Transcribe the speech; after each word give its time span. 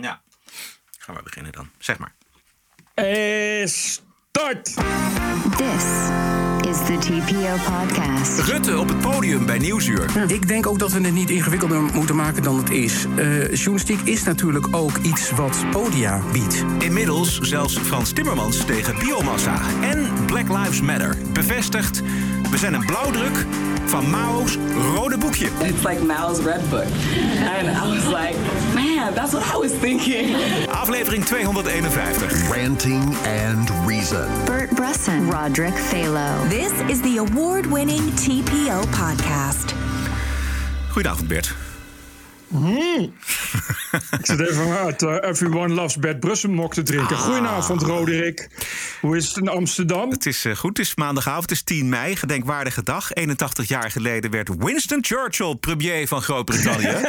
Ja, 0.00 0.20
gaan 0.98 1.14
we 1.14 1.22
beginnen 1.22 1.52
dan. 1.52 1.70
Zeg 1.78 1.98
maar. 1.98 2.14
Eh, 2.94 3.66
start! 3.66 4.64
This 5.56 5.84
is 6.68 6.76
the 6.86 6.96
TPO 7.00 7.56
podcast. 7.72 8.40
Rutte 8.40 8.78
op 8.78 8.88
het 8.88 9.00
podium 9.00 9.46
bij 9.46 9.58
Nieuwsuur. 9.58 10.30
Ik 10.30 10.48
denk 10.48 10.66
ook 10.66 10.78
dat 10.78 10.92
we 10.92 11.00
het 11.00 11.12
niet 11.12 11.30
ingewikkelder 11.30 11.82
moeten 11.82 12.16
maken 12.16 12.42
dan 12.42 12.56
het 12.56 12.70
is. 12.70 13.04
Eh, 13.16 13.54
journalistiek 13.54 14.00
is 14.00 14.22
natuurlijk 14.22 14.76
ook 14.76 14.96
iets 14.96 15.30
wat 15.30 15.64
podia 15.70 16.22
biedt. 16.32 16.64
Inmiddels 16.78 17.38
zelfs 17.38 17.78
Frans 17.78 18.12
Timmermans 18.12 18.64
tegen 18.64 18.98
biomassa. 18.98 19.60
En 19.82 20.24
Black 20.26 20.48
Lives 20.48 20.80
Matter 20.80 21.16
bevestigt... 21.32 22.00
we 22.50 22.56
zijn 22.56 22.74
een 22.74 22.86
blauwdruk 22.86 23.46
van 23.88 24.10
Mao's 24.10 24.56
rode 24.94 25.18
boekje. 25.18 25.48
It's 25.60 25.84
like 25.84 26.00
Mao's 26.00 26.42
Red 26.42 26.68
Book. 26.70 26.86
And 26.86 27.68
I 27.68 27.88
was 27.88 28.06
like, 28.06 28.36
man, 28.74 29.14
that's 29.14 29.32
what 29.32 29.42
I 29.42 29.56
was 29.56 29.72
thinking. 29.72 30.34
Aflevering 30.68 31.24
251. 31.26 32.50
Ranting 32.50 33.14
and 33.24 33.70
Reason. 33.86 34.28
Bert 34.44 34.70
Bresson, 34.70 35.28
Roderick 35.30 35.74
Phalo. 35.74 36.48
This 36.48 36.72
is 36.90 37.00
the 37.02 37.18
award 37.18 37.66
winning 37.66 38.02
TPO 38.16 38.84
podcast. 38.92 39.74
Goedenavond 40.90 41.28
Bert. 41.28 41.67
Ik 44.18 44.26
zit 44.26 44.40
even 44.40 44.78
uit 44.78 45.02
uh, 45.02 45.16
Everyone 45.20 45.74
Loves 45.74 45.96
Bert 45.96 46.20
Brussel 46.20 46.50
mok 46.50 46.74
te 46.74 46.82
drinken. 46.82 47.16
Goedenavond, 47.16 47.82
Roderick. 47.82 48.48
Hoe 49.00 49.16
is 49.16 49.28
het 49.28 49.36
in 49.36 49.48
Amsterdam? 49.48 50.10
Het 50.10 50.26
is 50.26 50.44
eh, 50.44 50.56
goed, 50.56 50.76
het 50.76 50.86
is 50.86 50.94
maandagavond, 50.94 51.42
het 51.42 51.50
is 51.50 51.62
10 51.62 51.88
mei, 51.88 52.16
gedenkwaardige 52.16 52.82
dag. 52.82 53.12
81 53.14 53.68
jaar 53.68 53.90
geleden 53.90 54.30
werd 54.30 54.50
Winston 54.58 55.04
Churchill 55.04 55.54
premier 55.54 56.08
van 56.08 56.22
Groot-Brittannië. 56.22 56.94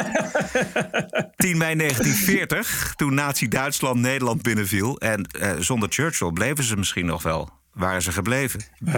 10 1.36 1.58
mei 1.58 1.76
1940, 1.76 2.92
toen 2.96 3.14
Nazi-Duitsland 3.14 4.00
Nederland 4.00 4.42
binnenviel. 4.42 4.98
En 4.98 5.24
eh, 5.24 5.52
zonder 5.58 5.88
Churchill 5.88 6.32
bleven 6.32 6.64
ze 6.64 6.76
misschien 6.76 7.06
nog 7.06 7.22
wel. 7.22 7.59
Waren 7.80 8.02
ze 8.02 8.12
gebleven? 8.12 8.60
Eh, 8.84 8.92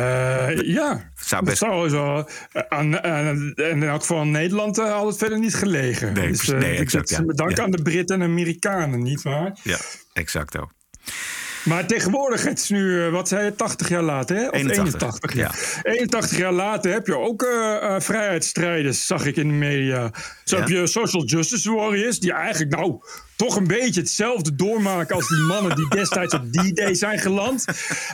ja, 0.60 1.10
Zou 1.14 1.44
best- 1.44 1.60
dat 1.60 1.68
zou 1.70 1.88
zo. 1.88 2.26
eh, 2.52 2.62
aan, 2.68 3.02
aan- 3.02 3.52
in 3.54 3.82
elk 3.82 4.00
geval 4.00 4.24
Nederland 4.26 4.76
had 4.76 5.06
het 5.06 5.16
verder 5.16 5.38
niet 5.38 5.54
gelegen. 5.54 6.12
Nee, 6.12 6.28
dus, 6.28 6.48
eh, 6.48 6.58
Nee, 6.58 6.76
exact, 6.78 7.08
dat- 7.08 7.18
ja. 7.18 7.24
Met 7.24 7.36
dank 7.36 7.56
Ja. 7.56 7.62
aan 7.62 7.70
de 7.70 7.82
Britten 7.82 8.20
en 8.22 8.28
Amerikanen, 8.28 9.02
niet 9.02 9.22
waar? 9.22 9.52
Ja, 9.62 9.78
exacto. 10.12 10.68
Maar 11.64 11.86
tegenwoordig, 11.86 12.44
het 12.44 12.58
is 12.58 12.68
nu, 12.68 13.04
eh, 13.04 13.12
wat 13.12 13.28
zei 13.28 13.44
je, 13.44 13.54
80 13.54 13.88
jaar 13.88 14.02
later, 14.02 14.36
hè? 14.36 14.48
Of 14.48 14.52
81, 14.54 15.02
81, 15.02 15.34
ja. 15.34 15.50
81 15.82 16.38
jaar 16.38 16.52
later 16.52 16.92
heb 16.92 17.06
je 17.06 17.18
ook 17.18 17.42
eh, 17.42 17.94
vrijheidsstrijders, 17.98 19.06
zag 19.06 19.26
ik 19.26 19.36
in 19.36 19.48
de 19.48 19.54
media. 19.54 20.10
Zo 20.44 20.56
Ja. 20.56 20.62
heb 20.62 20.70
je 20.70 20.86
social 20.86 21.24
justice 21.24 21.72
warriors, 21.72 22.18
die 22.18 22.32
eigenlijk 22.32 22.76
nou 22.76 23.00
toch 23.36 23.56
een 23.56 23.66
beetje 23.66 24.00
hetzelfde 24.00 24.54
doormaken 24.54 25.14
als 25.14 25.28
die 25.28 25.42
mannen 25.42 25.76
die 25.76 25.88
destijds 25.88 26.34
op 26.34 26.52
D-Day 26.52 26.94
zijn 26.94 27.18
geland. 27.18 27.64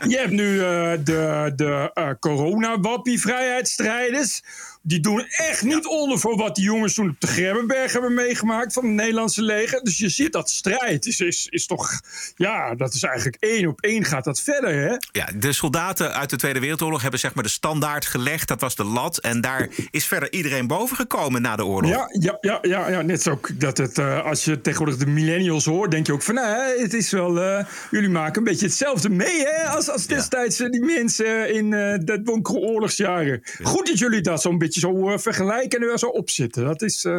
Je 0.08 0.16
hebt 0.16 0.30
nu 0.30 0.58
de, 0.58 1.52
de 1.56 1.90
eh 1.94 2.10
corona-wappie 2.20 3.20
vrijheidsstrijders. 3.20 4.42
Die 4.88 5.00
doen 5.00 5.26
echt 5.26 5.62
niet 5.62 5.86
onder 5.86 6.18
voor 6.18 6.36
wat 6.36 6.54
die 6.54 6.64
jongens 6.64 6.94
toen 6.94 7.08
op 7.08 7.20
de 7.20 7.26
Grebbeberg 7.26 7.92
hebben 7.92 8.14
meegemaakt 8.14 8.72
van 8.72 8.84
het 8.84 8.92
Nederlandse 8.92 9.42
leger. 9.42 9.82
Dus 9.82 9.98
je 9.98 10.08
ziet 10.08 10.32
dat 10.32 10.50
strijd 10.50 11.06
is, 11.06 11.20
is, 11.20 11.46
is 11.50 11.66
toch, 11.66 12.00
ja, 12.36 12.74
dat 12.74 12.94
is 12.94 13.02
eigenlijk 13.02 13.36
één 13.40 13.66
op 13.66 13.80
één 13.80 14.04
gaat 14.04 14.24
dat 14.24 14.40
verder, 14.40 14.74
hè? 14.74 14.96
Ja, 15.12 15.28
de 15.34 15.52
soldaten 15.52 16.14
uit 16.14 16.30
de 16.30 16.36
Tweede 16.36 16.60
Wereldoorlog 16.60 17.02
hebben 17.02 17.20
zeg 17.20 17.34
maar 17.34 17.44
de 17.44 17.50
standaard 17.50 18.06
gelegd. 18.06 18.48
Dat 18.48 18.60
was 18.60 18.76
de 18.76 18.84
lat. 18.84 19.18
En 19.18 19.40
daar 19.40 19.68
is 19.90 20.04
verder 20.04 20.32
iedereen 20.32 20.66
boven 20.66 20.96
gekomen 20.96 21.42
na 21.42 21.56
de 21.56 21.64
oorlog. 21.64 21.90
Ja, 21.90 22.08
ja, 22.20 22.38
ja, 22.40 22.58
ja, 22.62 22.88
ja, 22.88 23.02
net 23.02 23.22
zo 23.22 23.30
ook 23.30 23.60
dat 23.60 23.78
het, 23.78 23.98
eh, 23.98 24.24
als 24.24 24.44
je 24.44 24.60
tegenwoordig 24.60 24.96
de 24.96 25.06
millennials 25.06 25.64
hoort, 25.64 25.90
denk 25.90 26.06
je 26.06 26.12
ook 26.12 26.22
van, 26.22 26.34
nou, 26.34 26.80
het 26.80 26.94
is 26.94 27.10
wel, 27.10 27.40
eh, 27.40 27.64
jullie 27.90 28.08
maken 28.08 28.38
een 28.38 28.44
beetje 28.44 28.66
hetzelfde 28.66 29.08
mee, 29.08 29.44
hè, 29.44 29.68
als, 29.68 29.90
als 29.90 30.06
destijds 30.06 30.60
eh, 30.60 30.70
die 30.70 30.84
mensen 30.84 31.54
in 31.54 31.72
eh 31.72 31.98
de 32.04 32.22
donkere 32.22 32.58
oorlogsjaren. 32.58 33.42
Goed 33.62 33.86
dat 33.86 33.98
jullie 33.98 34.20
dat 34.20 34.42
zo'n 34.42 34.58
beetje 34.58 34.77
zo 34.78 35.10
eh, 35.10 35.18
vergelijken 35.18 35.82
en 35.82 35.88
er 35.88 35.98
zo 35.98 36.06
opzitten. 36.06 36.64
Dat 36.64 36.82
is 36.82 37.04
eh, 37.04 37.18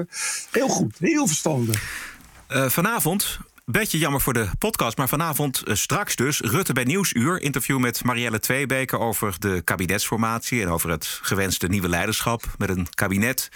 heel 0.51 0.67
goed, 0.67 0.95
heel 0.99 1.27
verstandig. 1.27 1.81
Eh, 2.47 2.69
vanavond, 2.69 3.39
beetje 3.65 3.97
jammer 3.97 4.21
voor 4.21 4.33
de 4.33 4.49
podcast, 4.59 4.97
maar 4.97 5.07
vanavond 5.07 5.61
straks 5.65 6.15
dus 6.15 6.39
Rutte 6.39 6.73
bij 6.73 6.83
Nieuwsuur. 6.83 7.41
Interview 7.41 7.79
met 7.79 8.03
Marielle 8.03 8.39
Tweebeke 8.39 8.99
over 8.99 9.35
de 9.39 9.61
kabinetsformatie 9.63 10.61
en 10.61 10.69
over 10.69 10.89
het 10.89 11.19
gewenste 11.21 11.67
nieuwe 11.67 11.89
leiderschap 11.89 12.43
met 12.57 12.69
een 12.69 12.87
kabinet. 12.89 13.49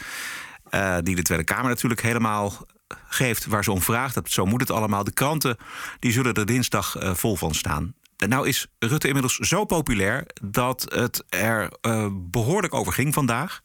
die 1.03 1.15
de 1.15 1.21
Tweede 1.21 1.43
Kamer 1.43 1.69
natuurlijk 1.69 2.01
helemaal 2.01 2.65
geeft 3.07 3.45
waar 3.45 3.63
ze 3.63 3.71
om 3.71 3.81
vraagt. 3.81 4.13
Dat, 4.13 4.31
zo 4.31 4.45
moet 4.45 4.61
het 4.61 4.71
allemaal. 4.71 5.03
De 5.03 5.13
kranten 5.13 5.57
die 5.99 6.11
zullen 6.11 6.33
er 6.33 6.45
dinsdag 6.45 6.95
vol 6.99 7.35
van 7.35 7.53
staan. 7.53 7.93
Nou 8.17 8.47
is 8.47 8.67
Rutte 8.79 9.07
inmiddels 9.07 9.35
zo 9.35 9.65
populair 9.65 10.25
dat 10.41 10.85
het 10.95 11.23
er 11.29 11.71
eh, 11.81 12.07
behoorlijk 12.13 12.73
over 12.73 12.93
ging 12.93 13.13
vandaag. 13.13 13.61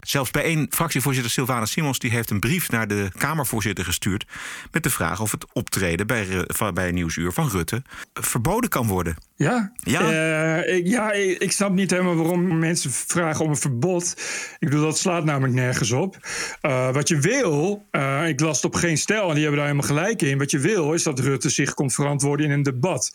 Zelfs 0.00 0.30
bij 0.30 0.42
één 0.42 0.66
fractievoorzitter 0.70 1.30
Sylvana 1.30 1.66
Simons 1.66 1.98
die 1.98 2.10
heeft 2.10 2.30
een 2.30 2.40
brief 2.40 2.70
naar 2.70 2.88
de 2.88 3.10
Kamervoorzitter 3.18 3.84
gestuurd 3.84 4.26
met 4.70 4.82
de 4.82 4.90
vraag 4.90 5.20
of 5.20 5.30
het 5.30 5.52
optreden 5.52 6.06
bij, 6.06 6.46
bij 6.74 6.90
Nieuwsuur 6.90 7.32
van 7.32 7.48
Rutte 7.48 7.82
verboden 8.12 8.70
kan 8.70 8.86
worden. 8.86 9.16
Ja, 9.42 9.72
Ja. 9.76 10.10
Eh, 10.10 10.76
ik, 10.76 10.86
ja 10.86 11.12
ik, 11.12 11.52
snap 11.52 11.72
niet 11.72 11.90
helemaal 11.90 12.16
waarom 12.16 12.58
mensen 12.58 12.90
vragen 12.90 13.44
om 13.44 13.50
een 13.50 13.56
verbod. 13.56 14.14
Ik 14.58 14.68
bedoel, 14.68 14.84
dat 14.84 14.98
slaat 14.98 15.24
namelijk 15.24 15.54
nergens 15.54 15.92
op. 15.92 16.16
Eh, 16.60 16.92
wat 16.92 17.08
je 17.08 17.18
wil, 17.18 17.86
eh, 17.90 18.28
ik 18.28 18.40
las 18.40 18.56
het 18.56 18.64
op 18.64 18.74
geen 18.74 18.98
stijl 18.98 19.28
en 19.28 19.34
die 19.34 19.42
hebben 19.42 19.60
daar 19.60 19.68
helemaal 19.68 19.88
gelijk 19.88 20.22
in. 20.22 20.38
Wat 20.38 20.50
je 20.50 20.58
wil 20.58 20.92
is 20.92 21.02
dat 21.02 21.18
Rutte 21.18 21.48
zich 21.48 21.74
komt 21.74 21.94
verantwoorden 21.94 22.46
in 22.46 22.52
een 22.52 22.62
debat. 22.62 23.10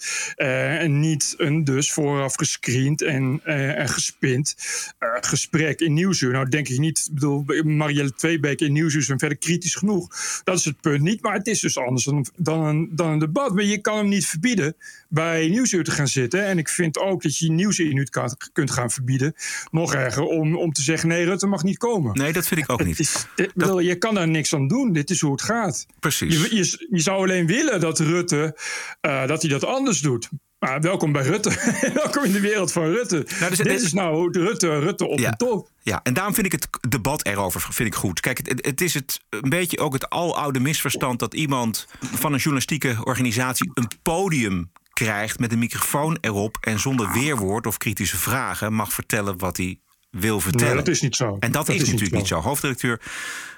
Eh, 0.78 0.84
en 0.84 1.00
niet 1.00 1.34
een 1.38 1.64
dus 1.64 1.92
vooraf 1.92 2.36
gescreend 2.36 3.02
en, 3.02 3.40
eh, 3.44 3.80
en 3.80 3.90
gespind 3.90 4.56
eh, 5.00 5.10
gesprek 5.22 5.80
in 5.80 5.94
Nieuwsuur. 5.94 6.32
Nou 6.32 6.50
denk 6.50 6.68
ik 6.68 6.80
niet, 6.80 7.06
ik 7.08 7.14
bedoel, 7.14 7.46
Marielle 7.64 8.14
Tweebeke 8.14 8.66
in 8.66 8.74
Nieuwsuur 8.74 9.04
zijn 9.04 9.20
verder 9.20 9.38
kritisch 9.38 9.76
genoeg. 9.76 10.08
Dat 10.44 10.58
is 10.58 10.66
het 10.66 10.82
punt 10.82 11.02
niet, 11.02 11.22
maar 11.22 11.34
het 11.34 11.48
is 11.48 11.60
dus 11.60 11.78
anders 11.78 12.06
dan, 12.06 12.26
dan, 12.36 12.66
een, 12.66 12.90
dan 12.92 13.12
een 13.12 13.20
debat. 13.20 13.54
Maar 13.54 13.64
je 13.64 13.82
kan 13.82 13.98
hem 13.98 14.08
niet 14.08 14.26
verbieden 14.26 14.76
bij 15.10 15.48
Nieuwsuur 15.48 15.84
te 15.84 15.92
gaan 15.92 16.08
zitten. 16.08 16.46
En 16.46 16.58
ik 16.58 16.70
vind 16.70 16.98
ook 16.98 17.22
dat 17.22 17.38
je 17.38 17.52
Nieuwsuur 17.52 18.10
kan, 18.10 18.38
kunt 18.54 18.72
gaan 18.72 18.92
verbieden. 18.92 19.34
Nog 19.72 19.94
erger, 19.94 20.24
om, 20.24 20.58
om 20.58 20.72
te 20.72 20.82
zeggen, 20.82 21.10
nee, 21.10 21.26
Rutte 21.26 21.48
mag 21.48 21.64
niet 21.64 21.78
komen. 21.78 22.18
Nee, 22.18 22.34
dat 22.34 22.48
vind 22.48 22.62
ik 22.62 22.70
ook 22.70 22.84
niet. 22.84 23.00
is, 23.00 23.26
ik 23.36 23.54
bedoel, 23.54 23.80
je 23.80 23.96
kan 23.96 24.14
daar 24.14 24.28
niks 24.28 24.54
aan 24.54 24.68
doen. 24.68 24.94
Dit 24.94 25.10
is 25.10 25.22
hoe 25.22 25.32
het 25.32 25.42
gaat. 25.42 25.86
Precies. 26.00 26.50
Je, 26.50 26.56
je, 26.56 26.88
je 26.90 27.00
zou 27.00 27.22
alleen 27.22 27.48
willen 27.48 27.80
dat 27.80 28.00
Rutte 28.00 28.58
eh, 29.02 29.28
dat 29.28 29.42
hij 29.42 29.52
dat 29.52 29.64
anders 29.64 30.02
doet. 30.02 30.30
Maar 30.60 30.82
welkom 30.82 31.12
bij 31.12 31.24
Rutte. 31.24 31.50
welkom 31.94 32.24
in 32.24 32.32
de 32.32 32.40
wereld 32.40 32.72
van 32.72 32.84
Rutte. 32.84 33.26
Nou, 33.40 33.50
dus- 33.50 33.58
Dit 33.58 33.82
is 33.82 33.94
nou 33.94 34.32
Rutte, 34.32 34.80
Rutte 34.80 35.08
op 35.08 35.20
Ja. 35.20 35.30
de 35.32 35.38
top. 35.38 35.70
Ja, 35.82 36.00
en 36.04 36.14
daarom 36.14 36.34
vind 36.34 36.46
ik 36.46 36.52
het 36.52 36.68
debat 36.90 37.26
erover 37.26 37.62
vind 37.62 37.88
ik 37.90 37.96
goed. 37.96 38.20
Kijk, 38.20 38.38
het, 38.38 38.66
het 38.66 38.82
is 38.82 38.94
het, 38.94 39.20
een 39.30 39.50
beetje 39.50 39.80
ook 39.80 39.94
het 39.94 40.10
aloude 40.10 40.60
misverstand 40.60 41.20
dat 41.20 41.34
iemand 41.34 41.88
van 42.00 42.32
een 42.32 42.38
journalistieke 42.40 42.98
organisatie 43.04 43.72
een 43.74 43.88
podium 44.02 44.72
krijgt 44.94 45.40
met 45.40 45.52
een 45.52 45.60
microfoon 45.60 46.18
erop 46.22 46.58
en 46.62 46.80
zonder 46.80 47.12
weerwoord 47.12 47.66
of 47.68 47.78
kritische 47.78 48.18
vragen 48.18 48.74
mag 48.74 48.94
vertellen 48.94 49.38
wat 49.38 49.58
hij 49.58 49.80
wil 50.12 50.40
vertellen. 50.40 50.68
Nee, 50.76 50.84
dat 50.84 50.88
is 50.94 51.02
niet 51.02 51.16
zo. 51.16 51.38
En 51.40 51.52
dat, 51.52 51.66
Dat 51.66 51.68
is, 51.70 51.76
is 51.76 51.80
niet 51.82 51.92
natuurlijk 51.92 52.16
niet 52.16 52.28
zo. 52.28 52.36
zo. 52.42 52.48
Hoofdredacteur 52.48 53.02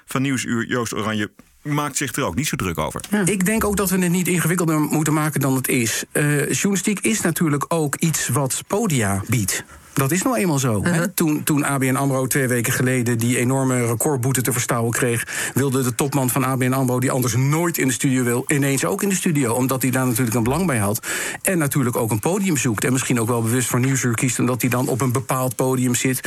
van 0.06 0.22
Nieuwsuur 0.22 0.66
Joost 0.66 0.94
Oranje 0.94 1.32
maakt 1.62 1.96
zich 1.96 2.12
er 2.12 2.24
ook 2.24 2.34
niet 2.34 2.46
zo 2.46 2.56
druk 2.56 2.78
over. 2.78 3.00
Ik 3.24 3.44
denk 3.44 3.64
ook 3.64 3.76
dat 3.76 3.90
we 3.90 3.98
het 3.98 4.10
niet 4.10 4.28
ingewikkelder 4.28 4.80
moeten 4.80 5.12
maken 5.12 5.40
dan 5.40 5.54
het 5.54 5.68
is. 5.68 6.04
Eh, 6.12 6.50
journalistiek 6.50 7.00
is 7.00 7.20
natuurlijk 7.20 7.64
ook 7.68 7.96
iets 7.96 8.28
wat 8.28 8.62
podia 8.66 9.22
biedt. 9.26 9.64
Dat 9.92 10.10
is 10.10 10.22
nou 10.22 10.36
eenmaal 10.36 10.58
zo. 10.58 10.84
hè. 10.84 11.08
Toen, 11.08 11.42
toen 11.42 11.64
ABN 11.64 11.94
AMRO 11.94 12.26
twee 12.26 12.48
weken 12.48 12.72
geleden 12.72 13.18
die 13.18 13.38
enorme 13.38 13.86
recordboete 13.86 14.42
te 14.42 14.52
verstouwen 14.52 14.92
kreeg... 14.92 15.50
wilde 15.54 15.82
de 15.82 15.94
topman 15.94 16.30
van 16.30 16.44
ABN 16.44 16.72
AMRO, 16.72 17.00
die 17.00 17.10
anders 17.10 17.36
nooit 17.36 17.78
in 17.78 17.86
de 17.86 17.92
studio 17.92 18.24
wil... 18.24 18.44
ineens 18.48 18.84
ook 18.84 19.02
in 19.02 19.08
de 19.08 19.14
studio, 19.14 19.52
omdat 19.52 19.82
hij 19.82 19.90
daar 19.90 20.06
natuurlijk 20.06 20.36
een 20.36 20.42
belang 20.42 20.66
bij 20.66 20.78
had. 20.78 21.06
En 21.42 21.58
natuurlijk 21.58 21.96
ook 21.96 22.10
een 22.10 22.20
podium 22.20 22.56
zoekt. 22.56 22.84
En 22.84 22.92
misschien 22.92 23.20
ook 23.20 23.28
wel 23.28 23.42
bewust 23.42 23.68
voor 23.68 23.80
Nieuwsuur 23.80 24.14
kiest... 24.14 24.38
omdat 24.38 24.60
hij 24.60 24.70
dan 24.70 24.88
op 24.88 25.00
een 25.00 25.12
bepaald 25.12 25.56
podium 25.56 25.94
zit 25.94 26.20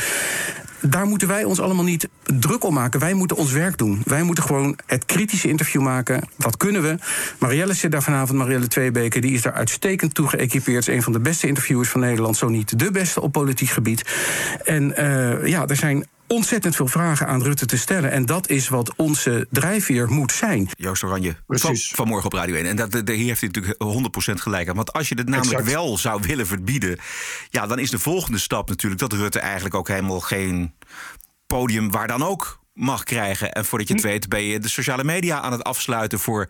daar 0.88 1.06
moeten 1.06 1.28
wij 1.28 1.44
ons 1.44 1.60
allemaal 1.60 1.84
niet 1.84 2.08
druk 2.22 2.64
om 2.64 2.74
maken. 2.74 3.00
Wij 3.00 3.14
moeten 3.14 3.36
ons 3.36 3.52
werk 3.52 3.78
doen. 3.78 4.02
Wij 4.04 4.22
moeten 4.22 4.44
gewoon 4.44 4.78
het 4.86 5.04
kritische 5.04 5.48
interview 5.48 5.82
maken. 5.82 6.28
Dat 6.36 6.56
kunnen 6.56 6.82
we. 6.82 6.96
Marielle 7.38 7.74
zit 7.74 7.90
daar 7.90 8.02
vanavond, 8.02 8.38
Marielle 8.38 8.68
Tweebeke. 8.68 9.20
Die 9.20 9.32
is 9.32 9.42
daar 9.42 9.52
uitstekend 9.52 10.14
toe 10.14 10.28
geëquipeerd. 10.28 10.88
Is 10.88 10.94
een 10.94 11.02
van 11.02 11.12
de 11.12 11.20
beste 11.20 11.46
interviewers 11.46 11.88
van 11.88 12.00
Nederland. 12.00 12.36
Zo 12.36 12.48
niet 12.48 12.78
de 12.78 12.90
beste 12.90 13.20
op 13.20 13.32
politiek 13.32 13.68
gebied. 13.68 14.10
En 14.64 14.96
eh, 14.96 15.46
ja, 15.46 15.66
er 15.66 15.76
zijn 15.76 16.06
ontzettend 16.26 16.76
veel 16.76 16.86
vragen 16.88 17.26
aan 17.26 17.42
Rutte 17.42 17.66
te 17.66 17.76
stellen. 17.78 18.10
En 18.10 18.26
dat 18.26 18.48
is 18.48 18.68
wat 18.68 18.92
onze 18.96 19.46
drijfveer 19.50 20.08
moet 20.10 20.32
zijn. 20.32 20.68
Joost 20.76 21.02
Oranje 21.02 21.30
van, 21.32 21.42
Precies. 21.46 21.92
vanmorgen 21.94 22.26
op 22.26 22.32
Radio 22.32 22.54
1. 22.54 22.66
En 22.66 22.76
dat, 22.76 22.92
de, 22.92 23.12
hier 23.12 23.26
heeft 23.26 23.40
hij 23.40 23.50
natuurlijk 23.52 24.36
100% 24.38 24.42
gelijk 24.42 24.68
aan. 24.68 24.76
Want 24.76 24.92
als 24.92 25.08
je 25.08 25.14
het 25.14 25.28
namelijk 25.28 25.58
Exact. 25.58 25.72
wel 25.74 25.98
zou 25.98 26.20
willen 26.26 26.46
verbieden... 26.46 26.98
ja, 27.50 27.66
dan 27.66 27.78
is 27.78 27.90
de 27.90 27.98
volgende 27.98 28.38
stap 28.38 28.68
natuurlijk 28.68 29.00
dat 29.00 29.12
Rutte 29.12 29.38
eigenlijk 29.38 29.74
ook 29.74 29.88
helemaal 29.88 30.20
geen 30.20 30.74
podium... 31.46 31.90
waar 31.90 32.06
dan 32.06 32.22
ook 32.22 32.62
mag 32.74 33.02
krijgen. 33.04 33.52
En 33.52 33.64
voordat 33.64 33.88
je 33.88 33.94
het 33.94 34.02
weet 34.02 34.28
ben 34.28 34.42
je 34.42 34.58
de 34.58 34.68
sociale 34.68 35.04
media 35.04 35.40
aan 35.40 35.52
het 35.52 35.62
afsluiten 35.64 36.18
voor 36.18 36.48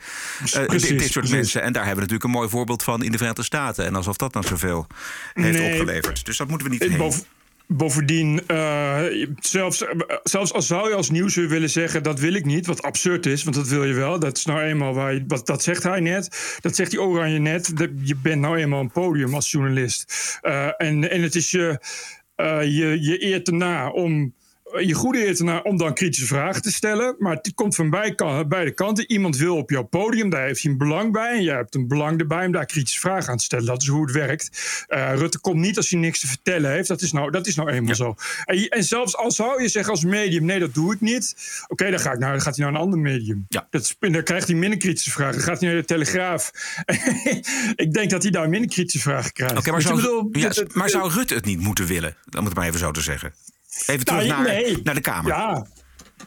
uh, 0.57 0.65
Precies, 0.65 0.89
dit, 0.89 0.99
dit, 0.99 1.01
soort 1.01 1.13
precies. 1.13 1.31
mensen. 1.31 1.63
En 1.63 1.73
daar 1.73 1.85
hebben 1.87 2.05
we 2.05 2.11
natuurlijk 2.11 2.25
een 2.25 2.41
mooi 2.41 2.49
voorbeeld 2.49 2.83
van 2.83 3.03
in 3.03 3.11
de 3.11 3.17
Verenigde 3.17 3.43
Staten. 3.43 3.85
En 3.87 3.95
alsof 3.95 4.17
dat 4.17 4.33
nou 4.35 4.47
zoveel 4.47 4.87
heeft 5.35 5.59
Nee. 5.59 5.71
opgeleverd. 5.73 6.25
Dus 6.25 6.37
dat 6.37 6.49
moeten 6.49 6.67
we 6.67 6.73
niet 6.73 6.83
Eh, 6.83 6.89
heen. 6.99 7.25
Bov- 7.67 7.95
Bovendien, 7.95 8.47
eh, 8.47 9.03
zelfs, 9.41 9.85
eh, 9.85 9.91
zelfs 10.23 10.53
als 10.53 10.67
zou 10.67 10.89
je 10.89 10.95
als 10.95 11.11
nieuwsuur 11.11 11.49
willen 11.49 11.71
zeggen... 11.71 12.03
dat 12.03 12.21
wil 12.21 12.35
ik 12.35 12.45
niet, 12.45 12.67
wat 12.67 12.83
absurd 12.83 13.27
is, 13.27 13.45
want 13.45 13.57
dat 13.57 13.69
wil 13.69 13.85
je 13.85 13.95
wel. 13.95 14.19
Dat 14.19 14.37
is 14.37 14.45
nou 14.45 14.61
eenmaal 14.61 14.95
waar 14.95 15.15
je, 15.15 15.25
wat, 15.27 15.47
dat 15.47 15.63
zegt 15.63 15.83
hij 15.83 16.01
net. 16.01 16.59
Dat 16.61 16.77
zegt 16.77 16.91
die 16.91 17.03
oranje 17.03 17.39
net. 17.39 17.77
Dat, 17.77 17.91
je 18.03 18.17
bent 18.17 18.41
nou 18.41 18.59
eenmaal 18.59 18.81
een 18.81 18.91
podium 18.91 19.35
als 19.35 19.51
journalist. 19.51 20.39
Eh, 20.41 20.69
en, 20.77 21.11
en 21.11 21.23
het 21.23 21.35
is 21.35 21.51
je, 21.51 21.79
eh, 22.35 22.63
je, 22.63 23.03
je 23.03 23.19
eert 23.19 23.49
erna 23.49 23.91
om... 23.91 24.35
Je 24.81 24.95
goede 24.95 25.25
erna 25.25 25.61
om 25.61 25.77
dan 25.77 25.95
kritische 25.95 26.27
vragen 26.27 26.63
te 26.63 26.73
stellen. 26.73 27.17
Maar 27.19 27.35
het 27.35 27.55
komt 27.55 27.75
van 27.75 27.91
beide 27.91 28.73
kanten. 28.75 29.11
Iemand 29.11 29.37
wil 29.37 29.57
op 29.57 29.71
jouw 29.71 29.83
podium, 29.83 30.31
daar 30.31 30.47
heeft 30.47 30.63
hij 30.63 30.73
een 30.73 30.79
belang 30.79 31.13
bij. 31.13 31.33
En 31.33 31.43
jij 31.43 31.55
hebt 31.55 31.75
een 31.75 31.89
belang 31.89 32.21
erbij 32.21 32.47
om 32.47 32.53
daar 32.53 32.67
kritische 32.67 33.01
vragen 33.01 33.31
aan 33.31 33.37
te 33.37 33.45
stellen. 33.45 33.67
Dat 33.67 33.83
is 33.83 33.89
hoe 33.89 34.03
het 34.03 34.13
werkt. 34.13 34.85
Eh, 34.89 35.13
Rutte 35.15 35.39
komt 35.39 35.61
niet 35.61 35.77
als 35.77 35.91
hij 35.91 36.01
niks 36.01 36.21
te 36.21 36.27
vertellen 36.27 36.71
heeft. 36.71 36.89
Dat 36.89 37.03
is 37.03 37.13
nou, 37.13 37.31
dat 37.31 37.47
is 37.47 37.55
nou 37.55 37.71
eenmaal 37.71 37.95
zo. 37.95 38.15
En, 38.45 38.69
en 38.69 38.85
zelfs 38.85 39.17
al 39.17 39.31
zou 39.31 39.63
je 39.63 39.69
zeggen 39.69 39.93
als 39.93 40.05
medium: 40.05 40.45
nee, 40.45 40.59
dat 40.59 40.75
doe 40.75 40.95
ik 40.95 41.01
niet. 41.01 41.35
Oké, 41.69 41.91
dan, 41.91 42.01
ga 42.01 42.13
ik 42.13 42.19
naar, 42.19 42.33
dan 42.33 42.41
gaat 42.41 42.57
hij 42.57 42.65
naar 42.65 42.75
een 42.75 42.81
ander 42.81 42.99
medium. 42.99 43.45
Ja. 43.49 43.67
Dat 43.71 43.83
is, 43.83 43.97
dan 44.13 44.23
krijgt 44.23 44.49
hij 44.49 44.57
minder 44.57 44.79
kritische 44.79 45.11
vragen. 45.11 45.35
Dan 45.35 45.45
gaat 45.45 45.61
hij 45.61 45.69
naar 45.69 45.79
de 45.79 45.87
Telegraaf. 45.87 46.51
ik 47.85 47.93
denk 47.93 48.11
dat 48.11 48.23
hij 48.23 48.31
daar 48.31 48.49
minder 48.49 48.71
kritische 48.71 49.01
vragen 49.01 49.33
krijgt. 49.33 49.57
Oké, 49.57 49.71
maar, 49.71 49.83
zou, 49.83 49.95
bedoel, 49.95 50.29
ja, 50.33 50.53
maar 50.73 50.91
zou 50.91 51.13
Rutte 51.13 51.35
het 51.35 51.45
niet 51.45 51.61
moeten 51.61 51.87
willen? 51.87 52.17
Moet 52.31 52.49
ik 52.49 52.55
maar 52.55 52.67
even 52.67 52.79
zo 52.79 52.91
te 52.91 53.01
zeggen. 53.01 53.33
Even 53.87 54.05
terug 54.05 54.27
Nou, 54.27 54.43
naar, 54.43 54.53
nee. 54.53 54.81
naar 54.83 54.95
de 54.95 55.01
Kamer. 55.01 55.33
Ja, 55.33 55.67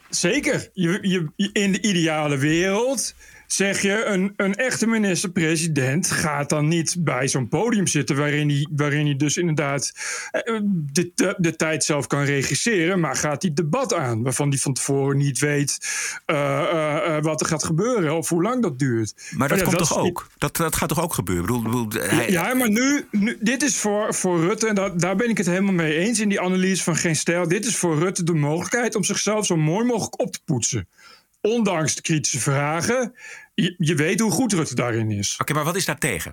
zeker. 0.09 0.69
Je, 0.73 0.97
je, 1.01 1.27
je- 1.35 1.49
in 1.53 1.71
de 1.71 1.81
ideale 1.81 2.38
wereld 2.38 3.13
zeg 3.47 3.81
je, 3.81 4.05
een, 4.05 4.33
een 4.35 4.55
echte 4.55 4.88
minister-president 4.88 6.11
gaat 6.11 6.49
dan 6.49 6.67
niet 6.67 6.95
bij 6.99 7.27
zo'n 7.27 7.47
podium 7.47 7.88
zitten 7.88 8.15
waarin 8.15 8.49
hij, 8.49 8.67
waarin 8.71 9.05
hij 9.05 9.15
dus 9.15 9.38
inderdaad 9.38 9.91
eh, 10.31 10.59
de, 10.91 11.11
de, 11.15 11.35
de 11.38 11.55
tijd 11.55 11.83
zelf 11.83 12.07
kan 12.07 12.23
regisseren, 12.23 12.99
maar 12.99 13.15
gaat 13.15 13.41
hij 13.41 13.53
debat 13.53 13.94
aan 13.94 14.23
waarvan 14.23 14.49
hij 14.49 14.57
van 14.57 14.73
tevoren 14.73 15.17
niet 15.17 15.39
weet 15.39 15.77
eh, 16.25 17.15
eh, 17.17 17.23
wat 17.23 17.41
er 17.41 17.47
gaat 17.47 17.63
gebeuren 17.63 18.17
of 18.17 18.29
hoe 18.29 18.41
lang 18.41 18.61
dat 18.61 18.79
duurt. 18.79 19.31
Maar 19.38 19.47
dat 19.47 19.57
ja, 19.57 19.63
komt 19.63 19.77
toch 19.77 19.97
ook? 19.97 20.27
Dat, 20.38 20.55
dat 20.57 20.75
gaat 20.75 20.89
toch 20.89 21.01
ook 21.01 21.13
gebeuren? 21.13 21.45
Bedoel, 21.45 21.61
bedoel, 21.61 22.09
hij- 22.09 22.31
ja, 22.31 22.53
maar 22.53 22.69
nu, 22.69 23.05
nu 23.11 23.38
dit 23.39 23.63
is 23.63 23.77
voor, 23.77 24.13
voor 24.13 24.39
Rutte, 24.39 24.67
en 24.67 24.75
daar, 24.75 24.97
daar 24.97 25.15
ben 25.15 25.29
ik 25.29 25.38
het 25.38 25.47
helemaal 25.47 25.73
mee 25.73 25.97
eens 25.97 26.19
in 26.19 26.29
die 26.29 26.41
analyse 26.41 26.83
van 26.83 26.95
Geen 26.95 27.15
Stijl. 27.15 27.47
Dit 27.47 27.65
is 27.65 27.75
voor 27.77 27.99
Rutte 27.99 28.23
de 28.23 28.33
mogelijkheid 28.33 28.95
om 28.95 29.03
zichzelf 29.03 29.45
zo 29.45 29.55
mooi 29.57 29.85
mogelijk 29.85 30.19
op 30.19 30.31
te 30.31 30.39
poetsen. 30.45 30.88
Ondanks 31.51 31.95
de 31.95 32.01
kritische 32.01 32.39
vragen. 32.39 33.13
Je, 33.55 33.75
je 33.77 33.95
weet 33.95 34.19
hoe 34.19 34.31
goed 34.31 34.53
Rutte 34.53 34.75
daarin 34.75 35.11
is. 35.11 35.38
Oké, 35.41 35.53
maar 35.53 35.63
wat 35.63 35.75
is 35.75 35.85
daar 35.85 35.97
tegen? 35.97 36.31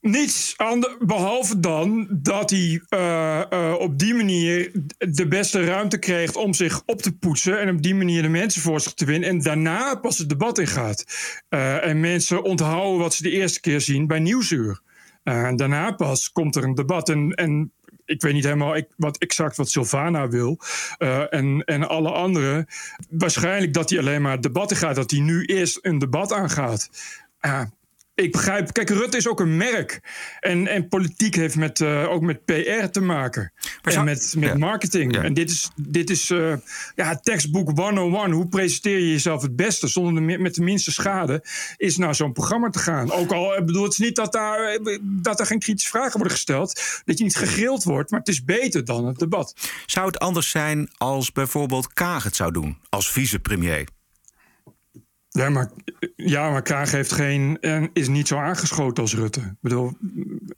Niets 0.00 0.54
ander, 0.56 0.96
behalve 1.00 1.60
dan 1.60 2.08
dat 2.10 2.50
hij 2.50 2.82
eh, 2.88 3.40
eh, 3.52 3.74
op 3.78 3.98
die 3.98 4.14
manier 4.14 4.70
de 4.98 5.28
beste 5.28 5.64
ruimte 5.64 5.98
kreeg 5.98 6.34
om 6.34 6.54
zich 6.54 6.82
op 6.86 7.02
te 7.02 7.16
poetsen. 7.16 7.60
En 7.60 7.74
op 7.74 7.82
die 7.82 7.94
manier 7.94 8.22
de 8.22 8.28
mensen 8.28 8.62
voor 8.62 8.80
zich 8.80 8.94
te 8.94 9.04
winnen. 9.04 9.28
En 9.28 9.42
daarna 9.42 9.94
pas 9.94 10.18
het 10.18 10.28
debat 10.28 10.58
ingaat. 10.58 11.04
Eh, 11.48 11.86
en 11.86 12.00
mensen 12.00 12.42
onthouden 12.42 12.98
wat 12.98 13.14
ze 13.14 13.22
de 13.22 13.30
eerste 13.30 13.60
keer 13.60 13.80
zien 13.80 14.06
bij 14.06 14.18
Nieuwsuur. 14.18 14.80
En 15.22 15.56
daarna 15.56 15.92
pas 15.92 16.32
komt 16.32 16.56
er 16.56 16.64
een 16.64 16.74
debat. 16.74 17.08
En, 17.08 17.30
en 17.30 17.72
ik 18.12 18.20
weet 18.20 18.32
niet 18.32 18.44
helemaal 18.44 18.76
ik, 18.76 18.86
wat 18.96 19.18
exact 19.18 19.56
wat 19.56 19.70
Sylvana 19.70 20.28
wil. 20.28 20.58
eh, 20.98 21.32
en, 21.34 21.64
en 21.64 21.88
alle 21.88 22.10
anderen. 22.10 22.66
Waarschijnlijk 23.10 23.74
dat 23.74 23.90
hij 23.90 23.98
alleen 23.98 24.22
maar 24.22 24.40
debatten 24.40 24.76
gaat. 24.76 24.94
Dat 24.94 25.10
hij 25.10 25.20
nu 25.20 25.44
eerst 25.44 25.78
een 25.82 25.98
debat 25.98 26.32
aangaat. 26.32 26.90
Ah, 27.40 27.62
ik 28.14 28.32
begrijp, 28.32 28.72
kijk, 28.72 28.90
Rutte 28.90 29.16
is 29.16 29.28
ook 29.28 29.40
een 29.40 29.56
merk. 29.56 30.00
En, 30.40 30.66
en 30.66 30.88
politiek 30.88 31.34
heeft 31.34 31.56
met, 31.56 31.80
eh, 31.80 32.10
ook 32.10 32.22
met 32.22 32.44
PR 32.44 32.86
te 32.90 33.00
maken. 33.00 33.52
Zou- 33.82 33.96
en 33.96 34.04
met, 34.04 34.34
met 34.38 34.48
Ja. 34.48 34.56
marketing. 34.58 35.14
Ja. 35.14 35.22
En 35.22 35.34
dit 35.34 35.50
is, 35.50 35.70
dit 35.76 36.10
is 36.10 36.30
eh, 36.30 36.54
ja, 36.94 37.16
tekstboek 37.16 37.78
101. 37.78 38.30
Hoe 38.30 38.48
presenteer 38.48 38.98
je 38.98 39.10
jezelf 39.10 39.42
het 39.42 39.56
beste 39.56 39.86
zonder 39.86 40.26
de, 40.26 40.38
met 40.38 40.54
de 40.54 40.62
minste 40.62 40.92
schade? 40.92 41.44
Is 41.76 41.96
naar 41.96 42.14
zo'n 42.14 42.32
programma 42.32 42.68
te 42.70 42.78
gaan. 42.78 43.12
Ook 43.12 43.32
al 43.32 43.56
ik 43.56 43.66
bedoel 43.66 43.82
het 43.82 43.92
is 43.92 43.98
niet 43.98 44.16
dat 44.16 44.32
daar, 44.32 44.64
eh, 44.64 44.98
dat 45.02 45.40
er 45.40 45.46
geen 45.46 45.58
kritische 45.58 45.90
vragen 45.90 46.12
worden 46.12 46.32
gesteld. 46.32 46.82
Dat 47.04 47.18
je 47.18 47.24
niet 47.24 47.36
gegrild 47.36 47.84
wordt. 47.84 48.10
Maar 48.10 48.20
het 48.20 48.28
is 48.28 48.44
beter 48.44 48.84
dan 48.84 49.06
het 49.06 49.18
debat. 49.18 49.54
Zou 49.86 50.06
het 50.06 50.18
anders 50.18 50.50
zijn 50.50 50.90
als 50.96 51.32
bijvoorbeeld 51.32 51.92
Kaag 51.92 52.24
het 52.24 52.36
zou 52.36 52.52
doen 52.52 52.78
als 52.88 53.10
vicepremier? 53.10 53.88
Ja, 55.32 55.48
maar, 55.48 55.70
ja, 56.16 56.50
maar 56.50 56.62
Kaag 56.62 56.90
heeft 56.90 57.12
geen, 57.12 57.58
en 57.60 57.90
is 57.92 58.08
niet 58.08 58.28
zo 58.28 58.36
aangeschoten 58.36 59.02
als 59.02 59.14
Rutte. 59.14 59.40
Ik 59.40 59.60
bedoel, 59.60 59.92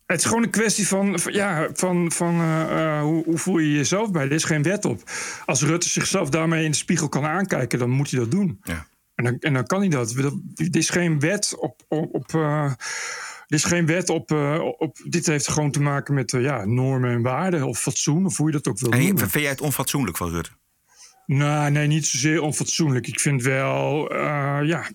het 0.06 0.19
is 0.19 0.25
gewoon 0.25 0.43
een 0.43 0.50
kwestie 0.50 0.87
van, 0.87 1.19
van, 1.19 1.32
ja, 1.32 1.69
van, 1.73 2.12
van 2.12 2.41
eh, 2.41 2.97
eh, 2.97 3.03
hoe, 3.03 3.25
hoe 3.25 3.38
voel 3.38 3.59
je 3.59 3.73
jezelf 3.73 4.11
bij. 4.11 4.25
Er 4.25 4.32
is 4.32 4.44
geen 4.44 4.62
wet 4.62 4.85
op. 4.85 5.03
Als 5.47 5.62
Rutte 5.62 5.88
zichzelf 5.88 6.31
daarmee 6.31 6.65
in 6.65 6.71
de 6.71 6.76
spiegel 6.76 7.09
kan 7.09 7.25
aankijken, 7.25 7.79
dan 7.79 7.91
moet 7.91 8.11
hij 8.11 8.21
dat 8.21 8.31
doen. 8.31 8.61
Ja. 8.62 8.87
En 9.15 9.25
dan, 9.25 9.37
en 9.38 9.53
dan 9.53 9.67
kan 9.67 9.81
hij 9.81 9.88
dat. 9.88 10.15
Er 10.55 10.76
is 10.76 10.91
geen 10.91 11.21
wet 11.21 11.56
op. 11.59 11.85
op, 11.88 12.15
op 12.15 12.32
er 12.35 13.56
is 13.61 13.65
geen 13.65 13.87
wet 13.87 14.09
op, 14.09 14.31
op. 14.79 14.97
Dit 15.05 15.26
heeft 15.26 15.49
gewoon 15.49 15.71
te 15.71 15.81
maken 15.81 16.15
met 16.15 16.31
ja, 16.31 16.65
normen 16.65 17.11
en 17.11 17.23
waarden 17.23 17.67
of 17.67 17.81
fatsoen, 17.81 18.26
of 18.26 18.37
hoe 18.37 18.47
je 18.47 18.53
dat 18.53 18.69
ook 18.69 18.79
wil 18.79 18.91
En 18.91 19.19
vind 19.19 19.32
jij 19.32 19.44
het 19.44 19.61
onfatsoenlijk 19.61 20.17
van 20.17 20.31
Rutte? 20.31 20.50
Nou, 21.26 21.71
nee, 21.71 21.87
niet 21.87 22.06
zozeer 22.06 22.43
onfatsoenlijk. 22.43 23.06
Ik 23.06 23.21
vind 23.21 23.43
wel, 23.43 24.11
eh, 24.11 24.61
ja, 24.62 24.91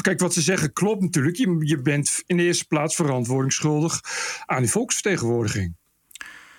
kijk 0.00 0.20
wat 0.20 0.34
ze 0.34 0.40
zeggen 0.40 0.72
klopt 0.72 1.02
natuurlijk. 1.02 1.36
Je, 1.36 1.56
je 1.58 1.82
bent 1.82 2.22
in 2.26 2.36
de 2.36 2.42
eerste 2.42 2.66
plaats 2.66 2.94
verantwoording 2.94 3.52
schuldig 3.52 4.00
aan 4.46 4.60
die 4.62 4.70
volksvertegenwoordiging. 4.70 5.74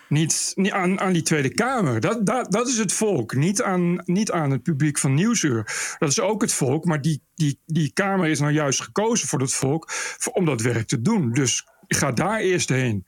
Niet, 0.07 0.51
niet 0.55 0.71
aan, 0.71 0.99
aan 0.99 1.13
die 1.13 1.21
Tweede 1.21 1.53
Kamer. 1.53 1.99
Dat, 1.99 2.25
dat, 2.25 2.51
dat 2.51 2.67
is 2.67 2.77
het 2.77 2.93
volk. 2.93 3.35
Niet 3.35 3.61
aan, 3.61 4.01
niet 4.05 4.31
aan 4.31 4.51
het 4.51 4.63
publiek 4.63 4.97
van 4.97 5.13
Nieuwsuur. 5.13 5.95
Dat 5.99 6.09
is 6.09 6.19
ook 6.19 6.41
het 6.41 6.53
volk. 6.53 6.85
Maar 6.85 7.01
die, 7.01 7.21
die, 7.35 7.59
die 7.65 7.93
Kamer 7.93 8.27
is 8.27 8.39
nou 8.39 8.51
juist 8.51 8.81
gekozen 8.81 9.27
voor 9.27 9.39
het 9.39 9.53
volk. 9.53 9.91
Om 10.33 10.45
dat 10.45 10.61
werk 10.61 10.87
te 10.87 11.01
doen. 11.01 11.31
Dus 11.31 11.67
ga 11.87 12.11
daar 12.11 12.39
eerst 12.39 12.69
heen. 12.69 13.05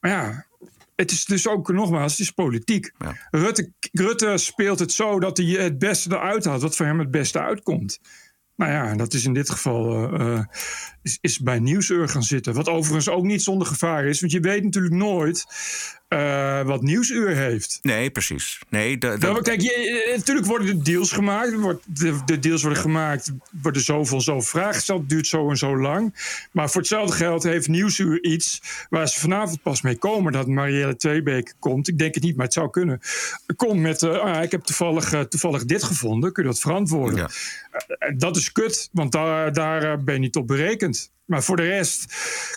Maar 0.00 0.10
ja, 0.10 0.46
het 0.96 1.10
is 1.10 1.24
dus 1.24 1.48
ook 1.48 1.72
nogmaals, 1.72 2.10
het 2.10 2.20
is 2.20 2.30
politiek. 2.30 2.92
Ja. 2.98 3.16
Rutte, 3.30 3.72
Rutte 3.92 4.38
speelt 4.38 4.78
het 4.78 4.92
zo 4.92 5.20
dat 5.20 5.36
hij 5.36 5.46
het 5.46 5.78
beste 5.78 6.10
eruit 6.14 6.44
haalt, 6.44 6.62
wat 6.62 6.76
voor 6.76 6.86
hem 6.86 6.98
het 6.98 7.10
beste 7.10 7.40
uitkomt. 7.40 8.00
Nou 8.56 8.72
ja, 8.72 8.94
dat 8.94 9.14
is 9.14 9.24
in 9.24 9.34
dit 9.34 9.50
geval 9.50 10.12
eh, 10.12 10.32
eh, 10.32 10.44
is, 11.02 11.18
is 11.20 11.38
bij 11.38 11.58
Nieuwsuur 11.58 12.08
gaan 12.08 12.22
zitten. 12.22 12.54
Wat 12.54 12.68
overigens 12.68 13.08
ook 13.08 13.24
niet 13.24 13.42
zonder 13.42 13.66
gevaar 13.66 14.04
is, 14.04 14.20
want 14.20 14.32
je 14.32 14.40
weet 14.40 14.62
natuurlijk 14.64 14.94
nooit 14.94 15.44
eh, 16.08 16.62
wat 16.62 16.82
Nieuwsuur 16.82 17.28
heeft. 17.36 17.78
Nee, 17.82 18.10
precies. 18.10 18.60
Nee, 18.68 18.98
de, 18.98 19.08
de- 19.18 19.26
Nou, 19.26 19.42
kijk, 19.42 19.60
je, 19.60 20.02
eh, 20.06 20.16
natuurlijk 20.16 20.46
worden 20.46 20.68
er 20.68 20.84
deals 20.84 21.12
gemaakt. 21.12 21.54
Wordt- 21.54 21.98
De, 22.00 22.18
de 22.24 22.38
deals 22.38 22.62
worden 22.62 22.82
gemaakt, 22.82 23.32
worden 23.62 23.82
zoveel 23.82 24.20
zo 24.20 24.40
gesteld, 24.40 25.08
duurt 25.08 25.26
zo 25.26 25.50
en 25.50 25.56
zo 25.56 25.76
lang. 25.78 26.14
Maar 26.52 26.70
voor 26.70 26.80
hetzelfde 26.80 27.16
geld 27.16 27.42
heeft 27.42 27.68
Nieuwsuur 27.68 28.22
iets 28.24 28.62
waar 28.90 29.08
ze 29.08 29.20
vanavond 29.20 29.62
pas 29.62 29.82
mee 29.82 29.96
komen. 29.96 30.32
Dat 30.32 30.46
Marielle 30.46 30.96
Tweebeke 30.96 31.52
komt. 31.58 31.88
Ik 31.88 31.98
denk 31.98 32.14
het 32.14 32.22
niet, 32.22 32.36
maar 32.36 32.44
het 32.44 32.54
zou 32.54 32.70
kunnen. 32.70 33.00
Komt 33.56 33.80
met, 33.80 34.02
eh, 34.02 34.18
ah, 34.18 34.42
ik 34.42 34.50
heb 34.50 34.62
toevallig, 34.62 35.26
toevallig 35.28 35.64
dit 35.64 35.82
gevonden. 35.82 36.32
Kun 36.32 36.42
je 36.42 36.48
dat 36.48 36.60
verantwoorden? 36.60 37.18
Ja. 37.18 37.30
Dat 38.16 38.36
is 38.36 38.52
kut, 38.52 38.88
want 38.92 39.12
daar, 39.12 39.52
daar 39.52 40.02
ben 40.02 40.14
je 40.14 40.20
niet 40.20 40.36
op 40.36 40.46
berekend. 40.46 40.91
Maar 41.24 41.42
voor 41.42 41.56
de 41.56 41.62
rest, 41.66 42.14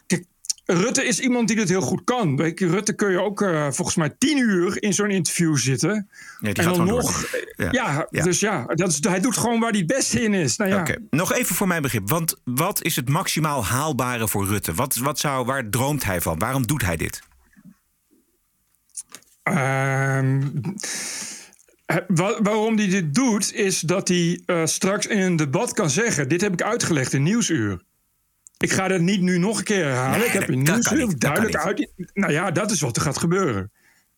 kijk, 0.07 0.25
Rutte 0.65 1.03
is 1.05 1.19
iemand 1.19 1.47
die 1.47 1.57
dit 1.57 1.69
heel 1.69 1.81
goed 1.81 2.01
kan. 2.03 2.41
Rutte 2.55 2.93
kun 2.93 3.11
je 3.11 3.21
ook 3.21 3.41
eh, 3.41 3.71
volgens 3.71 3.95
mij 3.95 4.15
tien 4.17 4.37
uur 4.37 4.83
in 4.83 4.93
zo'n 4.93 5.09
interview 5.09 5.57
zitten. 5.57 6.09
Ja, 6.39 6.39
die 6.39 6.53
en 6.53 6.63
gaat 6.63 6.75
dan 6.75 6.85
nog. 6.87 7.25
Ja. 7.55 7.67
Ja, 7.71 8.07
Ja. 8.09 8.23
dus 8.23 8.39
ja, 8.39 8.65
dat 8.65 8.89
is, 8.89 8.97
hij 9.01 9.19
doet 9.19 9.37
gewoon 9.37 9.59
waar 9.59 9.69
hij 9.69 9.79
het 9.79 9.87
beste 9.87 10.21
in 10.23 10.33
is. 10.33 10.57
Nou 10.57 10.69
nog 11.09 11.33
even 11.33 11.55
voor 11.55 11.67
mijn 11.67 11.81
begrip. 11.81 12.09
Want 12.09 12.35
wat 12.43 12.83
is 12.83 12.95
het 12.95 13.09
maximaal 13.09 13.65
haalbare 13.65 14.27
voor 14.27 14.47
Rutte? 14.47 14.73
Wat, 14.73 14.95
wat 14.95 15.19
zou, 15.19 15.45
waar 15.45 15.69
droomt 15.69 16.03
hij 16.03 16.21
van? 16.21 16.39
Waarom 16.39 16.67
doet 16.67 16.81
hij 16.81 16.95
dit? 16.97 17.21
Ehm, 19.43 20.41
eh, 21.85 21.97
wa- 22.07 22.41
waarom 22.41 22.77
hij 22.77 22.87
dit 22.89 23.13
doet, 23.13 23.53
is 23.53 23.79
dat 23.79 24.07
hij 24.07 24.41
eh, 24.45 24.65
straks 24.65 25.07
in 25.07 25.19
een 25.19 25.35
debat 25.35 25.73
kan 25.73 25.89
zeggen: 25.89 26.29
Dit 26.29 26.41
heb 26.41 26.53
ik 26.53 26.61
uitgelegd 26.61 27.13
in 27.13 27.23
nieuwsuur. 27.23 27.81
Ik 28.57 28.71
ga 28.71 28.87
dat 28.87 29.01
niet 29.01 29.21
nu 29.21 29.37
nog 29.37 29.57
een 29.57 29.63
keer 29.63 29.83
herhalen. 29.83 30.17
Nee, 30.19 30.27
ik 30.27 30.33
heb 30.33 30.47
niet, 30.49 30.65
dat 30.65 30.87
kan 30.87 31.13
duidelijk 31.17 31.55
uit. 31.55 31.91
Nou 32.13 32.31
ja, 32.31 32.51
dat 32.51 32.71
is 32.71 32.81
wat 32.81 32.95
er 32.95 33.01
gaat 33.01 33.17
gebeuren. 33.17 33.71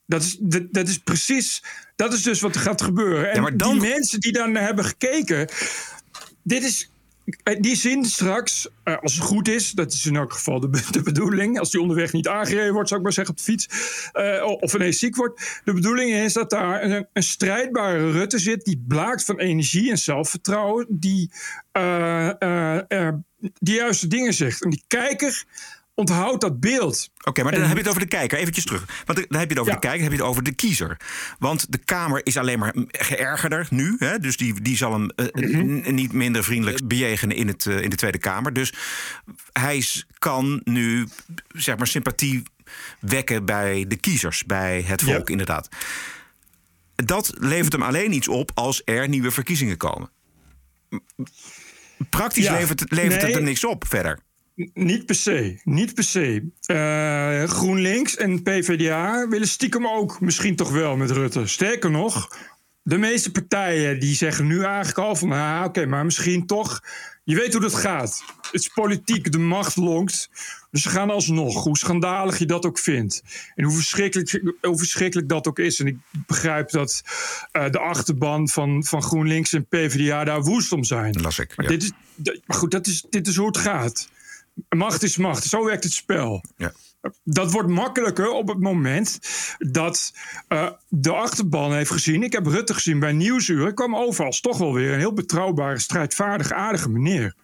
Dat 0.06 0.22
is, 0.24 0.38
dat, 0.40 0.64
dat 0.72 0.88
is 0.88 0.98
precies. 0.98 1.64
Dat 1.96 2.14
is 2.14 2.24
dus 2.24 2.42
wat 2.42 2.56
er 2.56 2.62
gaat 2.62 2.82
gebeuren. 2.82 3.30
En 3.30 3.36
Ja, 3.36 3.42
maar 3.42 3.58
dan- 3.58 3.80
die 3.80 3.90
mensen 3.90 4.20
die 4.20 4.32
dan 4.32 4.56
hebben 4.56 4.86
gekeken. 4.86 5.50
Dit 6.44 6.64
is. 6.64 6.90
eh, 7.44 7.60
die 7.62 7.76
zien 7.76 8.06
straks, 8.06 8.68
eh, 8.84 8.98
als 9.02 9.14
het 9.16 9.24
goed 9.24 9.48
is, 9.48 9.72
dat 9.72 9.94
is 9.94 10.06
in 10.06 10.16
elk 10.16 10.34
geval 10.34 10.60
de, 10.60 10.70
de 10.92 11.02
bedoeling. 11.02 11.60
Als 11.60 11.72
die 11.72 11.82
onderweg 11.82 12.12
niet 12.14 12.28
aangereden 12.28 12.74
wordt, 12.74 12.88
zou 12.88 13.00
ik 13.00 13.06
maar 13.06 13.16
zeggen, 13.16 13.34
op 13.34 13.40
de 13.40 13.46
fiets. 13.52 13.68
eh, 14.12 14.44
of 14.60 14.74
ineens 14.74 15.00
ziek 15.00 15.16
wordt. 15.16 15.62
De 15.64 15.74
bedoeling 15.74 16.12
is 16.14 16.34
dat 16.34 16.50
daar 16.50 16.84
een, 16.84 17.08
een 17.14 17.24
strijdbare 17.24 18.12
Rutte 18.12 18.40
zit. 18.40 18.66
die 18.66 18.84
blaakt 18.88 19.26
van 19.26 19.40
energie 19.40 19.90
en 19.90 19.98
zelfvertrouwen. 19.98 20.86
Die 20.90 21.32
eh, 21.72 22.28
de 23.40 23.72
juiste 23.74 24.08
dingen 24.08 24.34
zegt. 24.34 24.64
En 24.64 24.70
die 24.70 24.84
kijker 24.88 25.44
onthoudt 25.94 26.42
dat 26.42 26.60
beeld. 26.60 27.10
Oké, 27.24 27.44
maar 27.44 27.52
dan 27.52 27.62
heb 27.62 27.72
je 27.72 27.78
het 27.78 27.88
over 27.88 28.02
de 28.02 28.08
kijker. 28.08 28.38
Eventjes 28.38 28.66
terug. 28.66 28.86
Want 29.06 29.30
dan 29.30 29.40
heb 29.40 29.50
je 29.50 29.54
het 29.54 29.60
over 29.60 29.74
Ja. 29.74 29.80
de 29.80 29.88
kijker, 29.88 30.00
dan 30.00 30.10
heb 30.10 30.12
je 30.12 30.18
het 30.18 30.28
over 30.32 30.44
de 30.44 30.52
kiezer. 30.56 30.98
Want 31.40 31.72
de 31.72 31.78
Kamer 31.78 32.22
is 32.26 32.38
alleen 32.38 32.60
maar 32.60 32.74
geërgerder 32.88 33.68
nu. 33.70 33.96
Hè? 34.00 34.20
Dus 34.20 34.38
die, 34.38 34.62
die 34.62 34.78
zal 34.78 34.92
hem 34.94 35.10
eh, 35.10 35.26
n- 35.42 35.96
niet 35.96 36.12
minder 36.14 36.44
vriendelijk 36.44 36.88
bejegenen 36.88 37.36
in, 37.36 37.48
het, 37.48 37.66
eh, 37.66 37.82
in 37.82 37.90
de 37.90 37.96
Tweede 37.96 38.18
Kamer. 38.18 38.54
Dus 38.54 38.74
hij 39.54 39.86
kan 40.18 40.62
nu 40.64 41.08
zeg 41.48 41.78
maar 41.78 41.88
sympathie 41.88 42.44
wekken 43.00 43.46
bij 43.46 43.86
de 43.88 43.96
kiezers, 43.96 44.44
bij 44.46 44.82
het 44.82 45.02
Ja. 45.02 45.14
volk 45.14 45.30
inderdaad. 45.30 45.70
Dat 46.96 47.34
levert 47.40 47.72
hem 47.74 47.82
alleen 47.84 48.14
iets 48.14 48.28
op 48.28 48.52
als 48.54 48.82
er 48.86 49.08
nieuwe 49.10 49.32
verkiezingen 49.32 49.78
komen. 49.78 50.10
Praktisch 52.10 52.44
Ja. 52.46 52.54
levert, 52.54 52.80
het- 52.80 52.92
levert 52.92 53.22
het 53.22 53.36
er 53.36 53.42
niks 53.42 53.66
op 53.66 53.84
verder. 53.88 54.20
Niet 54.74 55.06
per 55.06 55.16
se, 55.16 55.60
niet 55.64 55.94
per 55.94 56.04
se. 56.04 56.50
Eh, 56.66 57.44
GroenLinks 57.44 58.16
en 58.18 58.44
PvdA 58.44 59.28
willen 59.28 59.48
stiekem 59.48 59.88
ook 59.88 60.22
misschien 60.22 60.56
toch 60.56 60.72
wel 60.72 60.98
met 60.98 61.12
Rutte. 61.12 61.48
Sterker 61.48 61.92
nog, 61.92 62.38
de 62.82 62.98
meeste 62.98 63.32
partijen 63.32 64.00
die 64.00 64.16
zeggen 64.16 64.48
nu 64.48 64.64
eigenlijk 64.64 64.98
al 64.98 65.16
van... 65.16 65.32
Ah, 65.32 65.64
oké, 65.66 65.86
maar 65.86 66.06
misschien 66.06 66.46
toch... 66.46 66.84
Je 67.28 67.36
weet 67.36 67.54
hoe 67.54 67.62
dat 67.62 67.76
gaat. 67.76 68.24
Het 68.42 68.62
is 68.62 68.68
politiek, 68.68 69.32
de 69.32 69.38
macht 69.38 69.76
lonkt. 69.76 70.30
Dus 70.72 70.82
ze 70.82 70.90
gaan 70.90 71.10
alsnog, 71.10 71.64
hoe 71.64 71.78
schandalig 71.78 72.38
je 72.38 72.46
dat 72.46 72.66
ook 72.66 72.80
vindt. 72.80 73.24
En 73.56 73.64
hoe 73.64 73.74
verschrikkelijk, 73.74 74.42
hoe 74.62 74.78
verschrikkelijk 74.78 75.30
dat 75.30 75.48
ook 75.48 75.60
is. 75.60 75.80
En 75.80 75.88
ik 75.88 75.98
begrijp 76.28 76.70
dat 76.70 77.04
eh, 77.52 77.70
de 77.70 77.80
achterban 77.80 78.50
van, 78.50 78.84
van 78.84 79.02
GroenLinks 79.02 79.54
en 79.54 79.66
PvdA 79.66 80.24
daar 80.24 80.42
woest 80.42 80.72
om 80.72 80.84
zijn. 80.84 81.22
Las 81.22 81.40
ik, 81.40 81.56
Maar, 81.56 81.68
dit 81.68 81.84
is, 81.84 81.92
maar 82.46 82.58
goed, 82.58 82.72
dat 82.72 82.88
is, 82.88 83.06
dit 83.10 83.28
is 83.28 83.36
hoe 83.36 83.48
het 83.48 83.58
gaat. 83.58 84.10
Macht 84.70 85.04
is 85.04 85.18
macht. 85.18 85.44
Zo 85.44 85.66
werkt 85.66 85.84
het 85.84 85.94
spel. 85.94 86.44
Ja. 86.58 86.74
Dat 87.24 87.52
wordt 87.52 87.70
makkelijker 87.70 88.30
op 88.30 88.48
het 88.48 88.60
moment 88.60 89.20
dat 89.58 90.14
eh, 90.48 90.70
de 90.88 91.14
achterban 91.14 91.74
heeft 91.74 91.92
gezien. 91.92 92.24
Ik 92.24 92.34
heb 92.34 92.46
Rutte 92.46 92.74
gezien 92.74 93.00
bij 93.00 93.12
Nieuwsuur. 93.12 93.68
Ik 93.68 93.76
kwam 93.76 93.96
over 93.96 94.26
als 94.26 94.42
toch 94.42 94.58
wel 94.58 94.74
weer 94.74 94.94
een 94.94 95.00
heel 95.00 95.14
betrouwbare, 95.14 95.80
strijdvaardige, 95.80 96.54
aardige 96.54 96.90
meneer. 96.90 97.36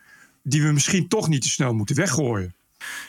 Die 0.43 0.63
we 0.63 0.71
misschien 0.71 1.07
toch 1.07 1.27
niet 1.27 1.41
te 1.41 1.49
snel 1.49 1.73
moeten 1.73 1.95
weggooien. 1.95 2.55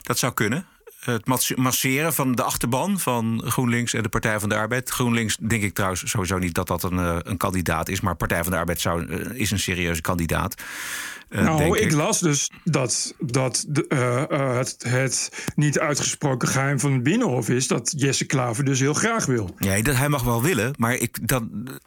Dat 0.01 0.17
zou 0.17 0.33
kunnen. 0.33 0.65
Het 1.05 1.25
mas- 1.25 1.55
masseren 1.55 2.13
van 2.13 2.31
de 2.35 2.43
achterban 2.43 2.99
van 2.99 3.41
GroenLinks 3.45 3.93
en 3.93 4.03
de 4.03 4.09
Partij 4.09 4.39
van 4.39 4.49
de 4.49 4.55
Arbeid. 4.55 4.89
GroenLinks 4.89 5.37
denk 5.41 5.63
ik 5.63 5.73
trouwens 5.73 6.09
sowieso 6.09 6.37
niet 6.37 6.53
dat 6.53 6.67
dat 6.67 6.83
een, 6.83 6.99
eh, 6.99 7.17
een 7.21 7.37
kandidaat 7.37 7.89
is. 7.89 8.01
Maar 8.01 8.15
Partij 8.15 8.43
van 8.43 8.51
de 8.51 8.57
Arbeid 8.57 8.81
zou, 8.81 9.05
eh, 9.07 9.39
is 9.39 9.51
een 9.51 9.59
serieuze 9.59 10.01
kandidaat. 10.01 10.63
eh, 11.29 11.43
nou, 11.43 11.77
ik 11.79 11.91
las 11.91 12.19
dus 12.19 12.51
dat, 12.63 13.13
dat 13.19 13.65
de, 13.67 13.85
het, 14.49 14.75
het 14.87 15.29
niet 15.55 15.79
uitgesproken 15.79 16.47
geheim 16.47 16.79
van 16.79 16.93
het 16.93 17.03
Binnenhof 17.03 17.49
is 17.49 17.67
dat 17.67 17.93
Jesse 17.97 18.25
Klaver 18.25 18.65
dus 18.65 18.79
heel 18.79 18.93
graag 18.93 19.25
wil. 19.25 19.55
Ja, 19.57 19.81
dat, 19.81 19.95
hij 19.95 20.09
mag 20.09 20.23
wel 20.23 20.41
willen, 20.41 20.73
maar 20.77 20.93
ik, 20.93 21.27
dat, 21.27 21.43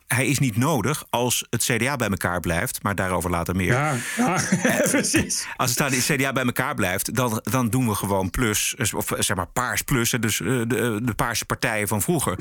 hij 0.06 0.26
is 0.26 0.38
niet 0.38 0.56
nodig 0.56 1.04
als 1.10 1.46
het 1.50 1.64
CDA 1.64 1.96
bij 1.96 2.08
elkaar 2.08 2.40
blijft. 2.40 2.82
Maar 2.82 2.94
daarover 2.94 3.30
later 3.30 3.56
meer. 3.56 3.72
Ja, 3.72 3.94
ja 4.16 4.40
precies. 4.90 5.46
Als 5.56 5.70
het 5.74 5.78
het 5.94 6.04
CDA 6.04 6.32
bij 6.32 6.44
elkaar 6.44 6.74
blijft, 6.74 7.14
dan, 7.14 7.40
dan 7.42 7.68
doen 7.68 7.88
we 7.88 7.94
gewoon 7.94 8.30
plus, 8.30 8.74
of 8.94 9.07
zeg 9.18 9.36
maar 9.36 9.46
paars 9.46 9.82
plus, 9.82 10.10
dus 10.10 10.40
eh, 10.40 10.46
de, 10.46 11.00
de 11.02 11.14
paarse 11.16 11.44
partijen 11.44 11.88
van 11.88 12.02
vroeger, 12.02 12.38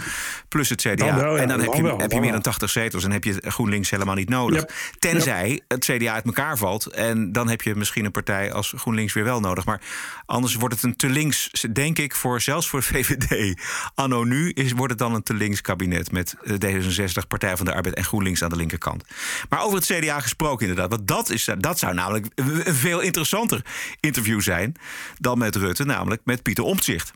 plus 0.47 0.69
het 0.69 0.81
CDA. 0.81 0.95
Dan 0.95 1.15
wel, 1.15 1.35
ja, 1.35 1.41
en 1.41 1.47
dan 1.47 1.59
heb 1.59 1.73
je, 1.73 1.95
heb 1.97 2.11
je 2.11 2.19
meer 2.19 2.31
dan 2.31 2.41
80 2.41 2.69
zetels 2.69 3.03
en 3.03 3.11
heb 3.11 3.23
je 3.23 3.41
GroenLinks 3.41 3.89
helemaal 3.89 4.15
niet 4.15 4.29
nodig. 4.29 4.59
Yep. 4.59 4.71
Tenzij 4.99 5.61
het 5.67 5.85
CDA 5.85 6.13
uit 6.13 6.25
elkaar 6.25 6.57
valt 6.57 6.85
en 6.85 7.31
dan 7.31 7.49
heb 7.49 7.61
je 7.61 7.75
misschien 7.75 8.05
een 8.05 8.11
partij 8.11 8.51
als 8.51 8.73
GroenLinks 8.77 9.13
weer 9.13 9.23
wel 9.23 9.39
nodig. 9.39 9.65
Maar 9.65 9.81
anders 10.25 10.55
wordt 10.55 10.75
het 10.75 10.83
een 10.83 10.95
te 10.95 11.09
links, 11.09 11.65
denk 11.71 11.99
ik, 11.99 12.15
voor, 12.15 12.41
zelfs 12.41 12.69
voor 12.69 12.83
VVD. 12.83 13.61
Anno 13.95 14.23
nu 14.23 14.49
is, 14.49 14.71
wordt 14.71 14.91
het 14.91 14.99
dan 14.99 15.13
een 15.13 15.23
te 15.23 15.33
links 15.33 15.61
kabinet 15.61 16.11
met 16.11 16.35
eh, 16.43 16.53
D66, 16.53 17.27
Partij 17.27 17.57
van 17.57 17.65
de 17.65 17.73
Arbeid 17.73 17.95
en 17.95 18.03
GroenLinks 18.03 18.43
aan 18.43 18.49
de 18.49 18.55
linkerkant. 18.55 19.03
Maar 19.49 19.61
over 19.61 19.77
het 19.77 19.85
CDA 19.85 20.19
gesproken 20.19 20.67
inderdaad. 20.67 20.89
Want 20.89 21.07
dat, 21.07 21.29
is, 21.29 21.49
dat 21.57 21.79
zou 21.79 21.93
namelijk 21.93 22.25
een 22.35 22.75
veel 22.75 22.99
interessanter 22.99 23.61
interview 23.99 24.41
zijn 24.41 24.75
dan 25.17 25.37
met 25.37 25.55
Rutte, 25.55 25.85
namelijk 25.85 26.21
met 26.25 26.43
Pieter 26.43 26.56
Omtzigt. 26.63 27.11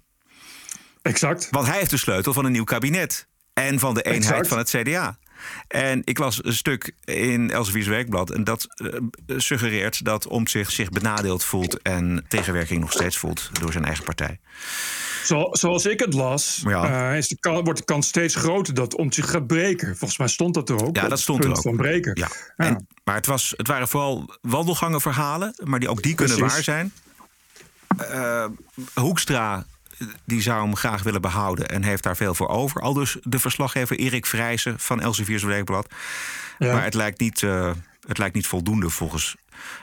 Exact. 1.02 1.48
Want 1.52 1.68
hij 1.68 1.78
heeft 1.78 1.90
de 1.90 1.98
sleutel 1.98 2.34
van 2.34 2.46
een 2.46 2.52
nieuw 2.52 2.64
kabinet 2.64 3.28
en 3.54 3.80
van 3.80 3.94
de 3.94 4.02
eenheid 4.02 4.24
Exact. 4.24 4.48
van 4.48 4.58
het 4.58 4.70
CDA. 4.70 5.20
En 5.68 6.02
ik 6.04 6.18
las 6.18 6.46
een 6.46 6.54
stuk 6.54 6.92
in 7.04 7.52
Elsevier's 7.52 7.88
Werkblad. 7.88 8.30
En 8.30 8.44
dat 8.44 8.68
eh, 8.76 9.00
suggereert 9.38 10.06
dat 10.06 10.28
Omtzigt 10.28 10.72
zich 10.74 10.90
benadeeld 10.90 11.44
voelt. 11.44 11.82
en 11.82 12.26
tegenwerking 12.28 12.80
nog 12.80 12.92
steeds 12.92 13.18
voelt 13.18 13.50
door 13.60 13.72
zijn 13.72 13.86
eigen 13.86 14.04
partij. 14.04 14.40
Zo, 15.26 15.48
zoals 15.52 15.86
ik 15.86 16.00
het 16.00 16.14
las, 16.14 16.62
Ja. 16.68 17.10
eh, 17.12 17.18
is 17.18 17.28
de 17.28 17.38
kan, 17.40 17.64
wordt 17.64 17.80
de 17.80 17.86
kans 17.86 18.08
steeds 18.08 18.36
groter 18.36 18.74
dat 18.74 18.96
om 18.96 19.12
zich 19.12 19.30
gaat 19.30 19.48
breken. 19.48 19.88
Volgens 19.98 20.20
mij 20.20 20.28
stond 20.28 20.54
dat 20.54 20.70
er 20.70 20.86
ook. 20.86 20.96
Ja, 20.96 21.08
dat 21.08 21.20
stond 21.20 21.44
er 21.44 21.50
ook. 21.50 21.62
van 21.62 21.76
breken. 21.76 22.12
Ja. 22.20 22.30
Ja. 22.58 22.66
En, 22.66 22.88
maar 23.04 23.16
het, 23.16 23.26
was, 23.26 23.54
het 23.58 23.68
waren 23.68 23.88
vooral 23.88 24.38
wandelgangenverhalen. 24.42 25.56
Maar 25.64 25.80
die, 25.80 25.90
ook 25.90 26.02
die 26.02 26.16
kunnen 26.16 26.40
waar 26.40 26.64
zijn. 26.64 26.94
Eh, 27.98 28.46
Hoekstra 28.94 29.66
die 30.26 30.42
zou 30.42 30.64
hem 30.64 30.76
graag 30.76 31.04
willen 31.04 31.22
behouden 31.22 31.70
en 31.70 31.84
heeft 31.84 32.04
daar 32.04 32.16
veel 32.16 32.34
voor 32.34 32.48
over. 32.48 32.82
Al 32.82 32.94
dus 32.94 33.18
de 33.24 33.40
verslaggever 33.40 34.00
Erik 34.00 34.26
Vrijsen 34.26 34.80
van 34.80 35.02
Elsevier's 35.02 35.44
Weekblad. 35.44 35.94
Ja. 36.58 36.74
Maar 36.74 36.84
het 36.84 36.94
lijkt, 36.94 37.20
niet, 37.20 37.44
eh, 37.44 37.72
het 38.08 38.18
lijkt 38.18 38.36
niet 38.36 38.48
voldoende 38.48 38.90
volgens 38.90 39.36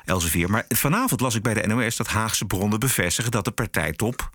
Elsevier. 0.04 0.50
Maar 0.50 0.64
vanavond 0.68 1.20
las 1.20 1.34
ik 1.34 1.42
bij 1.42 1.54
de 1.54 1.66
NOS 1.66 1.96
dat 1.96 2.06
Haagse 2.06 2.44
bronnen 2.44 2.80
bevestigen... 2.80 3.30
dat 3.30 3.44
de 3.44 3.50
partijtop 3.50 4.30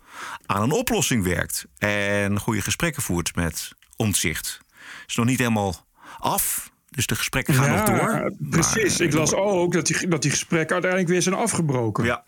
aan 0.45 0.61
een 0.61 0.71
oplossing 0.71 1.23
werkt. 1.23 1.65
En 1.77 2.39
goede 2.39 2.61
gesprekken 2.61 3.03
voert 3.03 3.35
met 3.35 3.71
omzicht. 3.95 4.59
is 5.07 5.15
nog 5.15 5.25
niet 5.25 5.39
helemaal 5.39 5.85
af, 6.19 6.71
dus 6.89 7.07
de 7.07 7.15
gesprekken 7.15 7.53
gaan 7.53 7.69
nog 7.69 7.83
door. 7.83 8.33
Precies. 8.49 8.97
Maar, 8.97 9.07
ik 9.07 9.13
las 9.13 9.33
ook 9.33 9.73
dat 9.73 9.87
die, 9.87 10.07
dat 10.07 10.21
die 10.21 10.31
gesprekken 10.31 10.73
uiteindelijk 10.73 11.11
weer 11.11 11.21
zijn 11.21 11.35
afgebroken. 11.35 12.05
Ja, 12.05 12.25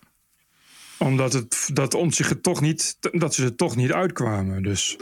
Omdat 0.98 1.32
het, 1.32 1.68
dat 1.72 1.94
om 1.94 2.12
zich 2.12 2.28
het 2.28 2.42
toch 2.42 2.60
niet, 2.60 2.96
dat 3.00 3.34
ze 3.34 3.44
er 3.44 3.54
toch 3.56 3.76
niet 3.76 3.92
uitkwamen. 3.92 4.62
Dus 4.62 4.96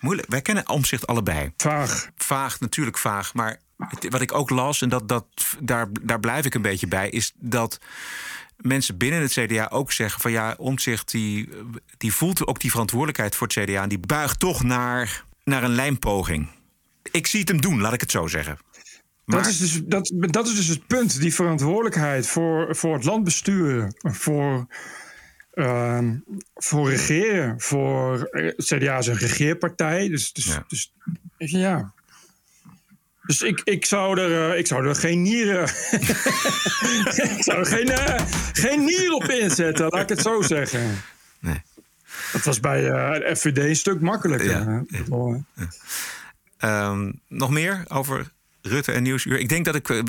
moeilijk. 0.00 0.28
Wij 0.30 0.42
kennen 0.42 0.68
omzicht 0.68 1.06
allebei. 1.06 1.52
vaag. 1.56 2.10
vaag, 2.16 2.60
natuurlijk 2.60 2.98
vaag. 2.98 3.34
Maar 3.34 3.60
het- 3.78 4.08
wat 4.08 4.20
ik 4.20 4.32
ook 4.32 4.50
las, 4.50 4.82
en 4.82 4.88
dat, 4.88 5.08
dat, 5.08 5.26
daar, 5.60 5.88
daar 6.02 6.20
blijf 6.20 6.44
ik 6.44 6.54
een 6.54 6.62
beetje 6.62 6.86
bij, 6.88 7.08
is 7.10 7.32
dat 7.36 7.78
mensen 8.56 8.96
binnen 8.96 9.20
het 9.20 9.32
CDA 9.32 9.68
ook 9.70 9.92
zeggen: 9.92 10.20
van 10.20 10.30
ja, 10.30 10.54
omzicht 10.58 11.10
die, 11.10 11.48
die 11.98 12.12
voelt 12.12 12.46
ook 12.46 12.60
die 12.60 12.70
verantwoordelijkheid 12.70 13.34
voor 13.36 13.46
het 13.46 13.56
CDA. 13.64 13.82
En 13.82 13.88
die 13.88 13.98
buigt 14.06 14.38
toch 14.40 14.62
naar, 14.62 15.24
naar 15.44 15.62
een 15.62 15.74
lijmpoging. 15.74 16.48
Ik 17.10 17.26
zie 17.26 17.40
het 17.40 17.48
hem 17.48 17.60
doen, 17.60 17.80
laat 17.80 17.92
ik 17.92 18.00
het 18.00 18.10
zo 18.10 18.26
zeggen. 18.26 18.58
Maar 19.24 19.42
Dat, 19.42 19.46
is 19.46 19.58
dus, 19.58 19.80
dat, 19.84 20.12
dat 20.14 20.46
is 20.46 20.54
dus 20.56 20.66
het 20.66 20.86
punt. 20.86 21.20
Die 21.20 21.34
verantwoordelijkheid 21.34 22.26
voor, 22.26 22.76
voor 22.76 22.94
het 22.94 23.04
land 23.04 23.24
besturen. 23.24 23.94
Voor, 23.98 24.66
ehm, 25.52 26.14
voor 26.54 26.90
regeren. 26.90 27.60
Voor, 27.60 28.22
eh, 28.24 28.56
CDA 28.56 28.98
is 28.98 29.06
een 29.06 29.16
regeerpartij. 29.16 30.08
Dus, 30.08 30.32
dus, 30.32 30.44
Ja. 30.44 30.64
dus 30.68 30.90
ja. 31.36 31.92
Dus 33.22 33.42
ik, 33.42 33.60
ik, 33.64 33.84
zou 33.84 34.20
er, 34.20 34.50
eh, 34.52 34.58
ik 34.58 34.66
zou 34.66 34.86
er 34.86 34.94
geen 34.94 35.22
nieren. 35.22 35.62
ik 37.36 37.36
zou 37.38 37.58
er 37.58 37.66
geen, 37.66 37.88
eh, 37.88 38.26
geen 38.52 38.84
nier 38.84 39.12
op 39.12 39.24
inzetten, 39.24 39.88
laat 39.88 40.02
ik 40.02 40.08
het 40.08 40.20
zo 40.20 40.42
zeggen. 40.42 41.02
nee. 41.40 41.62
Dat 42.32 42.44
was 42.44 42.60
bij 42.60 42.80
de 42.80 43.36
FVD 43.36 43.58
een 43.58 43.76
stuk 43.76 44.00
makkelijker. 44.00 44.50
Ja, 44.50 44.84
Ehm, 46.58 47.12
nog 47.28 47.50
meer 47.50 47.84
over 47.88 48.32
Rutte 48.62 48.92
en 48.92 49.02
Nieuwsuur? 49.02 49.38
Ik 49.38 49.48
denk 49.48 49.64
dat 49.64 49.74
ik 49.74 50.02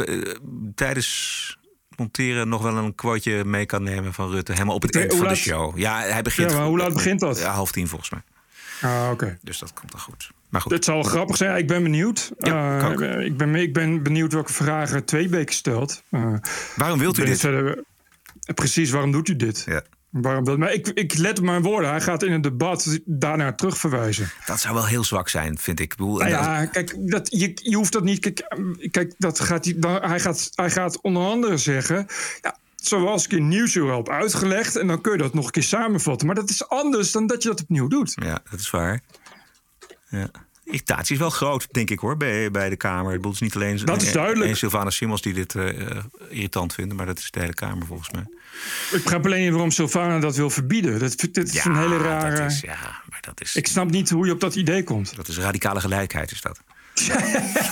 tijdens 0.76 1.58
monteren 1.98 2.50
nog 2.50 2.62
wel 2.62 2.78
een 2.78 2.96
quoteje 2.96 3.46
mee 3.46 3.66
kan 3.66 3.84
nemen 3.84 4.14
van 4.14 4.30
Rutte. 4.32 4.52
Helemaal 4.52 4.76
op 4.76 4.82
het 4.82 4.96
eind 4.96 5.16
van 5.16 5.28
de 5.28 5.36
show. 5.36 5.78
Ja, 5.78 6.00
hij 6.02 6.22
begint. 6.22 6.52
Ja, 6.52 6.58
maar 6.58 6.66
hoe 6.66 6.78
laat 6.78 6.94
begint 6.94 7.20
dat? 7.20 7.40
Ja, 7.40 7.52
half 7.52 7.72
tien 7.72 7.88
volgens 7.88 8.10
mij. 8.10 8.22
Ah, 8.82 9.10
oké. 9.12 9.38
Dus 9.42 9.58
dat 9.60 9.74
komt 9.74 9.92
dan 9.92 10.00
goed. 10.02 10.32
Maar 10.50 10.62
goed. 10.62 10.72
Het 10.72 10.86
zal 10.86 11.04
grappig 11.04 11.38
zijn. 11.38 11.58
Ik 11.58 11.68
ben 11.68 11.84
benieuwd. 11.84 12.32
Ja, 12.38 12.90
ik 12.92 13.00
Eh, 13.02 13.20
ik, 13.26 13.38
ben, 13.38 13.56
ik 13.56 13.74
ben 13.74 14.04
benieuwd 14.04 14.34
welke 14.34 14.54
vragen 14.54 15.06
Tweebeek 15.06 15.52
stelt. 15.52 16.04
Eh, 16.10 16.34
Waarom 16.76 17.00
wilt 17.00 17.18
u 17.18 17.26
dit? 17.26 17.40
verder- 17.40 17.84
precies, 18.56 18.90
waarom 18.90 19.12
doet 19.12 19.28
u 19.30 19.36
dit? 19.36 19.64
Ja. 19.66 19.82
Waarom 20.14 20.60
maar 20.60 20.74
ik, 20.74 20.88
ik 20.88 21.18
let 21.18 21.38
op 21.40 21.46
mijn 21.46 21.62
woorden. 21.62 21.90
Hij 21.90 22.02
gaat 22.02 22.24
in 22.24 22.32
het 22.32 22.44
debat 22.44 23.00
daarnaar 23.06 23.56
terugverwijzen. 23.56 24.32
Dat 24.46 24.60
zou 24.60 24.74
wel 24.74 24.86
heel 24.86 25.04
zwak 25.04 25.30
zijn, 25.30 25.58
vind 25.58 25.80
ik. 25.80 25.92
ik 25.92 25.98
bedoel, 25.98 26.18
Nou 26.18 26.30
dat- 26.30 26.40
ja, 26.40 26.66
kijk, 26.66 26.96
dat, 27.00 27.28
je, 27.32 27.52
je 27.56 27.76
hoeft 27.76 27.92
dat 27.92 28.04
niet. 28.04 28.20
Kijk, 28.20 28.40
eh, 28.40 28.90
kijk 28.92 29.14
dat 29.18 29.40
gaat 29.40 29.66
hij, 29.66 29.74
dan, 29.78 30.02
hij, 30.02 30.20
gaat, 30.20 30.50
hij 30.56 30.72
gaat 30.72 31.02
onder 31.02 31.24
andere 31.24 31.58
zeggen. 31.58 32.06
Ja, 32.42 32.58
zoals 32.76 33.26
ik 33.26 33.32
in 33.32 33.48
Nieuwsuur 33.48 33.96
heb 33.96 34.10
uitgelegd. 34.10 34.76
En 34.76 34.88
dan 34.88 35.02
kun 35.02 35.12
je 35.12 35.18
dat 35.18 35.34
nog 35.34 35.46
een 35.46 35.52
keer 35.52 35.64
samenvatten. 35.64 36.28
Maar 36.28 36.36
dat 36.36 36.50
is 36.50 36.68
anders 36.68 37.12
dan 37.12 37.28
dat 37.28 37.44
je 37.44 37.50
dat 37.50 37.62
opnieuw 37.62 37.88
doet. 37.88 38.14
Ja, 38.16 38.40
dat 38.50 38.60
is 38.60 38.70
waar. 38.70 39.02
Ja. 40.10 40.30
Irritatie 40.64 41.14
is 41.14 41.20
wel 41.22 41.30
groot, 41.30 41.68
denk 41.72 41.90
ik 41.90 42.00
hoor, 42.00 42.18
bij, 42.18 42.52
bij 42.52 42.70
de 42.70 42.76
Kamer. 42.76 43.14
Het 43.14 43.26
is 43.26 43.40
niet 43.40 43.56
alleen 43.56 43.86
dat 43.86 44.02
is 44.02 44.12
duidelijk. 44.12 44.50
En 44.50 44.58
Sylvana 44.58 44.90
Simons 44.90 45.22
die 45.22 45.34
dit 45.34 45.54
uh, 45.54 45.98
irritant 46.30 46.74
vinden, 46.74 46.98
maar 46.98 47.06
dat 47.06 47.18
is 47.18 47.32
de 47.32 47.40
hele 47.40 47.54
Kamer 47.54 47.86
volgens 47.86 48.12
mij. 48.12 48.26
Ik 48.92 49.04
begrijp 49.04 49.26
alleen 49.26 49.52
waarom 49.52 49.72
Sylvana 49.72 50.20
dat 50.20 50.36
wil 50.36 50.50
verbieden. 50.50 51.00
Dat, 51.00 51.28
dat 51.32 51.48
is 51.48 51.54
ja, 51.54 51.66
een 51.66 51.78
hele 51.78 51.98
rare. 51.98 52.36
Dat 52.36 52.52
is, 52.52 52.60
ja, 52.62 53.02
maar 53.10 53.22
dat 53.22 53.42
is. 53.42 53.56
Ik 53.56 53.68
snap 53.68 53.90
niet 53.90 54.10
hoe 54.10 54.26
je 54.26 54.32
op 54.32 54.40
dat 54.40 54.56
idee 54.56 54.84
komt. 54.84 55.16
Dat 55.16 55.28
is 55.28 55.38
radicale 55.38 55.80
gelijkheid, 55.80 56.32
is 56.32 56.42
dat. 56.42 56.60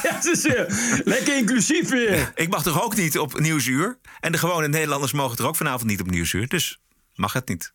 ja, 0.04 0.20
is 0.32 0.46
uh, 0.46 0.62
lekker 1.04 1.38
inclusief 1.38 1.90
weer. 1.90 2.32
Ik 2.36 2.50
mag 2.50 2.64
toch 2.64 2.84
ook 2.84 2.96
niet 2.96 3.20
op 3.20 3.40
Nieuwsuur? 3.40 3.98
En 4.20 4.32
de 4.32 4.38
gewone 4.38 4.68
Nederlanders 4.68 5.12
mogen 5.12 5.38
er 5.38 5.48
ook 5.48 5.56
vanavond 5.56 5.90
niet 5.90 6.02
op 6.02 6.10
Nieuwsuur. 6.10 6.48
Dus 6.48 6.80
mag 7.16 7.34
het 7.34 7.48
niet. 7.48 7.74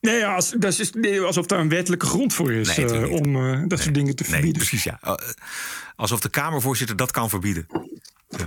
Nee, 0.00 0.26
als, 0.26 0.50
dat 0.58 0.78
is 0.78 0.92
nee, 0.92 1.20
alsof 1.20 1.46
daar 1.46 1.58
een 1.58 1.68
wettelijke 1.68 2.06
grond 2.06 2.34
voor 2.34 2.52
is 2.52 2.76
Nee, 2.76 2.86
uh, 2.86 3.12
om 3.12 3.36
uh, 3.36 3.62
dat 3.66 3.80
soort 3.80 3.94
dingen 3.94 4.16
te 4.16 4.24
verbieden. 4.24 4.52
precies, 4.52 4.82
ja. 4.82 5.18
Alsof 5.96 6.20
de 6.20 6.28
Kamervoorzitter 6.28 6.96
dat 6.96 7.10
kan 7.10 7.28
verbieden. 7.28 7.66
Ja. 8.28 8.44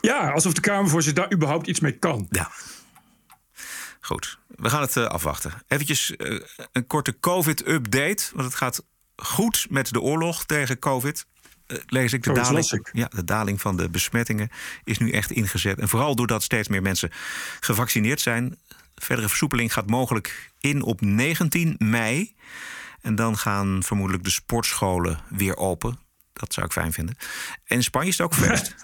Ja, 0.00 0.30
alsof 0.30 0.52
de 0.52 0.60
Kamervoorzitter 0.60 1.22
daar 1.22 1.32
überhaupt 1.32 1.66
iets 1.66 1.80
mee 1.80 1.92
kan. 1.92 2.26
Ja. 2.30 2.50
Goed, 4.04 4.38
we 4.48 4.70
gaan 4.70 4.80
het 4.80 4.96
uh, 4.96 5.04
afwachten. 5.04 5.52
Eventjes 5.68 6.14
uh, 6.16 6.40
een 6.72 6.86
korte 6.86 7.18
COVID-update. 7.20 8.30
Want 8.32 8.44
het 8.46 8.54
gaat 8.54 8.84
goed 9.16 9.66
met 9.70 9.92
de 9.92 10.00
oorlog 10.00 10.44
tegen 10.44 10.78
COVID. 10.78 11.26
Uh, 11.66 11.78
lees 11.86 12.12
ik 12.12 12.22
de, 12.22 12.30
Oh, 12.30 12.36
daling, 12.36 12.70
ik. 12.70 12.90
Ja, 12.92 13.08
de 13.14 13.24
daling 13.24 13.60
van 13.60 13.76
de 13.76 13.88
besmettingen 13.88 14.50
is 14.84 14.98
nu 14.98 15.10
echt 15.10 15.30
ingezet. 15.30 15.78
En 15.78 15.88
vooral 15.88 16.14
doordat 16.14 16.42
steeds 16.42 16.68
meer 16.68 16.82
mensen 16.82 17.10
gevaccineerd 17.60 18.20
zijn. 18.20 18.58
Verdere 18.94 19.28
versoepeling 19.28 19.72
gaat 19.72 19.90
mogelijk 19.90 20.52
in 20.60 20.82
op 20.82 21.00
19 21.00 21.74
mei. 21.78 22.34
En 23.00 23.14
dan 23.14 23.38
gaan 23.38 23.82
vermoedelijk 23.82 24.24
de 24.24 24.30
sportscholen 24.30 25.20
weer 25.28 25.56
open. 25.56 25.98
Dat 26.32 26.52
zou 26.52 26.66
ik 26.66 26.72
fijn 26.72 26.92
vinden. 26.92 27.16
En 27.64 27.82
Spanje 27.82 28.08
is 28.08 28.18
het 28.18 28.26
ook 28.26 28.34
feest. 28.44 28.74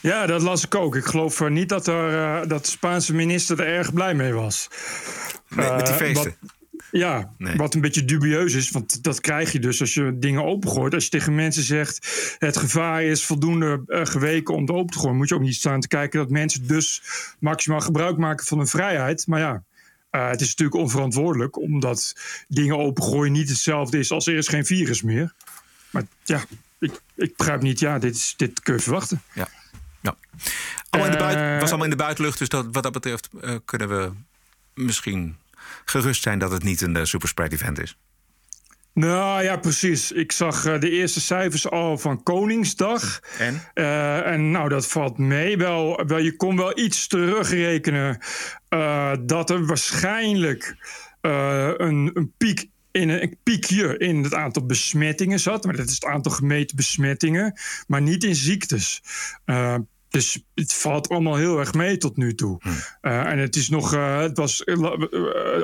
Ja, 0.00 0.26
dat 0.26 0.42
las 0.42 0.64
ik 0.64 0.74
ook. 0.74 0.96
Ik 0.96 1.04
geloof 1.04 1.40
uh, 1.40 1.48
niet 1.48 1.68
dat, 1.68 1.86
er, 1.86 2.12
uh, 2.12 2.48
dat 2.48 2.64
de 2.64 2.70
Spaanse 2.70 3.14
minister 3.14 3.60
er 3.60 3.66
erg 3.66 3.92
blij 3.92 4.14
mee 4.14 4.32
was. 4.32 4.68
Nee, 5.48 5.70
met 5.70 5.86
die 5.86 5.94
Uh, 5.94 6.00
feesten. 6.00 6.36
wat- 6.40 6.50
ja, 6.90 7.30
Nee. 7.38 7.56
wat 7.56 7.74
een 7.74 7.80
beetje 7.80 8.04
dubieus 8.04 8.54
is. 8.54 8.70
Want 8.70 9.02
dat 9.02 9.20
krijg 9.20 9.52
je 9.52 9.58
dus 9.58 9.80
als 9.80 9.94
je 9.94 10.18
dingen 10.18 10.44
opengooit. 10.44 10.94
Als 10.94 11.04
je 11.04 11.10
tegen 11.10 11.34
mensen 11.34 11.62
zegt... 11.62 12.36
het 12.38 12.56
gevaar 12.56 13.02
is 13.02 13.24
voldoende 13.24 13.82
eh, 13.86 14.04
geweken 14.06 14.54
om 14.54 14.60
het 14.60 14.70
open 14.70 14.92
te 14.92 14.98
gooien... 14.98 15.16
moet 15.16 15.28
je 15.28 15.34
ook 15.34 15.40
niet 15.40 15.54
staan 15.54 15.80
te 15.80 15.88
kijken 15.88 16.18
dat 16.18 16.30
mensen 16.30 16.66
dus... 16.66 17.02
maximaal 17.38 17.80
gebruik 17.80 18.16
maken 18.16 18.46
van 18.46 18.58
hun 18.58 18.66
vrijheid. 18.66 19.26
Maar 19.26 19.40
ja, 19.40 19.62
eh, 20.10 20.28
het 20.28 20.40
is 20.40 20.48
natuurlijk 20.48 20.78
onverantwoordelijk... 20.80 21.58
omdat 21.58 22.16
dingen 22.48 22.78
opengooien 22.78 23.32
niet 23.32 23.48
hetzelfde 23.48 23.98
is... 23.98 24.10
als 24.10 24.26
er 24.26 24.36
is 24.36 24.48
geen 24.48 24.66
virus 24.66 25.02
meer. 25.02 25.32
Maar 25.90 26.02
ja, 26.24 26.44
ik, 26.78 27.00
ik 27.14 27.36
begrijp 27.36 27.62
niet... 27.62 27.78
ja, 27.80 27.98
dit, 27.98 28.14
is, 28.14 28.34
dit 28.36 28.60
kun 28.62 28.74
je 28.74 28.80
verwachten. 28.80 29.22
Ja. 29.34 29.48
Ja. 30.00 30.16
Allemaal 30.90 31.10
in 31.12 31.18
de 31.18 31.24
buiten, 31.24 31.44
Eh, 31.44 31.60
was 31.60 31.68
allemaal 31.68 31.84
in 31.84 31.96
de 31.96 32.02
buitenlucht. 32.02 32.38
Dus 32.38 32.48
dat, 32.48 32.66
wat 32.72 32.82
dat 32.82 32.92
betreft 32.92 33.28
eh, 33.40 33.54
kunnen 33.64 33.88
we 33.88 34.10
misschien 34.74 35.36
gerust 35.84 36.22
zijn 36.22 36.38
dat 36.38 36.50
het 36.50 36.62
niet 36.62 36.80
een 36.80 36.96
uh, 36.96 37.04
superspread 37.04 37.52
event 37.52 37.80
is. 37.80 37.96
Nou 38.92 39.42
ja, 39.42 39.56
precies. 39.56 40.12
Ik 40.12 40.32
zag 40.32 40.66
uh, 40.66 40.80
de 40.80 40.90
eerste 40.90 41.20
cijfers 41.20 41.70
al 41.70 41.98
van 41.98 42.22
Koningsdag. 42.22 43.20
En? 43.38 43.62
Uh, 43.74 44.26
en 44.26 44.50
nou, 44.50 44.68
dat 44.68 44.86
valt 44.86 45.18
mee. 45.18 45.56
Wel, 45.56 46.04
wel, 46.06 46.18
je 46.18 46.36
kon 46.36 46.56
wel 46.56 46.78
iets 46.78 47.06
terugrekenen 47.06 48.18
uh, 48.70 49.12
dat 49.20 49.50
er 49.50 49.66
waarschijnlijk 49.66 50.76
een, 51.20 52.10
een 52.14 52.32
piek 52.36 52.68
in 52.90 53.08
een 53.08 53.36
piekje 53.42 53.98
in 53.98 54.22
het 54.22 54.34
aantal 54.34 54.66
besmettingen 54.66 55.40
zat. 55.40 55.64
Maar 55.64 55.76
dat 55.76 55.88
is 55.88 55.94
het 55.94 56.04
aantal 56.04 56.32
gemeten 56.32 56.76
besmettingen, 56.76 57.54
maar 57.86 58.02
niet 58.02 58.24
in 58.24 58.34
ziektes. 58.34 59.02
Uh, 59.46 59.76
dus 60.10 60.42
het 60.54 60.72
valt 60.72 61.08
allemaal 61.08 61.36
heel 61.36 61.58
erg 61.58 61.74
mee 61.74 61.96
tot 61.96 62.16
nu 62.16 62.34
toe. 62.34 62.56
Hm. 62.60 62.68
Uh, 62.68 63.26
en 63.26 63.38
het 63.38 63.56
is 63.56 63.68
nog, 63.68 63.94
uh, 63.94 64.20
het 64.20 64.36
was 64.36 64.62
uh, 64.64 64.76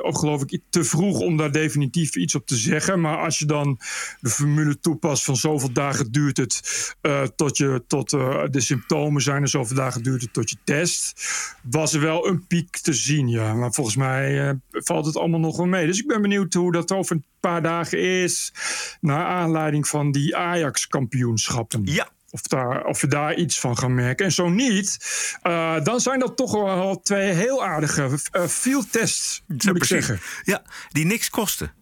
geloof 0.01 0.41
ik 0.41 0.61
te 0.69 0.83
vroeg 0.83 1.19
om 1.19 1.37
daar 1.37 1.51
definitief 1.51 2.15
iets 2.15 2.35
op 2.35 2.45
te 2.45 2.55
zeggen. 2.55 3.01
Maar 3.01 3.17
als 3.17 3.39
je 3.39 3.45
dan 3.45 3.79
de 4.19 4.29
formule 4.29 4.79
toepast 4.79 5.23
van 5.23 5.35
zoveel 5.35 5.71
dagen 5.71 6.11
duurt 6.11 6.37
het 6.37 6.61
uh, 7.01 7.23
tot, 7.23 7.57
je, 7.57 7.83
tot 7.87 8.09
de 8.09 8.49
symptomen 8.51 9.21
zijn 9.21 9.41
en 9.41 9.47
zoveel 9.47 9.75
dagen 9.75 10.03
duurt 10.03 10.21
het 10.21 10.33
tot 10.33 10.49
je 10.49 10.57
test. 10.63 11.21
Was 11.69 11.93
er 11.93 12.01
wel 12.01 12.27
een 12.27 12.47
piek 12.47 12.77
te 12.77 12.93
zien, 12.93 13.27
ja. 13.27 13.53
Maar 13.53 13.73
volgens 13.73 13.95
mij 13.95 14.55
valt 14.71 15.05
het 15.05 15.17
allemaal 15.17 15.39
nog 15.39 15.57
wel 15.57 15.65
mee. 15.65 15.85
Dus 15.85 15.99
ik 15.99 16.07
ben 16.07 16.21
benieuwd 16.21 16.53
hoe 16.53 16.71
dat 16.71 16.91
over 16.91 17.15
een 17.15 17.25
paar 17.39 17.61
dagen 17.61 17.99
is. 17.99 18.53
Naar 19.01 19.25
aanleiding 19.25 19.87
van 19.87 20.11
die 20.11 20.35
Ajax-kampioenschappen. 20.35 21.81
Ja. 21.85 22.15
Of, 22.29 22.41
daar, 22.41 22.85
of 22.85 23.01
we 23.01 23.07
daar 23.07 23.35
iets 23.35 23.59
van 23.59 23.77
gaan 23.77 23.93
merken. 23.93 24.25
En 24.25 24.31
zo 24.31 24.49
niet, 24.49 24.97
uh, 25.43 25.83
dan 25.83 25.99
zijn 25.99 26.19
dat 26.19 26.37
toch 26.37 26.51
wel 26.51 27.01
twee 27.01 27.33
heel 27.33 27.65
aardige 27.65 28.09
uh, 28.31 28.47
field 28.47 28.91
tests, 28.91 29.43
moet 29.47 29.63
ja, 29.63 29.69
ik 29.69 29.77
precies. 29.77 30.05
zeggen. 30.05 30.25
Ja, 30.43 30.61
die 30.89 31.05
niks 31.05 31.29
kosten. 31.29 31.73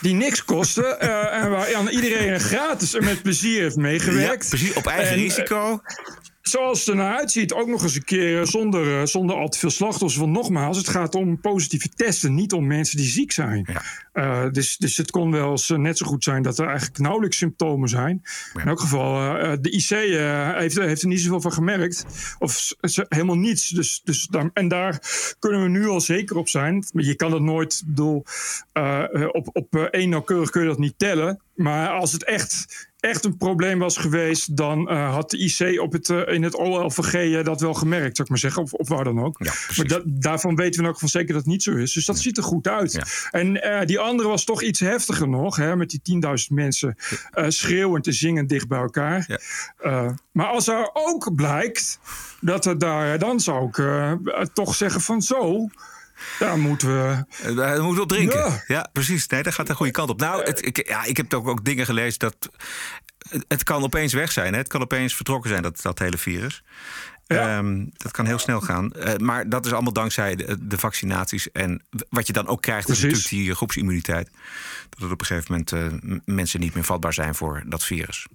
Die 0.00 0.14
niks 0.14 0.44
kosten 0.44 0.96
uh, 1.02 1.42
en 1.42 1.50
waar 1.50 1.74
aan 1.74 1.88
iedereen 1.88 2.40
gratis 2.40 2.94
en 2.94 3.04
met 3.04 3.22
plezier 3.22 3.62
heeft 3.62 3.76
meegewerkt. 3.76 4.42
Ja, 4.42 4.48
precies, 4.48 4.74
op 4.74 4.86
eigen 4.86 5.12
en, 5.12 5.18
risico. 5.18 5.80
Zoals 6.48 6.78
het 6.78 6.88
ernaar 6.88 7.16
uitziet, 7.16 7.52
ook 7.52 7.68
nog 7.68 7.82
eens 7.82 7.94
een 7.94 8.04
keer 8.04 8.46
zonder, 8.46 9.08
zonder 9.08 9.36
al 9.36 9.48
te 9.48 9.58
veel 9.58 9.70
slachtoffers. 9.70 10.16
Want 10.16 10.32
nogmaals, 10.32 10.76
het 10.76 10.88
gaat 10.88 11.14
om 11.14 11.40
positieve 11.40 11.88
testen, 11.88 12.34
niet 12.34 12.52
om 12.52 12.66
mensen 12.66 12.96
die 12.96 13.06
ziek 13.06 13.32
zijn. 13.32 13.66
Ja. 13.72 13.82
Uh, 14.14 14.52
dus, 14.52 14.76
dus 14.76 14.96
het 14.96 15.10
kon 15.10 15.30
wel 15.30 15.50
eens 15.50 15.68
net 15.68 15.98
zo 15.98 16.06
goed 16.06 16.24
zijn 16.24 16.42
dat 16.42 16.58
er 16.58 16.66
eigenlijk 16.66 16.98
nauwelijks 16.98 17.36
symptomen 17.36 17.88
zijn. 17.88 18.22
Ja. 18.54 18.60
In 18.60 18.68
elk 18.68 18.80
geval, 18.80 19.36
uh, 19.36 19.52
de 19.60 19.70
IC 19.70 19.90
uh, 19.90 20.56
heeft, 20.56 20.78
heeft 20.78 21.02
er 21.02 21.08
niet 21.08 21.20
zoveel 21.20 21.40
van 21.40 21.52
gemerkt. 21.52 22.04
Of 22.38 22.72
helemaal 23.08 23.36
niets. 23.36 23.68
Dus, 23.68 24.00
dus 24.04 24.26
daar, 24.26 24.50
en 24.52 24.68
daar 24.68 25.00
kunnen 25.38 25.62
we 25.62 25.68
nu 25.68 25.86
al 25.86 26.00
zeker 26.00 26.36
op 26.36 26.48
zijn. 26.48 26.84
Je 26.92 27.14
kan 27.14 27.30
dat 27.30 27.40
nooit, 27.40 27.82
bedoel, 27.86 28.24
op, 29.32 29.48
op 29.52 29.76
één 29.76 30.08
nauwkeurig 30.08 30.50
kun 30.50 30.62
je 30.62 30.68
dat 30.68 30.78
niet 30.78 30.98
tellen. 30.98 31.40
Maar 31.54 31.88
als 31.88 32.12
het 32.12 32.24
echt 32.24 32.92
echt 33.04 33.24
een 33.24 33.36
probleem 33.36 33.78
was 33.78 33.96
geweest, 33.96 34.56
dan 34.56 34.92
uh, 34.92 35.12
had 35.14 35.30
de 35.30 35.38
IC 35.38 35.80
op 35.80 35.92
het, 35.92 36.08
uh, 36.08 36.20
in 36.26 36.42
het 36.42 36.56
OLVG 36.56 37.14
uh, 37.14 37.44
dat 37.44 37.60
wel 37.60 37.74
gemerkt, 37.74 38.16
zou 38.16 38.22
ik 38.22 38.28
maar 38.28 38.38
zeggen, 38.38 38.62
of, 38.62 38.72
of 38.72 38.88
waar 38.88 39.04
dan 39.04 39.20
ook. 39.20 39.36
Ja, 39.38 39.52
maar 39.76 39.86
da 39.86 40.00
daarvan 40.04 40.56
weten 40.56 40.82
we 40.82 40.88
ook 40.88 40.98
van 40.98 41.08
zeker 41.08 41.28
dat 41.28 41.36
het 41.36 41.46
niet 41.46 41.62
zo 41.62 41.76
is. 41.76 41.92
Dus 41.92 42.04
dat 42.04 42.18
ziet 42.18 42.36
er 42.36 42.42
goed 42.42 42.68
uit. 42.68 42.92
Ja. 42.92 43.04
En 43.30 43.86
die 43.86 43.98
andere 43.98 44.28
was 44.28 44.44
toch 44.44 44.62
iets 44.62 44.80
heftiger 44.80 45.28
nog, 45.28 45.56
hè, 45.56 45.76
met 45.76 46.00
die 46.02 46.22
10.000 46.48 46.54
mensen 46.54 46.96
schreeuwend 47.48 48.06
en 48.06 48.12
zingend 48.12 48.48
dicht 48.48 48.68
bij 48.68 48.78
elkaar. 48.78 49.40
Maar 50.32 50.46
als 50.46 50.68
er 50.68 50.90
ook 50.92 51.34
blijkt 51.34 51.98
dat 52.40 52.66
er 52.66 52.78
daar, 52.78 53.18
dan 53.18 53.40
zou 53.40 53.68
ik 53.68 54.48
toch 54.52 54.74
zeggen 54.74 55.00
van 55.00 55.22
zo. 55.22 55.68
Daar 56.38 56.58
moeten 56.58 56.88
we. 56.88 57.24
Daar 57.54 57.76
moeten 57.76 57.94
we 57.94 58.00
op 58.00 58.08
drinken. 58.08 58.38
Ja, 58.38 58.62
Ja. 58.66 58.88
precies. 58.92 59.26
Nee, 59.26 59.42
dat 59.42 59.54
gaat 59.54 59.66
de 59.66 59.74
goede 59.74 59.92
kant 59.92 60.10
op. 60.10 60.20
Nou, 60.20 60.44
het, 60.44 60.66
ik, 60.66 60.88
ja, 60.88 61.04
ik 61.04 61.16
heb 61.16 61.34
ook, 61.34 61.48
ook 61.48 61.64
dingen 61.64 61.84
gelezen 61.84 62.18
dat. 62.18 62.50
Het, 63.28 63.44
het 63.48 63.62
kan 63.62 63.82
opeens 63.82 64.12
weg 64.12 64.32
zijn. 64.32 64.52
Hè? 64.52 64.58
Het 64.58 64.68
kan 64.68 64.80
opeens 64.82 65.14
vertrokken 65.14 65.50
zijn, 65.50 65.62
dat, 65.62 65.82
dat 65.82 65.98
hele 65.98 66.18
virus. 66.18 66.62
Ja. 67.26 67.58
Um, 67.58 67.90
dat 67.96 68.12
kan 68.12 68.26
heel 68.26 68.38
snel 68.38 68.60
gaan. 68.60 68.92
Uh, 68.96 69.14
maar 69.16 69.48
dat 69.48 69.66
is 69.66 69.72
allemaal 69.72 69.92
dankzij 69.92 70.36
de, 70.36 70.66
de, 70.66 70.78
vaccinaties. 70.78 71.52
En 71.52 71.82
wat 72.10 72.26
je 72.26 72.32
dan 72.32 72.46
ook 72.46 72.62
krijgt, 72.62 72.88
is 72.88 73.00
natuurlijk 73.00 73.28
die 73.28 73.54
groepsimmuniteit. 73.54 74.30
Dat 74.88 75.02
er 75.02 75.12
op 75.12 75.20
een 75.20 75.26
gegeven 75.26 75.52
moment 75.52 75.72
uh, 75.72 76.20
mensen 76.24 76.60
niet 76.60 76.74
meer 76.74 76.84
vatbaar 76.84 77.12
zijn 77.12 77.34
voor 77.34 77.62
dat 77.66 77.84
virus. 77.84 78.26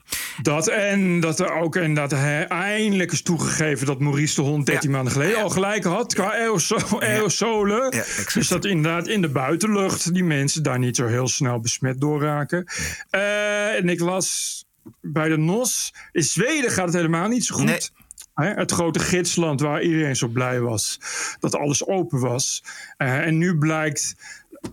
Dat 0.42 0.68
en 0.68 1.20
dat 1.20 1.40
er 1.40 1.54
ook 1.54 1.76
en 1.76 1.94
dat 1.94 2.12
hij 2.12 2.48
eindelijk 2.48 3.12
is 3.12 3.22
toegegeven 3.22 3.86
dat 3.86 4.00
Maurice 4.00 4.36
de 4.36 4.42
Hond 4.42 4.66
13 4.66 4.90
Ja. 4.90 4.96
maanden 4.96 5.14
geleden 5.14 5.42
al 5.42 5.50
gelijk 5.50 5.84
had 5.84 6.14
qua 6.14 6.32
aeroso 6.32 6.76
aerosolen. 7.00 7.96
Ja, 7.96 8.04
dus 8.34 8.48
dat 8.48 8.66
inderdaad 8.66 9.08
in 9.08 9.22
de 9.22 9.30
buitenlucht 9.30 10.14
die 10.14 10.24
mensen 10.24 10.64
daar 10.64 10.80
niet 10.80 10.96
zo 10.96 11.06
heel 11.08 11.28
snel 11.28 11.60
besmet 11.60 12.02
doorraken. 12.02 12.66
Uh, 13.12 13.76
en 13.76 13.90
ik 13.90 14.00
las 14.00 14.58
bij 15.02 15.30
de 15.30 15.38
NOS, 15.38 15.94
in 16.12 16.24
Zweden 16.24 16.72
gaat 16.72 16.86
het 16.86 16.96
helemaal 16.96 17.28
niet 17.28 17.46
zo 17.46 17.56
goed. 17.56 17.66
Nee. 17.66 17.90
Het 18.56 18.72
grote 18.72 19.00
gidsland 19.00 19.62
waar 19.62 19.82
iedereen 19.82 20.16
zo 20.16 20.28
blij 20.28 20.60
was 20.60 21.00
dat 21.40 21.56
alles 21.56 21.88
open 21.88 22.20
was. 22.20 22.64
Uh, 22.98 23.18
en 23.18 23.38
nu 23.38 23.58
blijkt, 23.58 24.16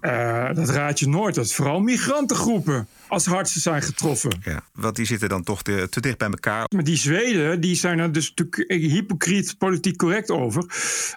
uh, 0.00 0.54
dat 0.54 0.68
raad 0.68 0.98
je 0.98 1.08
nooit, 1.08 1.34
dat 1.34 1.52
vooral 1.52 1.80
migrantengroepen 1.80 2.88
als 3.08 3.26
hardste 3.26 3.60
zijn 3.60 3.82
getroffen. 3.82 4.40
Ja, 4.44 4.62
want 4.72 4.96
die 4.96 5.06
zitten 5.06 5.28
dan 5.28 5.42
toch 5.42 5.62
te, 5.62 5.86
te 5.90 6.00
dicht 6.00 6.18
bij 6.18 6.28
elkaar. 6.28 6.64
Maar 6.74 6.84
die 6.84 6.96
Zweden, 6.96 7.60
die 7.60 7.74
zijn 7.74 7.98
er 7.98 8.12
dus 8.12 8.32
natuurlijk 8.34 8.72
hypocriet 8.72 9.58
politiek 9.58 9.96
correct 9.96 10.30
over. 10.30 10.64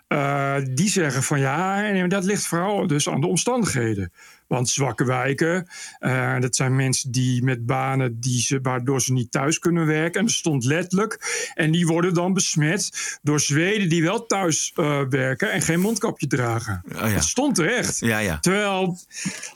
Uh, 0.08 0.56
die 0.70 0.90
zeggen 0.90 1.24
van 1.24 1.40
ja, 1.40 1.84
en 1.84 2.10
dat 2.10 2.24
ligt 2.24 2.48
vooral 2.48 2.88
dus 2.88 3.10
aan 3.10 3.22
de 3.22 3.28
omstandigheden. 3.28 4.12
Want 4.50 4.70
zwakke 4.70 5.06
wijken, 5.06 5.68
uh, 6.00 6.40
dat 6.40 6.56
zijn 6.56 6.76
mensen 6.76 7.12
die 7.12 7.44
met 7.44 7.66
banen 7.66 8.20
die 8.20 8.42
ze, 8.42 8.60
waardoor 8.62 9.02
ze 9.02 9.14
niet 9.14 9.32
thuis 9.32 9.60
kunnen 9.60 9.86
werken. 9.86 10.20
En 10.20 10.26
dat 10.26 10.36
stond 10.36 10.64
letterlijk. 10.64 11.18
En 11.54 11.72
die 11.72 11.88
worden 11.88 12.14
dan 12.14 12.34
besmet 12.34 13.20
door 13.22 13.40
Zweden 13.40 13.90
die 13.90 14.04
wel 14.04 14.26
thuis 14.26 14.74
uh, 14.76 15.02
werken 15.10 15.52
en 15.52 15.62
geen 15.62 15.80
mondkapje 15.80 16.28
dragen. 16.28 16.84
Oh 16.96 17.00
ja. 17.00 17.14
Dat 17.14 17.24
stond 17.24 17.56
terecht. 17.56 18.00
Ja, 18.00 18.20
ja. 18.20 18.40
Terwijl 18.40 18.98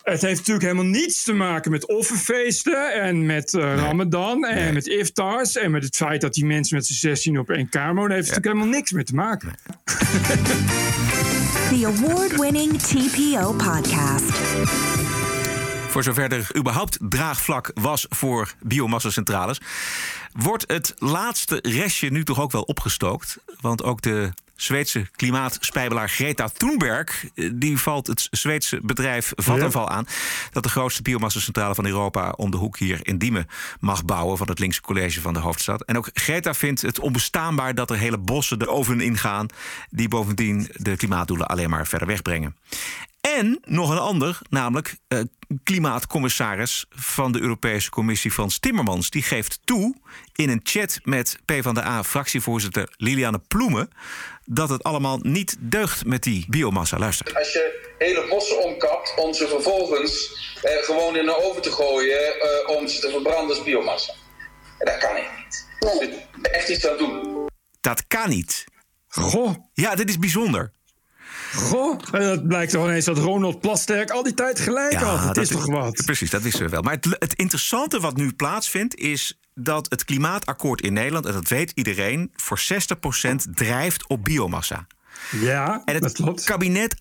het 0.04 0.22
heeft 0.22 0.38
natuurlijk 0.38 0.66
helemaal 0.66 0.92
niets 0.92 1.24
te 1.24 1.34
maken 1.34 1.72
met 1.72 1.88
offerfeesten 1.88 2.94
en 2.94 3.26
met 3.26 3.54
uh, 3.54 3.64
nee. 3.64 3.76
Ramadan 3.76 4.46
en 4.46 4.56
nee. 4.56 4.72
met 4.72 4.88
iftars 4.88 5.58
en 5.58 5.72
met 5.72 5.84
het 5.84 5.96
feit 5.96 6.22
dat 6.22 6.34
die 6.34 6.46
mensen 6.46 6.76
met 6.76 6.86
z'n 6.86 6.94
16 6.94 7.40
op 7.40 7.50
één 7.50 7.70
kamer 7.70 7.96
wonen. 7.96 8.16
heeft 8.16 8.28
natuurlijk 8.28 8.56
helemaal 8.56 8.76
niks 8.78 8.92
mee 8.92 9.04
te 9.04 9.16
maken. 9.16 9.54
The 11.74 11.86
award-winning 11.86 12.82
TPO 12.82 13.54
podcast. 13.54 14.32
Voor 15.88 16.04
zover 16.04 16.32
er 16.32 16.58
überhaupt 16.58 16.98
draagvlak 17.02 17.72
was 17.74 18.06
voor 18.10 18.54
biomassacentrales, 18.60 19.62
wordt 20.34 20.64
het 20.68 20.94
laatste 20.98 21.60
restje 21.62 22.12
nu 22.12 22.24
toch 22.24 22.42
ook 22.42 22.52
wel 22.52 22.62
opgestookt. 22.62 23.38
Want 23.62 23.84
ook 23.84 24.02
de 24.02 24.34
Zweedse 24.56 25.08
klimaatspijbelaar 25.16 26.10
Greta 26.10 26.50
Thunberg... 26.50 27.26
die 27.54 27.78
valt 27.78 28.08
het 28.08 28.28
Zweedse 28.32 28.80
bedrijf 28.84 29.32
Vattenfall 29.36 29.86
aan... 29.86 30.08
dat 30.52 30.64
de 30.64 30.70
grootste 30.70 31.02
biomassacentrale 31.02 31.76
van 31.76 31.86
Europa 31.86 32.32
om 32.32 32.52
de 32.52 32.58
hoek 32.58 32.78
hier 32.78 33.00
in 33.02 33.18
Diemen 33.18 33.48
mag 33.80 34.06
bouwen... 34.06 34.38
van 34.38 34.48
het 34.48 34.60
linkse 34.60 34.82
college 34.82 35.22
van 35.22 35.34
de 35.34 35.40
hoofdstad. 35.40 35.84
En 35.84 35.98
ook 35.98 36.10
Greta 36.14 36.54
vindt 36.54 36.82
het 36.82 37.00
onbestaanbaar 37.00 37.76
dat 37.76 37.90
er 37.90 37.98
hele 37.98 38.18
bossen 38.18 38.60
de 38.60 38.70
oven 38.70 39.02
ingaan... 39.02 39.48
die 39.90 40.08
bovendien 40.08 40.70
de 40.74 40.98
klimaatdoelen 40.98 41.48
alleen 41.48 41.70
maar 41.70 41.88
verder 41.88 42.08
wegbrengen. 42.08 42.56
En 43.22 43.60
nog 43.66 43.90
een 43.90 43.98
ander, 43.98 44.40
namelijk 44.50 44.98
uh, 45.08 45.20
klimaatcommissaris 45.64 46.86
van 46.90 47.32
de 47.32 47.40
Europese 47.40 47.90
Commissie 47.90 48.32
Frans 48.32 48.60
Timmermans. 48.60 49.10
Die 49.10 49.22
geeft 49.22 49.60
toe 49.64 49.96
in 50.36 50.50
een 50.50 50.60
chat 50.64 51.00
met 51.04 51.40
PvdA-fractievoorzitter 51.46 52.94
Liliane 52.98 53.40
Ploemen 53.48 53.90
dat 54.46 54.70
het 54.70 54.84
allemaal 54.84 55.20
niet 55.22 55.56
deugt 55.60 56.06
met 56.06 56.24
die 56.24 56.46
biomassa. 56.50 56.98
Luister. 56.98 57.38
Als 57.38 57.54
je 57.54 57.94
hele 57.98 58.28
bossen 58.30 58.64
omkapt 58.64 59.14
om 59.16 59.34
ze 59.34 59.48
vervolgens 59.48 60.42
eh, 60.62 60.84
gewoon 60.84 61.16
in 61.16 61.26
de 61.26 61.44
oven 61.44 61.62
te 61.62 61.72
gooien 61.72 62.40
eh, 62.40 62.78
om 62.78 62.88
ze 62.88 63.00
te 63.00 63.10
verbranden 63.10 63.56
als 63.56 63.64
biomassa. 63.64 64.14
Dat 64.78 64.98
kan 64.98 65.16
ik 65.16 65.30
niet. 65.38 65.68
Nee. 65.80 66.10
Dus 66.10 66.52
echt 66.52 66.70
iets 66.70 66.88
aan 66.88 66.98
doen. 66.98 67.48
Dat 67.82 68.08
kan 68.08 68.30
niet. 68.30 68.66
Goh. 69.08 69.56
Ja, 69.74 69.96
dit 69.96 70.10
is 70.10 70.20
bijzonder. 70.20 70.72
Goh, 71.56 72.00
en 72.12 72.22
dat 72.22 72.48
blijkt 72.48 72.72
toch 72.72 72.86
ineens 72.86 73.06
dat 73.06 73.18
Ronald 73.18 73.60
Plasterk 73.60 74.10
al 74.12 74.24
die 74.24 74.34
tijd 74.34 74.60
gelijk 74.60 74.92
Ja, 74.92 75.00
had. 75.00 75.26
Het 75.26 75.36
dat 75.36 75.44
is 75.44 75.50
toch 75.50 75.66
wat? 75.66 76.02
Precies, 76.06 76.30
dat 76.30 76.42
wisten 76.42 76.64
we 76.64 76.70
wel. 76.70 76.82
Maar 76.82 76.94
het, 76.94 77.06
het 77.20 77.34
interessante 77.36 78.00
wat 78.00 78.16
nu 78.16 78.34
plaatsvindt 78.34 78.96
is 78.96 79.40
dat 79.56 79.90
het 79.90 80.06
klimaatakkoord 80.06 80.82
in 80.82 80.94
Nederland, 80.94 81.26
en 81.26 81.34
dat 81.34 81.48
weet 81.48 81.72
iedereen, 81.76 82.32
voor 82.36 82.60
60% 82.60 83.36
drijft 83.54 84.08
op 84.08 84.24
biomassa. 84.24 84.88
Ja, 85.32 85.82
En 85.86 85.94
dat 85.94 86.04
het 86.04 86.14
klopt. 86.14 86.44
kabinet 86.44 86.96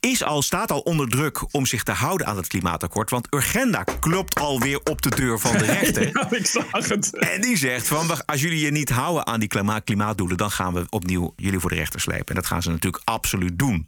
is 0.00 0.22
al, 0.24 0.42
staat 0.42 0.70
al 0.70 0.80
onder 0.80 1.08
druk 1.08 1.54
om 1.54 1.66
zich 1.66 1.82
te 1.82 1.92
houden 1.92 2.26
aan 2.26 2.36
het 2.36 2.46
klimaatakkoord. 2.46 3.10
Want 3.10 3.26
Urgenda 3.34 3.84
klopt 4.00 4.34
alweer 4.40 4.80
op 4.84 5.02
de 5.02 5.08
deur 5.10 5.38
van 5.38 5.58
de 5.58 5.64
rechter. 5.80 6.06
Ja, 6.12 6.30
ik 6.30 6.46
zag 6.46 6.88
het. 6.88 7.18
En 7.18 7.40
die 7.40 7.56
zegt 7.56 7.86
van, 7.88 8.24
als 8.26 8.40
jullie 8.40 8.58
je 8.64 8.70
niet 8.70 8.90
houden 8.90 9.26
aan 9.26 9.40
die 9.40 9.48
klima- 9.48 9.78
klimaatdoelen... 9.80 10.36
dan 10.36 10.50
gaan 10.50 10.72
we 10.74 10.86
opnieuw 10.90 11.32
jullie 11.36 11.58
voor 11.58 11.70
de 11.70 11.76
rechter 11.76 12.00
slepen. 12.00 12.26
En 12.26 12.34
dat 12.34 12.46
gaan 12.46 12.62
ze 12.62 12.70
natuurlijk 12.70 13.02
absoluut 13.04 13.58
doen. 13.58 13.86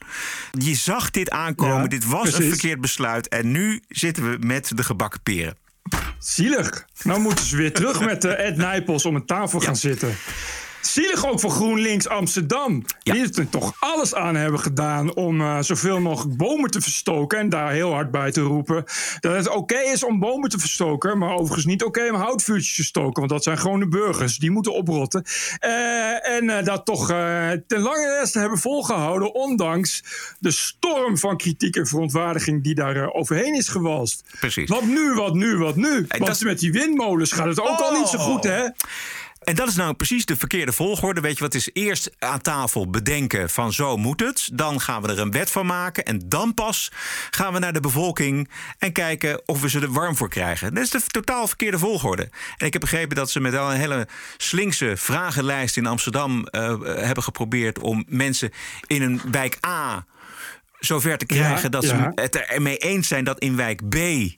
Je 0.53 0.75
zag 0.75 1.11
dit 1.11 1.31
aankomen, 1.31 1.83
Ja, 1.83 1.89
dit 1.89 2.05
was 2.05 2.27
een 2.27 2.31
precies. 2.33 2.49
verkeerd 2.49 2.81
besluit... 2.81 3.29
en 3.29 3.51
nu 3.51 3.83
zitten 3.89 4.31
we 4.31 4.47
met 4.47 4.71
de 4.77 4.85
gebakken 4.85 5.21
peren. 5.23 5.57
Zielig. 6.19 6.87
Nou 7.03 7.21
moeten 7.21 7.45
ze 7.45 7.57
weer 7.57 7.73
terug 7.73 8.01
met 8.01 8.25
eh, 8.25 8.47
Ed 8.47 8.57
Nijpels 8.57 9.05
om 9.05 9.15
een 9.15 9.27
tafel 9.27 9.61
gaan 9.61 9.77
zitten. 9.77 10.17
Zielig 10.87 11.27
ook 11.27 11.41
voor 11.41 11.51
GroenLinks 11.51 12.09
Amsterdam. 12.09 12.85
Ja. 13.03 13.13
Die 13.13 13.35
er 13.35 13.49
toch 13.49 13.77
alles 13.81 14.15
aan 14.15 14.37
hebben 14.37 14.61
gedaan 14.61 15.15
om 15.15 15.41
eh, 15.41 15.59
zoveel 15.61 16.01
mogelijk 16.01 16.37
bomen 16.37 16.71
te 16.71 16.81
verstoken. 16.81 17.39
En 17.39 17.49
daar 17.49 17.73
heel 17.73 17.93
hard 17.93 18.11
bij 18.11 18.33
te 18.33 18.41
roepen 18.41 18.85
dat 19.21 19.37
het 19.37 19.49
oké 19.49 19.79
is 19.79 20.05
om 20.05 20.19
bomen 20.19 20.51
te 20.51 20.59
verstoken. 20.59 21.19
Maar 21.19 21.35
overigens 21.35 21.65
niet 21.65 21.85
oké 21.85 22.09
om 22.11 22.15
houtvuurtjes 22.15 22.75
te 22.75 22.85
stoken. 22.85 23.15
Want 23.15 23.29
dat 23.29 23.43
zijn 23.43 23.59
gewone 23.59 23.89
burgers. 23.89 24.39
Die 24.39 24.51
moeten 24.51 24.73
oprotten. 24.73 25.25
Eh, 25.59 26.29
en 26.29 26.51
eh, 26.51 26.65
dat 26.65 26.85
toch 26.85 27.07
ten 27.67 27.81
lange 27.81 28.19
reste 28.21 28.39
hebben 28.39 28.59
volgehouden. 28.59 29.35
Ondanks 29.35 30.05
de 30.39 30.51
storm 30.51 31.19
van 31.19 31.37
kritiek 31.37 31.77
en 31.77 31.87
verontwaardiging 31.87 32.63
die 32.63 32.75
daar 32.75 33.13
overheen 33.13 33.55
is 33.55 33.69
gewalst. 33.69 34.25
Precies. 34.41 34.69
Wat 34.69 34.85
nu, 34.85 35.15
wat 35.15 35.35
nu, 35.35 35.57
wat 35.57 35.77
nu? 35.77 36.07
dat 36.09 36.19
Want 36.19 36.45
met 36.45 36.59
die 36.59 36.73
windmolens 36.73 37.33
gaat 37.33 37.47
het 37.47 37.61
ook 37.61 37.79
al 37.79 37.93
niet 37.99 38.09
zo 38.09 38.19
goed, 38.19 38.45
hè? 38.45 38.69
En 39.47 39.55
dat 39.55 39.69
is 39.69 39.75
nou 39.77 39.95
precies 39.95 40.25
de 40.25 40.37
verkeerde 40.37 40.73
volgorde. 40.73 41.21
Weet 41.21 41.37
je 41.37 41.45
wat 41.45 41.55
is 41.55 41.71
eerst 41.73 42.11
aan 42.19 42.41
tafel 42.41 42.91
bedenken 42.91 43.51
van 43.51 43.73
zo 43.73 43.97
moet 43.97 44.21
het. 44.21 44.49
Dan 44.53 44.81
gaan 44.81 45.03
we 45.03 45.09
er 45.09 45.19
een 45.19 45.31
wet 45.31 45.51
van 45.51 45.67
maken. 45.67 46.05
En 46.05 46.23
dan 46.29 46.55
pas 46.55 46.93
gaan 47.31 47.53
we 47.53 47.59
naar 47.59 47.73
de 47.73 47.81
bevolking 47.81 48.49
en 48.79 48.93
kijken 48.93 49.49
of 49.49 49.61
we 49.61 49.69
ze 49.69 49.81
er 49.81 49.93
warm 49.93 50.17
voor 50.17 50.29
krijgen. 50.29 50.75
Dat 50.75 50.85
is 50.85 50.91
de 50.91 51.01
totaal 51.07 51.47
verkeerde 51.47 51.79
volgorde. 51.79 52.23
En 52.57 52.67
ik 52.67 52.73
heb 52.73 52.81
begrepen 52.81 53.17
dat 53.17 53.31
ze 53.31 53.41
met 53.41 53.55
al 53.55 53.71
een 53.71 53.79
hele 53.79 54.09
slinkse 54.37 54.97
vragenlijst 54.97 55.77
in 55.77 55.87
Amsterdam 55.87 56.47
eh, 56.47 56.81
hebben 56.83 57.23
geprobeerd 57.23 57.79
om 57.79 58.05
mensen 58.09 58.51
in 58.87 59.03
een 59.03 59.21
wijk 59.31 59.59
A 59.67 60.07
zover 60.79 61.19
te 61.19 61.27
krijgen 61.27 61.63
Ja, 61.63 61.69
dat 61.69 61.85
ze 61.85 61.97
ja. 61.97 62.13
het 62.15 62.37
ermee 62.37 62.77
eens 62.77 63.09
zijn 63.09 63.25
dat 63.25 63.39
in 63.39 63.57
wijk 63.57 63.89
B 63.89 63.95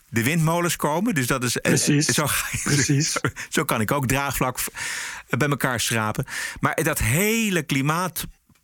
de 0.08 0.22
windmolens 0.22 0.76
komen. 0.76 1.14
Dus 1.14 1.26
dat 1.26 1.44
is 1.44 1.56
eh, 1.56 1.62
Precies, 1.62 2.06
Zo, 2.06 2.26
precies. 2.64 3.12
zo, 3.12 3.20
zo 3.48 3.64
kan 3.64 3.80
ik 3.80 3.90
ook 3.92 4.06
draagvlak 4.06 4.58
bij 5.28 5.48
elkaar 5.48 5.80
schrapen. 5.80 6.24
Maar 6.60 6.82
dat 6.82 6.98
hele 6.98 7.62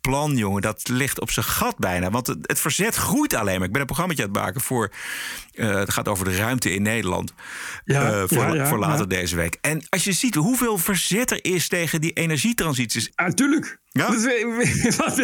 klimaatplan, 0.05 0.37
jongen, 0.37 0.61
dat 0.61 0.87
ligt 0.89 1.19
op 1.21 1.31
zijn 1.31 1.45
gat 1.45 1.77
bijna. 1.77 2.09
Want 2.09 2.27
het, 2.27 2.37
het 2.41 2.59
verzet 2.59 2.95
groeit 2.95 3.33
alleen 3.33 3.57
maar. 3.57 3.65
Ik 3.67 3.71
ben 3.71 3.81
een 3.81 3.87
programma 3.87 4.13
aan 4.13 4.21
het 4.21 4.33
maken 4.33 4.61
voor. 4.61 4.91
eh, 5.53 5.75
het 5.75 5.93
gaat 5.93 6.07
over 6.07 6.25
de 6.25 6.35
ruimte 6.35 6.73
in 6.73 6.81
Nederland. 6.81 7.33
Ja, 7.85 8.11
eh, 8.11 8.23
voor, 8.25 8.37
ja, 8.37 8.53
ja, 8.53 8.67
voor 8.67 8.79
later 8.79 8.99
ja. 9.09 9.19
deze 9.19 9.35
week. 9.35 9.57
En 9.61 9.81
als 9.89 10.03
je 10.03 10.11
ziet 10.11 10.35
hoeveel 10.35 10.77
verzet 10.77 11.31
er 11.31 11.39
is 11.45 11.67
tegen 11.67 12.01
die 12.01 12.13
energietransities. 12.13 13.11
Ja, 13.15 13.25
natuurlijk. 13.27 13.79
Ja? 13.89 14.09
Wil 14.09 14.19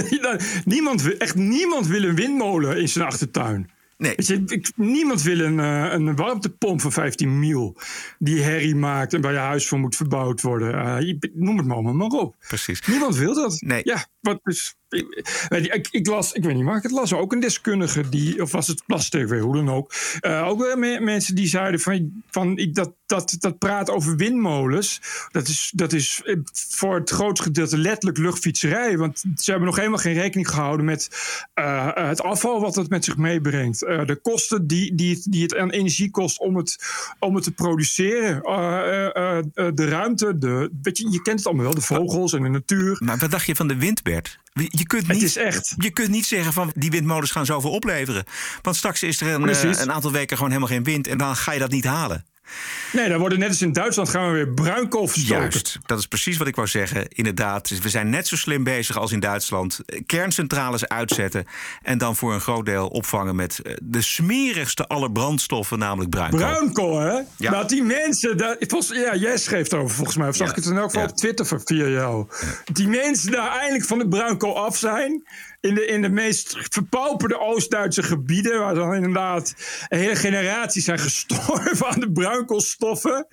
je 0.09 0.19
dan? 0.21 0.39
Niemand, 0.65 1.01
wil- 1.01 1.17
echt 1.17 1.35
niemand 1.35 1.87
wil 1.87 2.03
een 2.03 2.15
windmolen 2.15 2.77
in 2.77 2.89
zijn 2.89 3.05
achtertuin. 3.05 3.69
Nee. 4.01 4.15
Ik- 4.47 4.71
niemand 4.75 5.21
wil 5.21 5.39
een, 5.39 5.59
eh, 5.59 5.91
een 5.91 6.15
warmtepomp 6.15 6.81
van 6.81 6.91
15 6.91 7.39
mil 7.39 7.77
die 8.19 8.41
herrie 8.41 8.75
maakt 8.75 9.13
en 9.13 9.21
bij 9.21 9.31
je 9.31 9.37
huis 9.37 9.67
voor 9.67 9.79
moet 9.79 9.95
verbouwd 9.95 10.41
worden. 10.41 10.73
Eh, 10.73 11.15
noem 11.33 11.57
het 11.57 11.65
maar, 11.65 11.75
allemaal 11.75 11.93
maar 12.09 12.19
op. 12.19 12.35
Precies. 12.47 12.81
Niemand 12.87 13.15
wil 13.15 13.33
dat. 13.33 13.61
Nee. 13.61 13.81
Ja, 13.83 14.05
wat 14.19 14.39
dus. 14.43 14.75
Ik, 14.89 15.25
ik, 15.49 15.87
ik 15.91 16.07
las, 16.07 16.31
ik 16.31 16.43
weet 16.43 16.55
niet, 16.55 16.63
maar 16.63 16.77
ik 16.77 16.83
het 16.83 16.91
las 16.91 17.13
ook 17.13 17.31
een 17.31 17.39
deskundige 17.39 18.09
die, 18.09 18.41
of 18.41 18.51
was 18.51 18.67
het 18.67 18.83
weer, 19.29 19.39
hoe 19.39 19.55
dan 19.55 19.69
ook. 19.69 19.93
eh, 20.19 20.47
ook 20.47 20.61
weer 20.63 20.77
me- 20.79 20.99
mensen 20.99 21.35
die 21.35 21.47
zeiden 21.47 21.79
van, 21.79 22.23
van 22.29 22.57
ik- 22.57 22.75
dat, 22.75 22.93
dat, 23.05 23.35
dat 23.39 23.57
praat 23.57 23.89
over 23.89 24.15
windmolens. 24.15 25.01
Dat 25.31 25.47
is, 25.47 25.71
dat 25.75 25.93
is 25.93 26.21
voor 26.69 26.95
het 26.95 27.09
grootste 27.09 27.45
gedeelte 27.45 27.77
letterlijk 27.77 28.17
luchtfietserij. 28.17 28.97
Want 28.97 29.23
ze 29.35 29.49
hebben 29.51 29.67
nog 29.67 29.77
helemaal 29.77 29.97
geen 29.99 30.13
rekening 30.13 30.49
gehouden 30.49 30.85
met 30.85 31.09
het 31.93 32.21
afval 32.21 32.61
wat 32.61 32.75
het 32.75 32.89
met 32.89 33.05
zich 33.05 33.17
meebrengt. 33.17 33.81
Eh, 33.99 34.05
de 34.05 34.15
kosten 34.15 34.67
die, 34.67 34.95
die, 34.95 35.13
het- 35.15 35.25
die 35.29 35.41
het 35.41 35.55
aan 35.55 35.69
energie 35.69 36.11
kost 36.11 36.39
om 36.39 36.55
het, 36.55 36.75
om 37.19 37.35
het 37.35 37.43
te 37.43 37.51
produceren. 37.51 38.41
Eh, 38.41 39.37
eh, 39.37 39.43
de 39.73 39.85
ruimte, 39.87 40.37
de, 40.37 40.69
weet 40.81 40.97
je, 40.97 41.09
je 41.11 41.21
kent 41.21 41.37
het 41.37 41.47
allemaal 41.47 41.65
wel, 41.65 41.73
de 41.73 41.81
vogels 41.81 42.33
en 42.33 42.43
de 42.43 42.49
natuur. 42.49 43.01
Maar 43.03 43.17
wat 43.17 43.31
dacht 43.31 43.45
je 43.45 43.55
van 43.55 43.67
de 43.67 43.75
wind, 43.75 44.03
Bert? 44.03 44.39
Je 44.53 44.85
kunt 44.87 45.07
niet, 45.07 45.11
Het 45.21 45.21
is 45.21 45.35
echt. 45.37 45.73
Je 45.77 45.89
kunt 45.91 46.09
niet 46.09 46.25
zeggen 46.25 46.53
van 46.53 46.71
die 46.75 46.91
windmolens 46.91 47.31
gaan 47.31 47.45
zoveel 47.45 47.71
opleveren. 47.71 48.23
Want 48.61 48.75
straks 48.75 49.03
is 49.03 49.21
er 49.21 49.27
een, 49.27 49.41
een 49.81 49.91
aantal 49.91 50.11
weken 50.11 50.35
gewoon 50.37 50.51
helemaal 50.51 50.73
geen 50.75 50.83
wind. 50.83 51.07
En 51.07 51.17
dan 51.17 51.35
ga 51.35 51.51
je 51.51 51.59
dat 51.59 51.71
niet 51.71 51.85
halen. 51.85 52.25
Nee, 52.91 53.09
dan 53.09 53.19
worden 53.19 53.39
net 53.39 53.47
als 53.49 53.61
in 53.61 53.73
Duitsland 53.73 54.09
gaan 54.09 54.27
we 54.27 54.33
weer 54.33 54.47
bruinkool 54.53 55.07
verstoken. 55.07 55.41
Juist, 55.41 55.79
dat 55.85 55.99
is 55.99 56.05
precies 56.07 56.37
wat 56.37 56.47
ik 56.47 56.55
wou 56.55 56.67
zeggen. 56.67 57.07
Inderdaad, 57.07 57.69
we 57.81 57.89
zijn 57.89 58.09
net 58.09 58.27
zo 58.27 58.35
slim 58.35 58.63
bezig 58.63 58.97
als 58.97 59.11
in 59.11 59.19
Duitsland. 59.19 59.79
Kerncentrales 60.05 60.87
uitzetten 60.87 61.45
en 61.81 61.97
dan 61.97 62.15
voor 62.15 62.33
een 62.33 62.41
groot 62.41 62.65
deel 62.65 62.87
opvangen 62.87 63.35
met 63.35 63.59
eh, 63.59 63.73
de 63.81 64.01
smerigste 64.01 64.87
aller 64.87 65.11
brandstoffen, 65.11 65.79
namelijk 65.79 66.09
bruinkool. 66.09 66.39
Bruinkool, 66.39 66.99
hè? 66.99 67.19
Ja. 67.37 67.51
Dat 67.51 67.69
die 67.69 67.83
mensen... 67.83 68.37
Dat, 68.37 68.57
ja, 68.93 69.15
jij 69.15 69.37
schreef 69.37 69.71
erover 69.71 69.95
volgens 69.95 70.17
mij. 70.17 70.27
Of 70.27 70.35
zag 70.35 70.47
Ja. 70.47 70.53
ik 70.55 70.63
het 70.63 70.71
in 70.71 70.77
elk 70.77 70.85
geval 70.89 71.01
Ja. 71.01 71.09
op 71.09 71.17
Twitter 71.17 71.45
via 71.65 71.87
jou. 71.87 72.27
Die 72.73 72.87
mensen 72.87 73.31
daar 73.31 73.57
eindelijk 73.59 73.85
van 73.85 73.97
de 73.97 74.07
bruinkool 74.07 74.65
af 74.65 74.77
zijn. 74.77 75.23
In 75.61 75.75
de, 75.75 75.85
in 75.85 76.01
de 76.01 76.09
meest 76.09 76.57
verpauperde 76.69 77.39
Oost-Duitse 77.39 78.03
gebieden. 78.03 78.59
Waar 78.59 78.73
dan 78.73 78.93
inderdaad 78.95 79.55
een 79.87 79.99
hele 79.99 80.15
generatie 80.15 80.81
zijn 80.81 80.99
gestorven 80.99 81.87
aan 81.91 81.99
de 81.99 82.11
bruinkoolstoffen. 82.11 83.27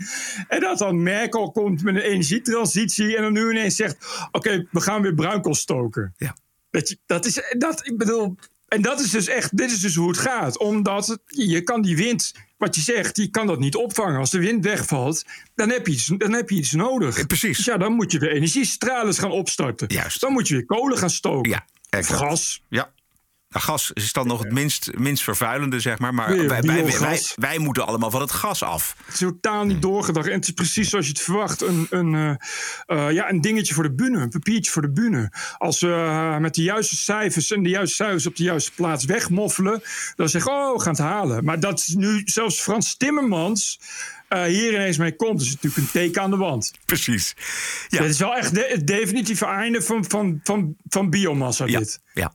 En 0.48 0.60
dat 0.60 0.78
dan 0.78 1.02
Merkel 1.02 1.50
komt 1.50 1.82
met 1.82 1.94
een 1.94 2.00
energietransitie. 2.00 3.16
En 3.16 3.22
dan 3.22 3.32
nu 3.32 3.50
ineens 3.50 3.76
zegt: 3.76 3.96
Oké, 4.32 4.66
we 4.70 4.80
gaan 4.80 5.02
weer 5.02 5.14
bruinkool 5.14 5.54
stoken. 5.54 6.14
Ja. 6.16 6.36
Dat, 6.70 6.88
je, 6.88 6.98
dat 7.06 7.24
is, 7.26 7.40
dat, 7.58 7.86
ik 7.86 7.98
bedoel, 7.98 8.36
En 8.68 8.82
dat 8.82 9.00
is 9.00 9.10
dus 9.10 9.26
echt, 9.28 9.56
dit 9.56 9.70
is 9.70 9.80
dus 9.80 9.94
hoe 9.94 10.08
het 10.08 10.18
gaat. 10.18 10.58
Omdat 10.58 11.06
het- 11.06 11.20
je 11.26 11.62
kan 11.62 11.82
die 11.82 11.96
wind, 11.96 12.32
wat 12.56 12.74
je 12.74 12.80
zegt, 12.80 13.16
je 13.16 13.28
kan 13.30 13.46
dat 13.46 13.58
niet 13.58 13.74
opvangen. 13.76 14.18
Als 14.18 14.30
de 14.30 14.38
wind 14.38 14.64
wegvalt, 14.64 15.24
dan 15.54 15.70
heb 15.70 15.86
je 15.86 15.92
iets, 15.92 16.06
dan 16.06 16.32
heb 16.32 16.50
je 16.50 16.56
iets 16.56 16.72
nodig. 16.72 17.26
Precies. 17.26 17.56
Dus 17.56 17.66
ja, 17.66 17.76
dan 17.76 17.92
moet 17.92 18.12
je 18.12 18.18
de 18.18 18.28
energiestralen 18.30 19.14
gaan 19.14 19.30
opstarten. 19.30 19.86
Juist. 19.92 20.20
Dan 20.20 20.32
moet 20.32 20.48
je 20.48 20.54
weer 20.54 20.66
kolen 20.66 20.98
gaan 20.98 21.10
stoken. 21.10 21.50
Ja, 21.50 21.64
exact. 21.88 22.20
gas. 22.20 22.62
Ja. 22.68 22.90
Nou, 23.48 23.64
gas 23.64 23.90
is 23.92 24.12
dan 24.12 24.26
nog 24.26 24.42
het 24.42 24.52
minst, 24.52 24.90
minst 24.98 25.22
vervuilende, 25.22 25.80
zeg 25.80 25.98
maar. 25.98 26.14
Maar 26.14 26.28
wij, 26.28 26.48
wij, 26.48 26.62
wij, 26.62 26.82
biogas. 26.84 27.32
wij 27.36 27.58
moeten 27.58 27.86
allemaal 27.86 28.10
van 28.10 28.20
het 28.20 28.30
gas 28.30 28.62
af. 28.62 28.96
Het 29.04 29.14
is 29.14 29.20
totaal 29.20 29.64
niet 29.64 29.82
doorgedacht. 29.82 30.26
En 30.26 30.32
het 30.32 30.44
is 30.44 30.50
precies 30.50 30.88
zoals 30.88 31.06
je 31.06 31.12
het 31.12 31.20
verwacht. 31.20 31.62
Een, 31.62 31.86
een, 31.90 32.14
eh, 32.14 33.06
eh, 33.06 33.12
ja, 33.12 33.30
een 33.30 33.40
dingetje 33.40 33.74
voor 33.74 33.82
de 33.82 33.94
bühne. 33.94 34.20
Een 34.20 34.28
papiertje 34.28 34.70
voor 34.70 34.82
de 34.82 34.92
bühne. 34.92 35.32
Als 35.58 35.80
we 35.80 35.92
eh, 35.92 36.38
met 36.38 36.54
de 36.54 36.62
juiste 36.62 36.96
cijfers 36.96 37.50
en 37.50 37.62
de 37.62 37.68
juiste 37.68 37.94
cijfers 37.94 38.26
op 38.26 38.36
de 38.36 38.42
juiste 38.42 38.72
plaats 38.72 39.04
wegmoffelen. 39.04 39.82
Dan 40.14 40.28
zeggen 40.28 40.52
oh, 40.52 40.72
we 40.72 40.80
gaan 40.80 40.92
het 40.92 41.02
halen. 41.02 41.44
Maar 41.44 41.60
dat 41.60 41.78
is 41.78 41.94
nu 41.94 42.22
zelfs 42.24 42.60
Frans 42.60 42.96
Timmermans 42.96 43.78
eh, 44.28 44.42
hier 44.42 44.72
ineens 44.72 44.96
mee 44.96 45.16
komt. 45.16 45.40
is 45.40 45.46
natuurlijk 45.48 45.76
een 45.76 45.90
teken 45.90 46.22
aan 46.22 46.30
de 46.30 46.36
wand. 46.36 46.72
Precies. 46.84 47.34
Ja. 47.88 48.00
Dit 48.00 48.10
is 48.10 48.18
wel 48.18 48.36
echt 48.36 48.54
de- 48.54 48.68
het 48.68 48.86
definitieve 48.86 49.44
einde 49.46 49.82
van, 49.82 50.04
van, 50.08 50.40
van, 50.42 50.76
van 50.88 51.10
biomassa. 51.10 51.64
Ja, 51.66 51.78
Dit. 51.78 52.00
ja. 52.14 52.32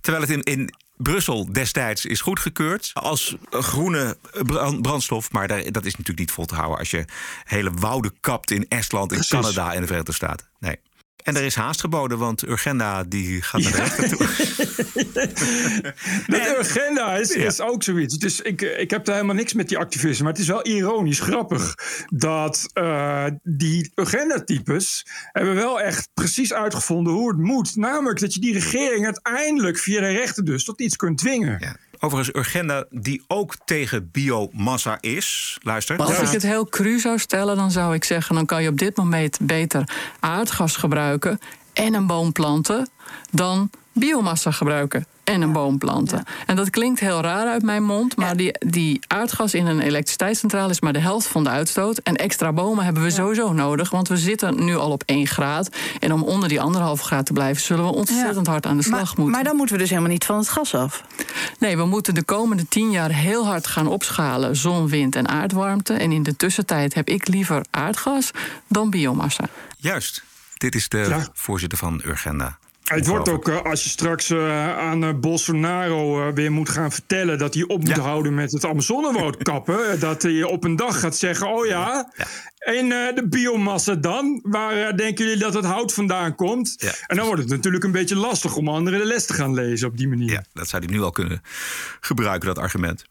Terwijl 0.00 0.24
het 0.26 0.32
in, 0.34 0.42
in 0.42 0.74
Brussel 0.96 1.52
destijds 1.52 2.04
is 2.04 2.20
goedgekeurd 2.20 2.90
als 2.94 3.36
groene 3.50 4.16
brand- 4.30 4.82
brandstof. 4.82 5.32
Maar 5.32 5.48
daar, 5.48 5.62
dat 5.72 5.84
is 5.84 5.90
natuurlijk 5.92 6.18
niet 6.18 6.30
vol 6.30 6.44
te 6.46 6.54
houden 6.54 6.78
als 6.78 6.90
je 6.90 7.04
hele 7.44 7.70
wouden 7.70 8.14
kapt 8.20 8.50
in 8.50 8.66
Estland, 8.68 9.12
in 9.12 9.18
Precies. 9.18 9.40
Canada 9.40 9.72
en 9.72 9.80
de 9.80 9.86
Verenigde 9.86 10.12
Staten. 10.12 10.46
Nee. 10.58 10.76
En 11.22 11.36
er 11.36 11.42
is 11.42 11.54
haast 11.54 11.80
geboden, 11.80 12.18
want 12.18 12.48
Urgenda 12.48 13.04
die 13.04 13.42
gaat 13.42 13.60
naar 13.60 13.70
de 13.72 13.76
rechter 13.76 14.08
toe. 14.08 14.26
De 16.26 16.56
agenda 16.58 17.16
is, 17.16 17.34
Ja. 17.34 17.44
is 17.46 17.60
ook 17.60 17.82
zoiets. 17.82 18.18
Dus 18.18 18.40
ik, 18.40 18.60
ik 18.60 18.90
heb 18.90 19.04
daar 19.04 19.14
helemaal 19.14 19.36
niks 19.36 19.52
met 19.52 19.68
die 19.68 19.78
activisten. 19.78 20.24
Maar 20.24 20.32
het 20.32 20.42
is 20.42 20.48
wel 20.48 20.66
ironisch 20.66 21.20
grappig 21.20 21.74
dat 22.08 22.70
eh, 22.72 23.24
die 23.42 23.92
agenda-types 23.94 25.06
hebben 25.32 25.54
wel 25.54 25.80
echt 25.80 26.08
precies 26.14 26.52
uitgevonden 26.52 27.12
hoe 27.12 27.28
het 27.28 27.38
moet. 27.38 27.76
Namelijk 27.76 28.20
dat 28.20 28.34
je 28.34 28.40
die 28.40 28.52
regering 28.52 29.04
uiteindelijk 29.04 29.78
via 29.78 30.00
de 30.00 30.08
rechter 30.08 30.44
dus 30.44 30.64
tot 30.64 30.80
iets 30.80 30.96
kunt 30.96 31.18
dwingen. 31.18 31.56
Ja. 31.60 31.76
Overigens, 32.00 32.36
Urgenda 32.36 32.84
die 32.90 33.22
ook 33.26 33.54
tegen 33.64 34.10
biomassa 34.10 34.98
is. 35.00 35.58
Luister. 35.62 35.96
Maar 35.96 36.06
als 36.06 36.18
ik 36.18 36.28
het 36.28 36.42
heel 36.42 36.66
cru 36.66 36.98
zou 36.98 37.18
stellen, 37.18 37.56
dan 37.56 37.70
zou 37.70 37.94
ik 37.94 38.04
zeggen: 38.04 38.34
dan 38.34 38.46
kan 38.46 38.62
je 38.62 38.68
op 38.68 38.78
dit 38.78 38.96
moment 38.96 39.38
beter 39.42 39.88
aardgas 40.20 40.76
gebruiken 40.76 41.38
en 41.72 41.94
een 41.94 42.06
boom 42.06 42.32
planten 42.32 42.88
dan 43.30 43.70
biomassa 43.92 44.50
gebruiken 44.50 45.06
en 45.30 45.42
een 45.42 45.52
boom 45.52 45.78
planten. 45.78 46.24
En 46.46 46.56
dat 46.56 46.70
klinkt 46.70 47.00
heel 47.00 47.20
raar 47.20 47.46
uit 47.46 47.62
mijn 47.62 47.82
mond, 47.82 48.16
maar 48.16 48.36
die, 48.36 48.52
die 48.58 49.00
aardgas 49.06 49.54
in 49.54 49.66
een 49.66 49.80
elektriciteitscentrale 49.80 50.70
is 50.70 50.80
maar 50.80 50.92
de 50.92 50.98
helft 50.98 51.26
van 51.26 51.44
de 51.44 51.50
uitstoot. 51.50 51.98
En 51.98 52.16
extra 52.16 52.52
bomen 52.52 52.84
hebben 52.84 53.02
we 53.02 53.10
sowieso 53.10 53.52
nodig, 53.52 53.90
want 53.90 54.08
we 54.08 54.16
zitten 54.16 54.64
nu 54.64 54.76
al 54.76 54.90
op 54.90 55.02
1 55.06 55.26
graad. 55.26 55.68
En 56.00 56.12
om 56.12 56.22
onder 56.22 56.48
die 56.48 56.60
anderhalve 56.60 57.04
graad 57.04 57.26
te 57.26 57.32
blijven, 57.32 57.62
zullen 57.62 57.84
we 57.84 57.92
ontzettend 57.94 58.46
hard 58.46 58.66
aan 58.66 58.76
de 58.76 58.82
slag 58.82 58.98
maar, 59.00 59.12
moeten. 59.16 59.30
maar 59.34 59.44
dan 59.44 59.56
moeten 59.56 59.74
we 59.74 59.80
dus 59.80 59.90
helemaal 59.90 60.10
niet 60.10 60.24
van 60.24 60.38
het 60.38 60.48
gas 60.48 60.74
af. 60.74 61.04
Nee, 61.58 61.76
we 61.76 61.84
moeten 61.84 62.14
de 62.14 62.22
komende 62.24 62.68
tien 62.68 62.90
jaar 62.90 63.10
heel 63.10 63.46
hard 63.46 63.66
gaan 63.66 63.86
opschalen 63.86 64.56
zon, 64.56 64.88
wind 64.88 65.16
en 65.16 65.28
aardwarmte. 65.28 65.92
En 65.94 66.12
in 66.12 66.22
de 66.22 66.36
tussentijd 66.36 66.94
heb 66.94 67.08
ik 67.08 67.28
liever 67.28 67.64
aardgas 67.70 68.30
dan 68.68 68.90
biomassa. 68.90 69.44
Juist. 69.76 70.22
Dit 70.56 70.74
is 70.74 70.88
de 70.88 70.98
Ja. 71.08 71.26
voorzitter 71.32 71.78
van 71.78 72.00
Urgenda. 72.04 72.58
Het 72.90 73.06
wordt 73.06 73.28
ook, 73.28 73.48
eh, 73.48 73.62
als 73.62 73.82
je 73.84 73.88
straks 73.88 74.30
eh, 74.30 74.78
aan 74.78 75.04
eh, 75.04 75.14
Bolsonaro 75.14 76.32
weer 76.32 76.52
moet 76.52 76.68
gaan 76.68 76.92
vertellen 76.92 77.38
dat 77.38 77.54
hij 77.54 77.62
op 77.62 77.78
moet 77.84 77.96
Ja. 77.96 78.02
houden 78.02 78.34
met 78.34 78.52
het 78.52 78.64
Amazonewoud 78.64 79.42
kappen. 79.50 80.00
dat 80.00 80.22
hij 80.22 80.42
op 80.42 80.64
een 80.64 80.76
dag 80.76 81.00
gaat 81.00 81.16
zeggen: 81.16 81.48
Oh 81.48 81.66
ja, 81.66 82.12
Ja. 82.16 82.26
en 82.58 82.88
de 83.14 83.26
biomassa 83.28 83.94
dan? 83.94 84.40
Waar 84.42 84.96
denken 84.96 85.24
jullie 85.24 85.40
dat 85.40 85.54
het 85.54 85.64
hout 85.64 85.92
vandaan 85.92 86.34
komt? 86.34 86.74
Ja. 86.76 86.92
En 87.06 87.16
dan 87.16 87.26
wordt 87.26 87.40
het 87.40 87.50
natuurlijk 87.50 87.84
een 87.84 87.92
beetje 87.92 88.16
lastig 88.16 88.56
om 88.56 88.68
anderen 88.68 88.98
de 88.98 89.04
les 89.06 89.26
te 89.26 89.32
gaan 89.34 89.54
lezen 89.54 89.88
op 89.88 89.96
die 89.96 90.08
manier. 90.08 90.30
Ja, 90.32 90.44
dat 90.52 90.68
zou 90.68 90.84
hij 90.84 90.94
nu 90.94 91.02
al 91.02 91.10
kunnen 91.10 91.42
gebruiken, 92.00 92.48
dat 92.48 92.58
argument. 92.58 93.04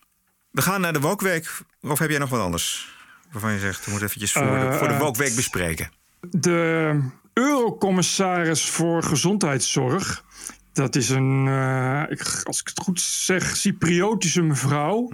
We 0.52 0.62
gaan 0.62 0.82
naar 0.82 0.94
de 0.94 1.00
Wokweek. 1.00 1.52
Of 1.82 2.00
heb 2.00 2.10
jij 2.10 2.20
nog 2.20 2.30
wat 2.30 2.42
anders? 2.42 2.98
Waarvan 3.32 3.54
je 3.54 3.60
zegt, 3.60 3.86
we 3.86 3.92
moeten 3.92 4.08
eventjes 4.08 4.32
voor, 4.32 4.42
de, 4.60 4.76
voor 4.80 4.88
de 4.88 4.98
Wokweek 4.98 5.36
bespreken. 5.36 5.92
De 6.32 7.00
eurocommissaris 7.40 8.66
voor 8.70 9.04
gezondheidszorg. 9.04 10.24
Dat 10.74 10.96
is 10.96 11.10
een, 11.10 11.48
eh, 11.48 12.04
ik- 12.10 12.42
als 12.44 12.60
ik 12.60 12.68
het 12.68 12.80
goed 12.80 13.02
zeg, 13.02 13.56
Cypriotische 13.58 14.42
mevrouw. 14.42 15.10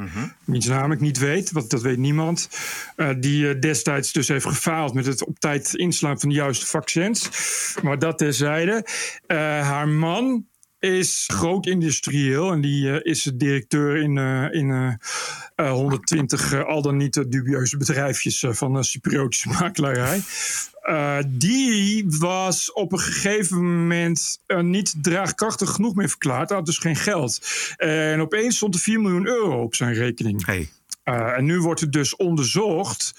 Naam 0.46 0.92
ik 0.92 1.00
niet 1.00 1.18
weet, 1.18 1.52
want 1.52 1.70
dat 1.70 1.82
weet 1.82 1.98
niemand. 1.98 2.50
eh, 2.96 3.10
die 3.20 3.50
eh, 3.50 3.60
destijds 3.62 4.12
dus 4.12 4.28
heeft 4.28 4.46
gefaald 4.46 4.94
met 4.94 5.06
het 5.06 5.26
op 5.26 5.40
tijd 5.40 5.74
inslaan 5.74 6.20
van 6.20 6.30
de 6.30 6.36
juiste 6.36 6.66
vaccins. 6.66 7.30
Maar 7.84 8.00
dat 8.00 8.18
terzijde. 8.18 8.86
Haar 9.62 9.88
man 9.88 10.46
is 10.86 11.30
groot 11.34 11.66
industrieel 11.66 12.52
en 12.52 12.62
die 12.62 12.92
eh, 12.92 13.12
is 13.12 13.32
directeur 13.34 13.98
in, 13.98 14.18
eh, 14.18 14.48
in 14.52 14.72
eh, 14.72 14.94
eh, 15.56 15.72
120 15.72 16.54
eh, 16.54 16.64
al 16.64 16.82
dan 16.82 16.98
niet 16.98 17.32
dubieuze 17.32 17.78
bedrijfjes 17.78 18.46
van 18.50 18.74
de 18.74 18.84
Cypriotische 18.84 19.50
makelaarij. 19.60 20.22
Die 21.28 22.06
was 22.08 22.74
op 22.74 22.92
een 22.92 23.00
gegeven 23.00 23.82
moment 23.82 24.40
niet 24.62 24.96
draagkrachtig 25.02 25.70
genoeg 25.70 25.96
meer 25.96 26.10
verklaard. 26.10 26.50
Hij 26.50 26.58
had 26.58 26.66
dus 26.66 26.78
geen 26.78 26.96
geld. 26.96 27.40
En 27.78 28.22
opeens 28.22 28.56
stond 28.56 28.74
er 28.74 28.80
4 28.80 29.02
miljoen 29.02 29.28
euro 29.28 29.62
op 29.62 29.76
zijn 29.76 29.94
rekening. 29.94 30.46
Hey. 30.46 30.70
Uh, 31.06 31.38
en 31.38 31.46
nu 31.46 31.60
wordt 31.62 31.82
het 31.82 31.92
dus 31.92 32.16
onderzocht 32.16 33.14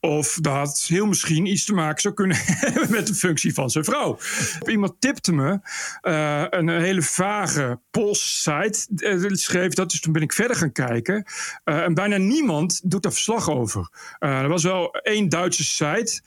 of 0.00 0.38
dat 0.40 0.84
heel 0.88 1.06
misschien 1.06 1.46
iets 1.46 1.64
te 1.64 1.74
maken 1.74 2.00
zou 2.00 2.14
kunnen 2.14 2.36
hebben 2.42 2.90
met 2.90 3.06
de 3.06 3.14
functie 3.14 3.54
van 3.54 3.70
zijn 3.70 3.84
vrouw. 3.84 4.18
Iemand 4.66 5.00
tipte 5.00 5.32
me 5.32 5.60
uh, 6.02 6.44
een 6.50 6.68
hele 6.68 7.02
vage 7.02 7.80
Poolse-site. 7.90 8.86
Uh, 8.96 9.30
schreef 9.32 9.72
dat, 9.72 9.90
dus 9.90 10.00
toen 10.00 10.12
ben 10.12 10.22
ik 10.22 10.32
verder 10.32 10.56
gaan 10.56 10.72
kijken. 10.72 11.24
En 11.64 11.94
bijna 11.94 12.16
niemand 12.16 12.90
doet 12.90 13.02
daar 13.02 13.12
verslag 13.12 13.50
over. 13.50 13.88
Er 14.18 14.48
was 14.48 14.62
wel 14.62 14.90
één 14.90 15.28
Duitse 15.28 15.64
site, 15.64 16.20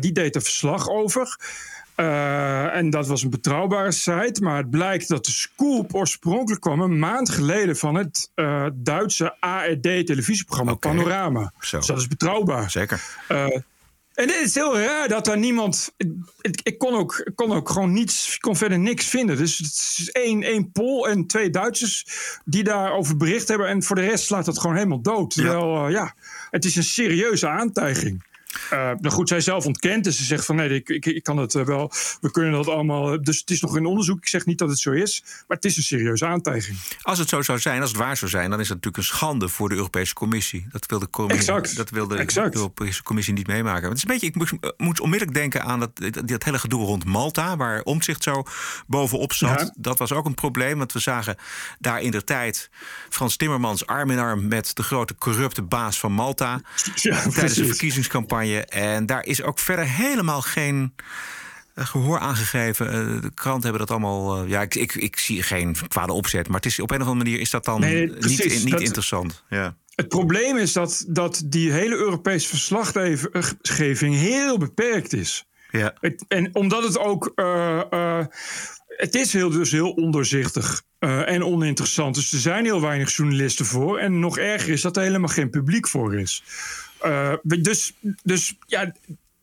die 0.00 0.12
deed 0.12 0.34
er 0.34 0.42
verslag 0.42 0.88
over. 0.88 1.38
Uh, 1.96 2.76
en 2.76 2.90
dat 2.90 3.06
was 3.06 3.22
een 3.22 3.30
betrouwbare 3.30 3.92
site. 3.92 4.42
Maar 4.42 4.56
het 4.56 4.70
blijkt 4.70 5.08
dat 5.08 5.24
de 5.24 5.30
scoop 5.30 5.94
oorspronkelijk 5.94 6.60
kwam 6.60 6.80
een 6.80 6.98
maand 6.98 7.30
geleden 7.30 7.76
van 7.76 7.94
het 7.94 8.30
uh, 8.34 8.66
Duitse 8.74 9.36
ARD-televisieprogramma 9.40 10.72
okay. 10.72 10.94
Panorama. 10.94 11.52
Zo. 11.60 11.78
Dus 11.78 11.86
dat 11.86 11.98
is 11.98 12.08
betrouwbaar. 12.08 12.70
Zeker. 12.70 13.02
Uh, 13.28 13.46
en 14.14 14.28
het 14.28 14.40
is 14.40 14.54
heel 14.54 14.78
raar 14.78 15.08
dat 15.08 15.24
daar 15.24 15.38
niemand. 15.38 15.94
Ik, 16.40 16.60
ik, 16.62 16.78
kon, 16.78 16.94
ook, 16.94 17.30
kon 17.34 17.52
ook 17.52 17.68
gewoon 17.68 17.92
niets. 17.92 18.38
Kon 18.38 18.56
verder 18.56 18.78
niks 18.78 19.06
vinden. 19.06 19.36
Dus 19.36 19.58
het 19.58 19.66
is 19.66 20.10
één, 20.12 20.42
één 20.42 20.72
Pool 20.72 21.08
en 21.08 21.26
twee 21.26 21.50
Duitsers 21.50 22.06
die 22.44 22.64
daarover 22.64 23.16
bericht 23.16 23.48
hebben. 23.48 23.68
En 23.68 23.82
voor 23.82 23.96
de 23.96 24.06
rest 24.06 24.24
slaat 24.24 24.44
dat 24.44 24.58
gewoon 24.58 24.76
helemaal 24.76 25.02
dood. 25.02 25.34
Terwijl, 25.34 25.88
ja, 25.88 25.88
ja 25.88 26.14
het 26.50 26.64
is 26.64 26.76
een 26.76 26.82
serieuze 26.82 27.48
aantijging. 27.48 28.24
Uh, 28.72 28.78
nou 28.78 29.10
goed, 29.10 29.28
zij 29.28 29.40
zelf 29.40 29.66
ontkent. 29.66 30.04
Dus 30.04 30.16
ze 30.16 30.24
zegt 30.24 30.44
van 30.44 30.56
nee, 30.56 30.68
ik, 30.68 30.88
ik, 30.88 31.06
ik 31.06 31.22
kan 31.22 31.36
het 31.36 31.54
uh, 31.54 31.64
wel. 31.64 31.92
We 32.20 32.30
kunnen 32.30 32.52
dat 32.52 32.68
allemaal. 32.68 33.22
Dus 33.22 33.40
het 33.40 33.50
is 33.50 33.60
nog 33.60 33.76
in 33.76 33.86
onderzoek. 33.86 34.18
Ik 34.18 34.28
zeg 34.28 34.46
niet 34.46 34.58
dat 34.58 34.68
het 34.68 34.78
zo 34.78 34.90
is. 34.90 35.22
Maar 35.24 35.56
het 35.56 35.64
is 35.64 35.76
een 35.76 35.82
serieuze 35.82 36.26
aantijging. 36.26 36.78
Als 37.02 37.18
het 37.18 37.28
zo 37.28 37.42
zou 37.42 37.58
zijn, 37.58 37.80
als 37.80 37.90
het 37.90 37.98
waar 37.98 38.16
zou 38.16 38.30
zijn, 38.30 38.50
dan 38.50 38.60
is 38.60 38.68
het 38.68 38.76
natuurlijk 38.76 38.96
een 38.96 39.16
schande 39.16 39.48
voor 39.48 39.68
de 39.68 39.74
Europese 39.74 40.14
Commissie. 40.14 40.66
Dat 40.70 40.86
wil 40.86 40.98
de, 40.98 41.10
commissie, 41.10 41.52
exact. 41.52 41.76
Dat 41.76 41.90
wil 41.90 42.08
de, 42.08 42.16
exact. 42.16 42.54
Europese 42.54 43.02
Commissie 43.02 43.34
niet 43.34 43.46
meemaken. 43.46 43.88
Het 43.88 43.96
is 43.96 44.02
een 44.02 44.08
beetje, 44.08 44.26
ik 44.26 44.58
moet, 44.76 45.00
onmiddellijk 45.00 45.38
denken 45.38 45.64
aan 45.64 45.80
dat, 45.80 45.90
dat 46.24 46.44
hele 46.44 46.58
gedoe 46.58 46.84
rond 46.84 47.04
Malta, 47.04 47.56
waar 47.56 47.82
Omtzigt 47.82 48.22
zo 48.22 48.42
bovenop 48.86 49.32
zat. 49.32 49.60
Ja. 49.60 49.74
Dat 49.76 49.98
was 49.98 50.12
ook 50.12 50.26
een 50.26 50.34
probleem, 50.34 50.78
want 50.78 50.92
we 50.92 50.98
zagen 50.98 51.36
daar 51.78 52.00
in 52.00 52.10
de 52.10 52.24
tijd 52.24 52.70
Frans 53.08 53.36
Timmermans 53.36 53.86
arm 53.86 54.10
in 54.10 54.18
arm 54.18 54.48
met 54.48 54.76
de 54.76 54.82
grote 54.82 55.14
corrupte 55.14 55.62
baas 55.62 55.98
van 55.98 56.12
Malta 56.12 56.60
ja, 56.94 57.22
tijdens 57.22 57.54
de 57.54 57.66
verkiezingscampagne. 57.66 58.43
En 58.68 59.06
daar 59.06 59.24
is 59.24 59.42
ook 59.42 59.58
verder 59.58 59.88
helemaal 59.88 60.42
geen 60.42 60.94
uh, 61.74 61.86
gehoor 61.86 62.18
aangegeven. 62.18 62.86
Uh, 62.86 63.22
de 63.22 63.30
kranten 63.34 63.62
hebben 63.62 63.80
dat 63.80 63.90
allemaal. 63.90 64.42
Uh, 64.42 64.50
ja, 64.50 64.62
ik, 64.62 64.74
ik, 64.74 64.94
ik, 64.94 65.18
zie 65.18 65.42
geen 65.42 65.76
kwade 65.88 66.12
opzet. 66.12 66.46
Maar 66.46 66.56
het 66.56 66.66
is, 66.66 66.80
op 66.80 66.90
een 66.90 67.00
of 67.00 67.06
andere 67.06 67.24
manier 67.24 67.40
is 67.40 67.50
dat 67.50 67.64
dan 67.64 67.80
nee, 67.80 68.06
niet, 68.06 68.64
niet 68.64 68.70
dat, 68.70 68.80
interessant. 68.80 69.44
Ja. 69.48 69.76
Het 69.94 70.08
probleem 70.08 70.56
is 70.56 70.72
dat, 70.72 71.04
dat 71.08 71.42
die 71.46 71.72
hele 71.72 71.94
Europese 71.94 72.48
verslaggeving 72.48 74.14
heel 74.14 74.58
beperkt 74.58 75.12
is. 75.12 75.46
Ja. 75.70 75.94
Het, 76.00 76.24
en 76.28 76.54
omdat 76.54 76.82
het 76.82 76.98
ook. 76.98 77.32
Uh, 77.34 78.20
het 78.96 79.14
is 79.14 79.32
heel, 79.32 79.50
dus 79.50 79.70
heel 79.70 79.90
ondoorzichtig 79.90 80.82
uh, 81.00 81.28
en 81.28 81.44
oninteressant. 81.44 82.14
Dus 82.14 82.32
er 82.32 82.38
zijn 82.38 82.64
heel 82.64 82.80
weinig 82.80 83.16
journalisten 83.16 83.66
voor. 83.66 83.98
En 83.98 84.18
nog 84.18 84.38
erger 84.38 84.72
is 84.72 84.80
dat 84.80 84.96
er 84.96 85.02
helemaal 85.02 85.28
geen 85.28 85.50
publiek 85.50 85.88
voor 85.88 86.14
is. 86.14 86.42
Uh, 87.06 87.34
dus, 87.42 87.94
dus 88.22 88.56
ja, 88.66 88.92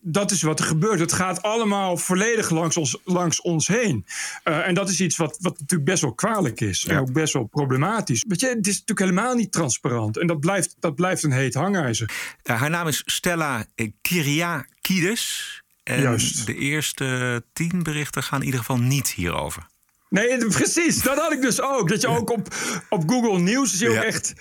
dat 0.02 0.32
is 0.32 0.42
wat 0.42 0.60
er 0.60 0.66
gebeurt. 0.66 1.00
Het 1.00 1.14
gaat 1.14 1.42
allemaal 1.42 1.98
volledig 1.98 2.50
langs 2.50 2.78
ons, 2.78 2.98
langs 3.04 3.42
ons 3.42 3.68
heen. 3.68 4.06
Uh, 4.44 4.68
en 4.68 4.74
dat 4.74 4.90
is 4.90 5.02
iets 5.02 5.18
wat, 5.18 5.38
wat 5.42 5.60
natuurlijk 5.60 5.90
best 5.90 6.02
wel 6.02 6.14
kwalijk 6.14 6.62
is. 6.62 6.86
En 6.86 6.98
ook 6.98 7.14
best 7.14 7.34
wel 7.34 7.44
problematisch. 7.44 8.26
Weet 8.28 8.40
je, 8.40 8.48
het 8.48 8.68
is 8.68 8.80
natuurlijk 8.80 9.00
helemaal 9.00 9.36
niet 9.36 9.52
transparant. 9.52 10.18
En 10.18 10.28
dat 10.28 10.40
blijft, 10.40 10.76
dat 10.80 10.96
blijft 10.96 11.24
een 11.24 11.32
heet 11.32 11.54
hangijzer. 11.54 12.12
Uh, 12.44 12.60
haar 12.60 12.70
naam 12.70 12.88
is 12.88 13.02
Stella 13.06 13.66
Kyriakides. 14.02 15.60
En 15.84 16.02
Juist. 16.02 16.46
de 16.46 16.56
eerste 16.56 17.44
tien 17.54 17.84
berichten 17.84 18.24
gaan 18.24 18.40
in 18.40 18.46
ieder 18.46 18.60
geval 18.60 18.78
niet 18.78 19.12
hierover. 19.12 19.70
Nee, 20.10 20.48
precies. 20.48 21.04
Dat 21.04 21.18
had 21.18 21.32
ik 21.32 21.42
dus 21.42 21.62
ook. 21.62 21.90
Dat 21.90 22.02
je 22.02 22.08
ook 22.08 22.30
op, 22.30 22.56
op 22.90 23.10
Google 23.10 23.40
Nieuws 23.40 23.78
zie 23.78 23.90
je 23.90 23.98
ook 23.98 24.04
echt 24.04 24.34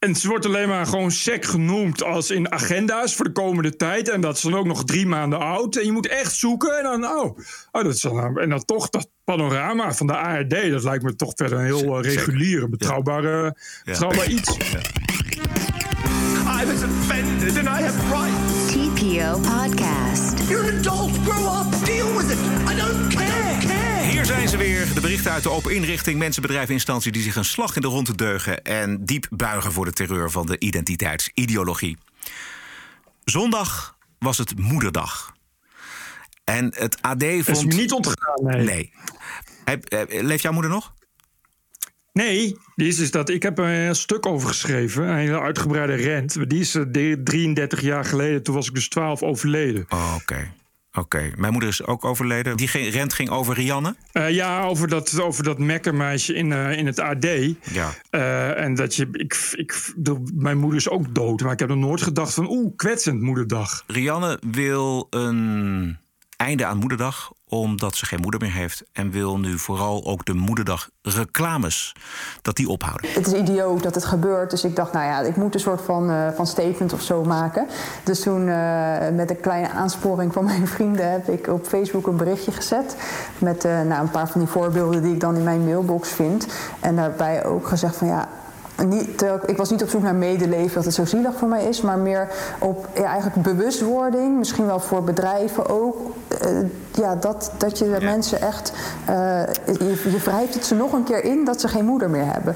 en 0.00 0.14
ze 0.14 0.28
wordt 0.28 0.46
alleen 0.46 0.68
maar 0.68 0.86
gewoon 0.86 1.10
sec 1.10 1.44
genoemd 1.44 2.02
als 2.02 2.30
in 2.30 2.52
agenda's 2.52 3.14
voor 3.14 3.24
de 3.24 3.32
komende 3.32 3.76
tijd. 3.76 4.08
En 4.08 4.20
dat 4.20 4.36
is 4.36 4.42
dan 4.42 4.54
ook 4.54 4.66
nog 4.66 4.84
drie 4.84 5.06
maanden 5.06 5.38
oud. 5.38 5.76
En 5.76 5.84
je 5.84 5.92
moet 5.92 6.08
echt 6.08 6.34
zoeken. 6.34 6.78
En 6.78 6.82
dan, 6.82 7.04
oh, 7.04 7.38
oh 7.72 7.82
dat 7.82 7.94
is 7.94 8.00
dan, 8.00 8.38
en 8.38 8.48
dan 8.48 8.64
toch 8.64 8.88
dat 8.88 9.10
panorama 9.24 9.94
van 9.94 10.06
de 10.06 10.16
ARD. 10.16 10.70
Dat 10.70 10.82
lijkt 10.82 11.04
me 11.04 11.16
toch 11.16 11.32
verder 11.34 11.58
een 11.58 11.64
heel 11.64 11.98
uh, 11.98 12.12
reguliere, 12.14 12.68
betrouwbare, 12.68 13.42
ja. 13.44 13.52
betrouwbaar 13.84 14.28
iets. 14.28 14.56
Ja. 14.56 14.78
I 16.62 16.66
was 16.66 16.82
offended 16.82 17.58
and 17.58 17.66
I 17.66 17.82
have 17.82 17.98
rights. 18.10 18.72
TPO 18.72 19.38
Podcast. 19.38 20.48
You're 20.48 20.72
an 20.72 20.78
adult. 20.78 21.10
Grow 21.24 21.60
up. 21.60 21.84
Deal 21.84 22.16
with 22.16 22.30
it. 22.30 22.38
I 22.68 22.76
don't 22.76 23.09
zijn 24.30 24.48
ze 24.48 24.56
weer. 24.56 24.94
De 24.94 25.00
berichten 25.00 25.32
uit 25.32 25.42
de 25.42 25.50
open 25.50 25.74
inrichting. 25.74 26.18
Mensen, 26.18 26.42
bedrijven, 26.42 26.74
instantie 26.74 27.12
die 27.12 27.22
zich 27.22 27.36
een 27.36 27.44
slag 27.44 27.76
in 27.76 27.82
de 27.82 27.88
ronde 27.88 28.14
deugen. 28.14 28.62
En 28.62 29.04
diep 29.04 29.26
buigen 29.30 29.72
voor 29.72 29.84
de 29.84 29.92
terreur 29.92 30.30
van 30.30 30.46
de 30.46 30.58
identiteitsideologie. 30.58 31.96
Zondag 33.24 33.96
was 34.18 34.38
het 34.38 34.58
Moederdag. 34.58 35.34
En 36.44 36.64
het 36.76 37.02
AD 37.02 37.22
vond... 37.22 37.46
Dat 37.46 37.56
is 37.56 37.64
me 37.64 37.74
niet 37.74 37.92
ontgaan, 37.92 38.44
nee. 38.44 38.92
nee. 40.08 40.22
Leeft 40.22 40.42
jouw 40.42 40.52
moeder 40.52 40.70
nog? 40.70 40.94
Nee, 42.12 42.56
die 42.76 42.88
is 42.88 42.96
dus 42.96 43.10
dat, 43.10 43.28
ik 43.28 43.42
heb 43.42 43.58
er 43.58 43.88
een 43.88 43.94
stuk 43.94 44.26
over 44.26 44.48
geschreven. 44.48 45.08
Een 45.08 45.16
hele 45.16 45.40
uitgebreide 45.40 45.94
rent. 45.94 46.50
Die 46.50 46.60
is 46.60 46.78
33 47.24 47.80
jaar 47.80 48.04
geleden. 48.04 48.42
Toen 48.42 48.54
was 48.54 48.68
ik 48.68 48.74
dus 48.74 48.88
12 48.88 49.22
overleden. 49.22 49.86
Oh, 49.88 50.12
oké. 50.14 50.32
Okay. 50.32 50.52
Oké, 50.92 51.00
okay. 51.00 51.32
mijn 51.36 51.52
moeder 51.52 51.70
is 51.70 51.86
ook 51.86 52.04
overleden. 52.04 52.56
Die 52.56 52.90
rent 52.90 53.12
ging 53.12 53.30
over 53.30 53.54
Rianne? 53.54 53.94
Uh, 54.12 54.30
ja, 54.30 54.64
over 54.64 54.88
dat, 54.88 55.20
over 55.20 55.44
dat 55.44 55.58
mekkermeisje 55.58 56.34
in, 56.34 56.50
uh, 56.50 56.78
in 56.78 56.86
het 56.86 56.98
AD. 56.98 57.24
Ja. 57.72 57.94
Uh, 58.10 58.60
en 58.60 58.74
dat 58.74 58.94
je, 58.94 59.08
ik, 59.12 59.52
ik, 59.52 59.92
de, 59.96 60.22
mijn 60.34 60.58
moeder 60.58 60.78
is 60.78 60.88
ook 60.88 61.14
dood. 61.14 61.40
Maar 61.40 61.52
ik 61.52 61.58
heb 61.58 61.68
nog 61.68 61.78
nooit 61.78 62.02
gedacht 62.02 62.34
van, 62.34 62.50
oeh, 62.50 62.72
kwetsend 62.76 63.20
moederdag. 63.20 63.84
Rianne 63.86 64.38
wil 64.50 65.06
een 65.10 65.98
einde 66.40 66.66
aan 66.66 66.76
moederdag 66.76 67.32
omdat 67.48 67.96
ze 67.96 68.06
geen 68.06 68.20
moeder 68.20 68.40
meer 68.40 68.52
heeft 68.52 68.82
en 68.92 69.10
wil 69.10 69.38
nu 69.38 69.58
vooral 69.58 70.04
ook 70.04 70.24
de 70.24 70.34
moederdag 70.34 70.88
reclames 71.02 71.94
dat 72.42 72.56
die 72.56 72.68
ophouden. 72.68 73.12
Het 73.12 73.26
is 73.26 73.32
idioot 73.32 73.82
dat 73.82 73.94
het 73.94 74.04
gebeurt, 74.04 74.50
dus 74.50 74.64
ik 74.64 74.76
dacht, 74.76 74.92
nou 74.92 75.04
ja, 75.04 75.20
ik 75.20 75.36
moet 75.36 75.54
een 75.54 75.60
soort 75.60 75.80
van, 75.80 76.10
uh, 76.10 76.28
van 76.34 76.46
statement 76.46 76.92
of 76.92 77.02
zo 77.02 77.24
maken. 77.24 77.66
Dus 78.04 78.20
toen 78.20 78.46
uh, 78.46 79.08
met 79.14 79.30
een 79.30 79.40
kleine 79.40 79.70
aansporing 79.70 80.32
van 80.32 80.44
mijn 80.44 80.66
vrienden 80.66 81.10
heb 81.10 81.28
ik 81.28 81.46
op 81.46 81.66
Facebook 81.66 82.06
een 82.06 82.16
berichtje 82.16 82.52
gezet 82.52 82.96
met 83.38 83.64
uh, 83.64 83.80
nou, 83.80 84.02
een 84.02 84.10
paar 84.10 84.28
van 84.28 84.40
die 84.40 84.50
voorbeelden 84.50 85.02
die 85.02 85.12
ik 85.12 85.20
dan 85.20 85.36
in 85.36 85.44
mijn 85.44 85.64
mailbox 85.64 86.08
vind 86.08 86.46
en 86.80 86.96
daarbij 86.96 87.44
ook 87.44 87.68
gezegd 87.68 87.96
van 87.96 88.06
ja 88.06 88.28
niet, 88.86 89.24
ik 89.46 89.56
was 89.56 89.70
niet 89.70 89.82
op 89.82 89.88
zoek 89.88 90.02
naar 90.02 90.14
medeleven 90.14 90.74
dat 90.74 90.84
het 90.84 90.94
zo 90.94 91.04
zielig 91.04 91.34
voor 91.34 91.48
mij 91.48 91.64
is, 91.64 91.80
maar 91.80 91.98
meer 91.98 92.28
op 92.58 92.88
ja, 92.94 93.04
eigenlijk 93.04 93.42
bewustwording, 93.42 94.38
misschien 94.38 94.66
wel 94.66 94.80
voor 94.80 95.04
bedrijven 95.04 95.68
ook. 95.68 95.96
Uh, 96.44 96.58
ja, 96.92 97.14
dat, 97.14 97.52
dat 97.58 97.78
je 97.78 97.84
de 97.84 98.00
ja. 98.00 98.10
mensen 98.10 98.40
echt. 98.40 98.72
Uh, 99.08 99.42
je, 99.66 100.10
je 100.10 100.18
wrijft 100.24 100.54
het 100.54 100.64
ze 100.64 100.74
nog 100.74 100.92
een 100.92 101.04
keer 101.04 101.24
in 101.24 101.44
dat 101.44 101.60
ze 101.60 101.68
geen 101.68 101.84
moeder 101.84 102.10
meer 102.10 102.32
hebben. 102.32 102.54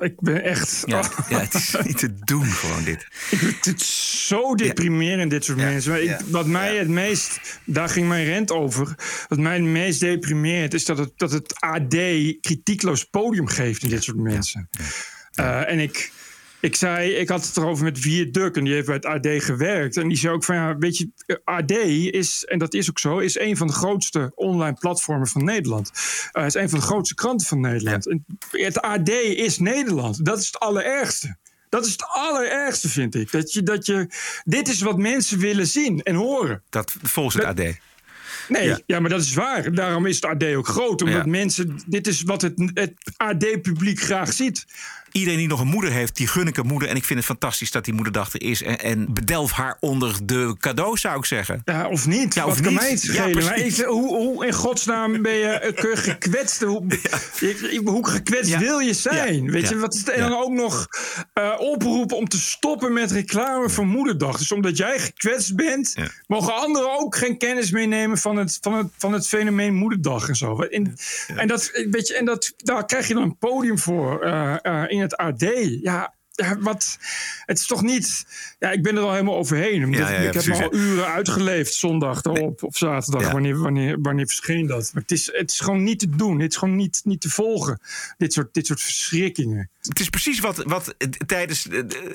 Ik 0.00 0.20
ben 0.20 0.42
echt. 0.42 0.82
Ja, 0.86 1.10
ja, 1.28 1.40
het 1.48 1.54
is 1.54 1.74
niet 1.84 1.98
te 1.98 2.14
doen, 2.14 2.44
gewoon 2.44 2.84
dit. 2.84 3.06
Het 3.60 3.82
zo 3.82 4.54
deprimerend, 4.54 5.30
dit 5.30 5.44
soort 5.44 5.58
mensen. 5.58 6.02
Ik, 6.02 6.16
wat 6.26 6.46
mij 6.46 6.76
het 6.76 6.88
meest. 6.88 7.40
Daar 7.64 7.88
ging 7.88 8.08
mijn 8.08 8.24
rent 8.24 8.50
over. 8.50 8.94
Wat 9.28 9.38
mij 9.38 9.54
het 9.54 9.62
meest 9.62 10.00
deprimerend 10.00 10.74
is 10.74 10.84
dat 10.84 10.98
het, 10.98 11.12
dat 11.16 11.32
het 11.32 11.60
AD 11.60 11.94
kritiekloos 12.40 13.04
podium 13.04 13.46
geeft 13.46 13.82
in 13.82 13.88
dit 13.88 14.02
soort 14.02 14.16
mensen. 14.16 14.68
Uh, 15.40 15.70
en 15.70 15.78
ik. 15.78 16.12
Ik 16.64 16.76
zei, 16.76 17.10
ik 17.10 17.28
had 17.28 17.46
het 17.46 17.56
erover 17.56 17.84
met 17.84 17.98
Vierduk 17.98 18.56
en 18.56 18.64
die 18.64 18.72
heeft 18.72 18.86
bij 18.86 18.94
het 18.94 19.06
AD 19.06 19.26
gewerkt. 19.42 19.96
En 19.96 20.08
die 20.08 20.16
zei 20.16 20.34
ook 20.34 20.44
van, 20.44 20.54
ja, 20.54 20.76
weet 20.76 20.96
je, 20.98 21.10
AD 21.44 21.70
is, 21.70 22.44
en 22.44 22.58
dat 22.58 22.74
is 22.74 22.90
ook 22.90 22.98
zo, 22.98 23.18
is 23.18 23.38
een 23.38 23.56
van 23.56 23.66
de 23.66 23.72
grootste 23.72 24.32
online 24.34 24.74
platformen 24.74 25.26
van 25.26 25.44
Nederland. 25.44 25.90
Uh, 26.32 26.44
is 26.44 26.54
een 26.54 26.68
van 26.68 26.78
de 26.78 26.84
grootste 26.84 27.14
kranten 27.14 27.46
van 27.46 27.60
Nederland. 27.60 28.16
Het 28.50 28.80
AD 28.80 29.08
is 29.08 29.58
Nederland. 29.58 30.24
Dat 30.24 30.38
is 30.38 30.46
het 30.46 30.58
allerergste. 30.58 31.36
Dat 31.68 31.86
is 31.86 31.92
het 31.92 32.04
allerergste, 32.08 32.88
vind 32.88 33.14
ik. 33.14 33.32
Dat 33.32 33.52
je, 33.52 33.62
dat 33.62 33.86
je, 33.86 34.08
dit 34.44 34.68
is 34.68 34.80
wat 34.80 34.98
mensen 34.98 35.38
willen 35.38 35.66
zien 35.66 36.02
en 36.02 36.14
horen. 36.14 36.62
Dat 36.70 36.96
volgens 37.02 37.34
het 37.34 37.44
AD. 37.44 37.56
Nee, 38.48 38.66
ja. 38.66 38.80
ja. 38.86 39.00
maar 39.00 39.10
dat 39.10 39.20
is 39.20 39.34
waar. 39.34 39.74
Daarom 39.74 40.06
is 40.06 40.14
het 40.14 40.24
AD 40.24 40.44
ook 40.44 40.66
groot. 40.66 41.02
Omdat 41.02 41.24
ja. 41.24 41.30
mensen, 41.30 41.82
dit 41.86 42.06
is 42.06 42.22
wat 42.22 42.42
het, 42.42 42.70
het 42.74 42.94
AD-publiek 43.16 44.00
graag 44.00 44.32
ziet. 44.32 44.64
Iedereen 45.14 45.38
die 45.38 45.48
nog 45.48 45.60
een 45.60 45.66
moeder 45.66 45.90
heeft, 45.90 46.16
die 46.16 46.26
gun 46.26 46.46
ik 46.46 46.56
een 46.56 46.66
moeder. 46.66 46.88
En 46.88 46.96
ik 46.96 47.04
vind 47.04 47.18
het 47.18 47.28
fantastisch 47.28 47.70
dat 47.70 47.84
die 47.84 47.94
moederdag 47.94 48.32
er 48.32 48.42
is. 48.42 48.62
En, 48.62 48.80
en 48.80 49.12
bedelf 49.12 49.52
haar 49.52 49.76
onder 49.80 50.26
de 50.26 50.56
cadeau, 50.58 50.96
zou 50.96 51.18
ik 51.18 51.24
zeggen. 51.24 51.62
Ja, 51.64 51.88
of 51.88 52.06
niet. 52.06 52.34
Ja, 52.34 52.46
of 52.46 52.60
kan 52.60 52.72
niet. 52.72 52.80
mij 52.80 52.90
het 52.90 53.00
schelen? 53.00 53.74
Ja, 53.74 53.86
hoe, 53.86 54.16
hoe 54.16 54.46
in 54.46 54.52
godsnaam 54.52 55.22
ben 55.22 55.32
je 55.32 55.74
uh, 55.76 55.96
gekwetst? 55.96 56.62
Hoe, 56.62 56.82
ja. 57.40 57.80
hoe 57.82 58.08
gekwetst 58.08 58.58
wil 58.58 58.78
je 58.78 58.92
zijn? 58.92 59.50
Weet 59.50 59.68
je, 59.68 59.78
wat 59.78 59.94
is 59.94 60.00
het? 60.00 60.08
En 60.08 60.20
dan 60.20 60.38
ook 60.38 60.50
nog 60.50 60.88
uh, 61.34 61.54
oproepen 61.58 62.16
om 62.16 62.28
te 62.28 62.38
stoppen 62.38 62.92
met 62.92 63.10
reclame 63.10 63.70
voor 63.70 63.86
moederdag. 63.86 64.38
Dus 64.38 64.52
omdat 64.52 64.76
jij 64.76 64.98
gekwetst 64.98 65.56
bent, 65.56 65.94
mogen 66.26 66.54
anderen 66.54 66.98
ook 67.00 67.16
geen 67.16 67.38
kennis 67.38 67.70
meenemen 67.70 68.18
van 68.18 68.36
het, 68.36 68.58
van 68.60 68.74
het, 68.74 68.88
van 68.98 69.12
het 69.12 69.28
fenomeen 69.28 69.74
moederdag 69.74 70.28
en 70.28 70.36
zo. 70.36 70.62
En, 70.62 70.96
en, 71.36 71.48
dat, 71.48 71.70
weet 71.90 72.08
je, 72.08 72.14
en 72.14 72.24
dat, 72.24 72.52
daar 72.56 72.86
krijg 72.86 73.08
je 73.08 73.14
dan 73.14 73.22
een 73.22 73.38
podium 73.38 73.78
voor 73.78 74.26
uh, 74.26 74.84
in 74.88 75.02
het 75.04 75.16
AD. 75.16 75.44
Ja, 75.80 76.14
ja, 76.34 76.58
wat, 76.58 76.98
het 77.46 77.58
is 77.58 77.66
toch 77.66 77.82
niet. 77.82 78.26
Ja, 78.58 78.70
ik 78.70 78.82
ben 78.82 78.96
er 78.96 79.02
al 79.02 79.12
helemaal 79.12 79.36
overheen. 79.36 79.92
Ja, 79.92 80.10
ja, 80.10 80.18
ik 80.18 80.30
precies, 80.30 80.58
heb 80.58 80.72
al 80.72 80.78
uren 80.78 81.06
uitgeleefd 81.06 81.74
zondag 81.74 82.24
erop 82.24 82.62
of 82.62 82.76
zaterdag. 82.76 83.22
Ja. 83.22 83.32
Wanneer, 83.32 83.58
wanneer, 83.58 84.00
wanneer 84.00 84.26
verscheen 84.26 84.66
dat? 84.66 84.90
Maar 84.92 85.02
het 85.02 85.10
is, 85.10 85.30
het 85.32 85.50
is 85.50 85.60
gewoon 85.60 85.82
niet 85.82 85.98
te 85.98 86.08
doen. 86.08 86.40
Het 86.40 86.50
is 86.50 86.56
gewoon 86.56 86.76
niet, 86.76 87.00
niet 87.04 87.20
te 87.20 87.30
volgen. 87.30 87.80
Dit 88.16 88.32
soort, 88.32 88.54
dit 88.54 88.66
soort 88.66 88.80
verschrikkingen. 88.80 89.70
Het 89.80 90.00
is 90.00 90.08
precies 90.08 90.40
wat, 90.40 90.62
wat 90.62 90.94
tijdens 91.26 91.66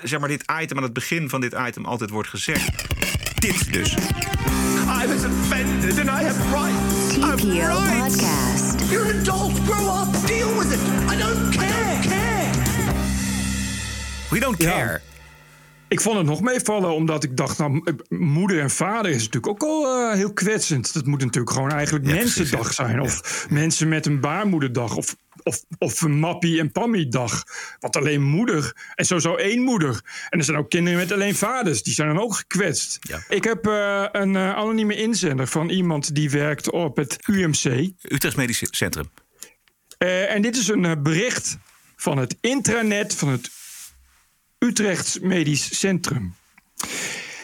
zeg 0.03 0.19
maar, 0.19 0.29
dit 0.29 0.43
item, 0.61 0.77
aan 0.77 0.83
het 0.83 0.93
begin 0.93 1.29
van 1.29 1.41
dit 1.41 1.55
item, 1.67 1.85
altijd 1.85 2.09
wordt 2.09 2.29
gezegd. 2.29 2.85
Dit 3.39 3.73
dus. 3.73 3.93
I 3.93 5.07
was 5.07 5.23
offended 5.25 5.99
and 5.99 6.09
I 6.09 6.23
have 6.23 6.41
rights. 6.51 7.13
TPO 7.13 7.67
rights. 7.67 8.15
Podcast. 8.15 8.91
You're 8.91 9.13
an 9.13 9.19
adult. 9.19 9.59
Grow 9.59 10.01
up. 10.01 10.27
Deal 10.27 10.57
with 10.57 10.73
it. 10.73 10.79
I 11.13 11.17
don't. 11.17 11.48
We 14.29 14.39
don't 14.39 14.57
care. 14.57 14.91
Ja. 14.91 14.99
Ik 15.87 16.01
vond 16.01 16.17
het 16.17 16.25
nog 16.25 16.41
meevallen, 16.41 16.93
omdat 16.93 17.23
ik 17.23 17.37
dacht, 17.37 17.57
nou, 17.57 17.83
moeder 18.09 18.59
en 18.59 18.69
vader 18.69 19.11
is 19.11 19.23
natuurlijk 19.23 19.47
ook 19.47 19.63
al 19.63 19.85
uh, 19.85 20.13
heel 20.13 20.33
kwetsend. 20.33 20.93
Dat 20.93 21.05
moet 21.05 21.19
natuurlijk 21.19 21.53
gewoon 21.53 21.71
eigenlijk 21.71 22.05
Ja, 22.05 22.13
mensendag 22.13 22.59
precies, 22.59 22.75
zijn. 22.75 23.01
Of 23.01 23.45
mensen 23.49 23.87
met 23.87 24.05
een 24.05 24.19
baarmoederdag. 24.19 24.95
Of, 24.95 25.15
of, 25.43 25.63
of 25.77 26.01
een 26.01 26.19
mappie 26.19 26.59
en 26.59 26.71
pammy-dag. 26.71 27.43
Want 27.79 27.95
alleen 27.95 28.21
moeder. 28.21 28.73
En 28.95 29.05
sowieso 29.05 29.35
één 29.35 29.61
moeder. 29.61 30.01
En 30.29 30.39
er 30.39 30.45
zijn 30.45 30.57
ook 30.57 30.69
kinderen 30.69 30.99
met 30.99 31.11
alleen 31.11 31.35
vaders. 31.35 31.83
Die 31.83 31.93
zijn 31.93 32.07
dan 32.07 32.23
ook 32.23 32.35
gekwetst. 32.35 32.97
Ja. 33.01 33.23
Ik 33.29 33.43
heb 33.43 33.67
uh, 33.67 34.05
een 34.11 34.33
uh, 34.33 34.55
anonieme 34.55 34.95
inzender 34.95 35.47
van 35.47 35.69
iemand 35.69 36.15
die 36.15 36.29
werkt 36.29 36.71
op 36.71 36.97
het 36.97 37.17
UMC. 37.25 37.91
Utrecht 38.01 38.35
Medisch 38.35 38.63
Centrum. 38.69 39.09
En 39.97 40.41
dit 40.41 40.57
is 40.57 40.67
een 40.67 41.03
bericht 41.03 41.57
van 41.95 42.17
het 42.17 42.35
intranet 42.41 43.15
van 43.15 43.29
het 43.29 43.49
Utrechts 44.59 45.19
Medisch 45.19 45.79
Centrum. 45.79 46.35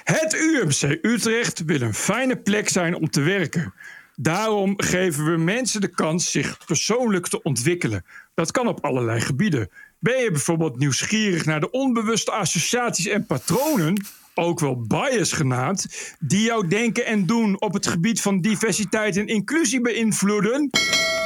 Het 0.04 0.34
UMC 0.34 0.97
Utrecht 1.01 1.65
wil 1.65 1.82
een 1.82 1.93
fijne 1.93 2.38
plek 2.38 2.69
zijn 2.69 2.95
om 2.95 3.10
te 3.10 3.21
werken. 3.21 3.73
Daarom 4.15 4.73
geven 4.78 5.32
we 5.32 5.38
mensen 5.38 5.82
de 5.82 5.88
kans 5.88 6.32
zich 6.32 6.58
persoonlijk 6.65 7.28
te 7.28 7.41
ontwikkelen. 7.41 8.06
Dat 8.34 8.51
kan 8.51 8.67
op 8.67 8.86
allerlei 8.86 9.21
gebieden. 9.21 9.69
Ben 9.99 10.17
je 10.23 10.32
bijvoorbeeld 10.32 10.78
nieuwsgierig 10.78 11.45
naar 11.45 11.60
de 11.60 11.71
onbewuste 11.71 12.32
associaties 12.32 13.08
en 13.08 13.25
patronen, 13.25 14.06
ook 14.34 14.60
wel 14.60 14.82
bias 14.82 15.32
genaamd, 15.32 16.16
die 16.20 16.41
jouw 16.41 16.61
denken 16.61 17.05
en 17.05 17.26
doen 17.26 17.61
op 17.61 17.74
het 17.74 17.88
gebied 17.88 18.22
van 18.22 18.41
diversiteit 18.41 19.18
en 19.18 19.28
inclusie 19.28 19.82
beïnvloeden? 19.82 20.70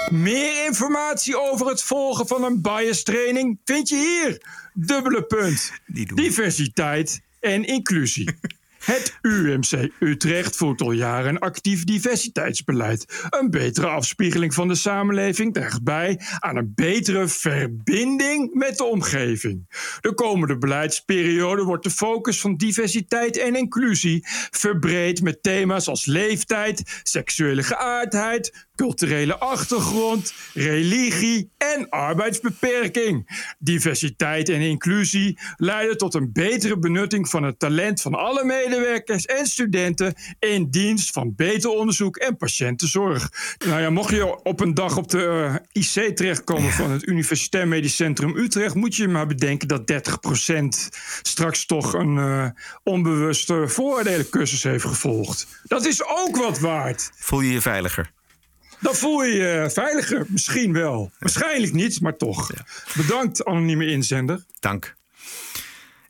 Meer 0.10 0.66
informatie 0.66 1.40
over 1.40 1.68
het 1.68 1.84
volgen 1.84 2.28
van 2.28 2.44
een 2.44 2.62
bias 2.62 3.04
training 3.04 3.60
vind 3.64 3.90
je 3.90 3.96
hier. 3.96 4.42
Dubbele 4.74 5.24
punt. 5.24 5.72
Diversiteit 6.14 7.22
en 7.40 7.66
inclusie. 7.66 8.30
Het 8.80 9.18
UMC 9.22 9.92
Utrecht 10.00 10.56
voert 10.56 10.82
al 10.82 10.92
jaren 10.92 11.30
een 11.30 11.40
actief 11.40 11.84
diversiteitsbeleid. 11.84 13.28
Een 13.30 13.50
betere 13.50 13.88
afspiegeling 13.88 14.54
van 14.54 14.68
de 14.68 14.76
samenleving 14.76 15.54
draagt 15.54 15.84
bij 15.84 16.20
aan 16.40 16.56
een 16.56 16.72
betere 16.76 17.28
verbinding 17.28 18.54
met 18.54 18.78
de 18.78 18.84
omgeving. 18.84 19.68
De 20.02 20.14
komende 20.14 20.58
beleidsperiode 20.58 21.64
wordt 21.64 21.84
de 21.84 21.90
focus 21.90 22.42
van 22.42 22.56
diversiteit 22.56 23.38
en 23.38 23.56
inclusie 23.56 24.26
verbreed 24.52 25.22
met 25.22 25.44
thema's 25.44 25.88
als 25.88 26.06
leeftijd, 26.06 27.00
seksuele 27.04 27.64
geaardheid, 27.64 28.68
culturele 28.80 29.40
achtergrond, 29.40 30.34
religie 30.54 31.52
en 31.58 31.90
arbeidsbeperking. 31.90 33.42
Diversiteit 33.60 34.50
en 34.50 34.62
inclusie 34.62 35.40
leiden 35.56 35.98
tot 35.98 36.14
een 36.14 36.32
betere 36.32 36.80
benutting 36.80 37.30
van 37.30 37.44
het 37.44 37.60
talent 37.60 38.02
van 38.02 38.14
alle 38.14 38.44
medewerkers 38.44 39.26
en 39.26 39.46
studenten 39.46 40.14
in 40.40 40.70
dienst 40.70 41.12
van 41.12 41.34
beter 41.36 41.70
onderzoek 41.70 42.18
en 42.18 42.38
patiëntenzorg. 42.38 43.32
Nou 43.66 43.82
ja, 43.82 43.90
mocht 43.90 44.10
je 44.10 44.44
op 44.44 44.60
een 44.60 44.74
dag 44.74 44.98
op 44.98 45.10
de 45.10 45.60
uh, 45.74 45.84
IC 45.84 46.16
terechtkomen 46.16 46.72
van 46.72 46.92
het 46.92 47.08
Universitair 47.08 47.68
Medisch 47.68 47.96
Centrum 47.96 48.38
Utrecht, 48.38 48.76
moet 48.76 48.96
je 48.96 49.08
maar 49.08 49.28
bedenken 49.28 49.68
dat 49.68 49.92
30% 49.92 50.96
straks 51.22 51.66
toch 51.66 51.94
een 51.94 52.16
uh, 52.16 52.46
onbewuste 52.84 53.64
vooroordelencursus 53.68 54.64
heeft 54.64 54.86
gevolgd. 54.86 55.48
Dat 55.64 55.86
is 55.86 56.06
ook 56.06 56.38
wat 56.38 56.60
waard. 56.60 57.12
Voel 57.16 57.42
je 57.42 57.52
je 57.52 57.62
veiliger? 57.62 58.18
Dan 58.80 58.96
voel 58.96 59.24
je 59.24 59.34
je 59.34 59.70
veiliger. 59.74 60.26
Misschien 60.28 60.74
wel. 60.74 61.12
Waarschijnlijk 61.20 61.74
niet, 61.74 62.02
maar 62.02 62.18
toch. 62.18 62.52
Bedankt, 62.96 63.46
anonieme 63.46 63.86
inzender. 63.86 64.46
Dank. 64.60 64.96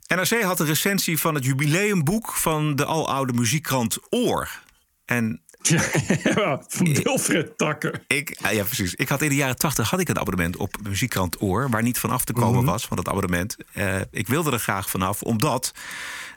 NRC 0.06 0.42
had 0.42 0.60
een 0.60 0.66
recensie 0.66 1.18
van 1.18 1.34
het 1.34 1.44
jubileumboek 1.44 2.32
van 2.32 2.76
de 2.76 2.84
aloude 2.84 3.32
muziekkrant 3.32 3.98
Oor. 4.08 4.60
En 5.04 5.40
ja, 5.62 6.62
van 6.68 6.94
Wilfred 6.94 7.58
Takker. 7.58 8.04
Ik, 8.06 8.38
ja, 8.50 8.64
precies. 8.64 8.94
Ik 8.94 9.08
had 9.08 9.22
in 9.22 9.28
de 9.28 9.34
jaren 9.34 9.56
tachtig 9.56 9.90
had 9.90 10.00
ik 10.00 10.08
een 10.08 10.18
abonnement 10.18 10.56
op 10.56 10.76
muziekkrant 10.82 11.42
Oor, 11.42 11.70
waar 11.70 11.82
niet 11.82 11.98
van 11.98 12.10
af 12.10 12.24
te 12.24 12.32
komen 12.32 12.64
was 12.64 12.86
van 12.86 12.96
dat 12.96 13.08
abonnement. 13.08 13.56
Uh, 13.74 14.00
ik 14.10 14.28
wilde 14.28 14.52
er 14.52 14.58
graag 14.58 14.90
vanaf, 14.90 15.22
omdat 15.22 15.72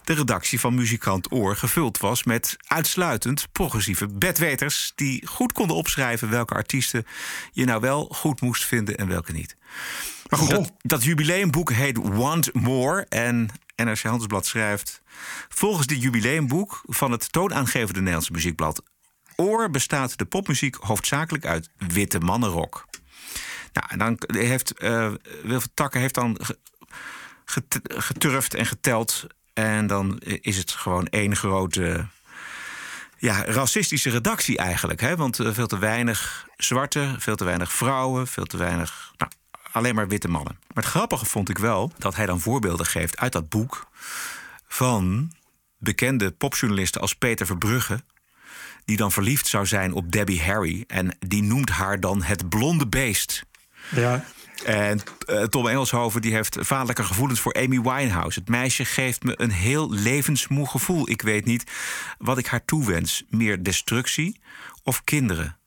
de 0.03 0.13
redactie 0.13 0.59
van 0.59 0.75
Muzikant 0.75 1.31
Oor 1.31 1.55
gevuld 1.55 1.97
was 1.97 2.23
met 2.23 2.55
uitsluitend 2.67 3.47
progressieve 3.51 4.07
bedweters 4.07 4.91
die 4.95 5.27
goed 5.27 5.51
konden 5.51 5.75
opschrijven 5.75 6.29
welke 6.29 6.53
artiesten 6.53 7.05
je 7.51 7.65
nou 7.65 7.81
wel 7.81 8.05
goed 8.05 8.41
moest 8.41 8.65
vinden 8.65 8.97
en 8.97 9.07
welke 9.07 9.31
niet. 9.31 9.55
Maar 10.29 10.39
goed, 10.39 10.49
dat, 10.49 10.71
dat 10.77 11.03
jubileumboek 11.03 11.71
heet 11.71 11.97
Want 12.01 12.53
More 12.53 13.05
en 13.09 13.49
NRC 13.75 14.01
Handelsblad 14.01 14.45
schrijft... 14.45 15.01
Volgens 15.49 15.87
dit 15.87 16.01
jubileumboek 16.01 16.83
van 16.85 17.11
het 17.11 17.31
toonaangevende 17.31 17.99
Nederlandse 17.99 18.31
muziekblad 18.31 18.83
Oor 19.35 19.69
bestaat 19.69 20.17
de 20.17 20.25
popmuziek 20.25 20.75
hoofdzakelijk 20.75 21.45
uit 21.45 21.69
witte 21.77 22.19
mannenrock. 22.19 22.85
Nou, 23.73 23.87
en 23.89 23.97
dan 23.97 24.17
heeft 24.27 24.73
uh, 24.83 25.11
Wilfried 25.43 25.75
Takker 25.75 26.01
heeft 26.01 26.13
dan 26.13 26.39
geturfd 27.85 28.53
en 28.53 28.65
geteld 28.65 29.27
en 29.53 29.87
dan 29.87 30.19
is 30.19 30.57
het 30.57 30.71
gewoon 30.71 31.07
één 31.07 31.35
grote 31.35 32.05
ja, 33.17 33.45
racistische 33.45 34.09
redactie 34.09 34.57
eigenlijk. 34.57 35.01
Hè? 35.01 35.15
Want 35.15 35.39
uh, 35.39 35.53
veel 35.53 35.67
te 35.67 35.77
weinig 35.77 36.47
zwarte, 36.57 37.15
veel 37.17 37.35
te 37.35 37.43
weinig 37.43 37.73
vrouwen, 37.73 38.27
veel 38.27 38.45
te 38.45 38.57
weinig. 38.57 39.13
Nou, 39.17 39.31
alleen 39.71 39.95
maar 39.95 40.07
witte 40.07 40.27
mannen. 40.27 40.57
Maar 40.73 40.83
het 40.83 40.91
grappige 40.91 41.25
vond 41.25 41.49
ik 41.49 41.57
wel 41.57 41.91
dat 41.97 42.15
hij 42.15 42.25
dan 42.25 42.39
voorbeelden 42.39 42.85
geeft 42.85 43.17
uit 43.17 43.31
dat 43.31 43.49
boek 43.49 43.87
van 44.67 45.31
bekende 45.77 46.31
popjournalisten 46.31 47.01
als 47.01 47.15
Peter 47.15 47.45
Verbrugge. 47.45 48.03
Die 48.85 48.97
dan 48.97 49.11
verliefd 49.11 49.47
zou 49.47 49.65
zijn 49.65 49.93
op 49.93 50.11
Debbie 50.11 50.43
Harry. 50.43 50.83
En 50.87 51.17
die 51.19 51.43
noemt 51.43 51.69
haar 51.69 51.99
dan 51.99 52.23
het 52.23 52.49
blonde 52.49 52.87
beest. 52.87 53.43
Ja. 53.89 54.25
En 54.65 55.01
uh, 55.29 55.43
Tom 55.43 55.67
Engelshoven 55.67 56.21
die 56.21 56.33
heeft 56.33 56.57
vaderlijke 56.59 57.03
gevoelens 57.03 57.39
voor 57.39 57.53
Amy 57.53 57.81
Winehouse. 57.81 58.39
Het 58.39 58.49
meisje 58.49 58.85
geeft 58.85 59.23
me 59.23 59.33
een 59.41 59.51
heel 59.51 59.91
levensmoe 59.91 60.67
gevoel. 60.67 61.09
Ik 61.09 61.21
weet 61.21 61.45
niet 61.45 61.71
wat 62.17 62.37
ik 62.37 62.45
haar 62.45 62.65
toewens. 62.65 63.23
Meer 63.29 63.63
destructie 63.63 64.39
of 64.83 65.03
kinderen. 65.03 65.57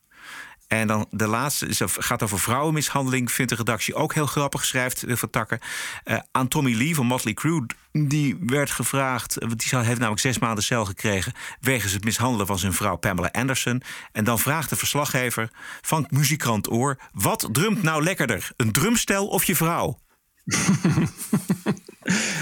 En 0.66 0.86
dan 0.86 1.06
de 1.10 1.26
laatste 1.26 1.66
is, 1.66 1.80
gaat 1.84 2.22
over 2.22 2.38
vrouwenmishandeling. 2.38 3.32
Vindt 3.32 3.50
de 3.50 3.56
redactie 3.56 3.94
ook 3.94 4.14
heel 4.14 4.26
grappig, 4.26 4.64
schrijft 4.64 5.04
Van 5.06 5.30
Takker. 5.30 5.60
Uh, 6.04 6.18
aan 6.32 6.48
Tommy 6.48 6.74
Lee 6.74 6.94
van 6.94 7.06
Motley 7.06 7.34
Crue. 7.34 7.66
Die 7.92 8.36
werd 8.40 8.70
gevraagd, 8.70 9.34
want 9.38 9.70
die 9.70 9.78
heeft 9.78 9.98
namelijk 9.98 10.20
zes 10.20 10.38
maanden 10.38 10.64
cel 10.64 10.84
gekregen. 10.84 11.32
wegens 11.60 11.92
het 11.92 12.04
mishandelen 12.04 12.46
van 12.46 12.58
zijn 12.58 12.72
vrouw 12.72 12.96
Pamela 12.96 13.28
Anderson. 13.32 13.82
En 14.12 14.24
dan 14.24 14.38
vraagt 14.38 14.70
de 14.70 14.76
verslaggever 14.76 15.50
van 15.80 16.06
Muziekkrant 16.10 16.70
Oor. 16.70 16.98
Wat 17.12 17.48
drumt 17.52 17.82
nou 17.82 18.02
lekkerder? 18.02 18.50
Een 18.56 18.72
drumstel 18.72 19.26
of 19.26 19.44
je 19.44 19.56
vrouw? 19.56 19.98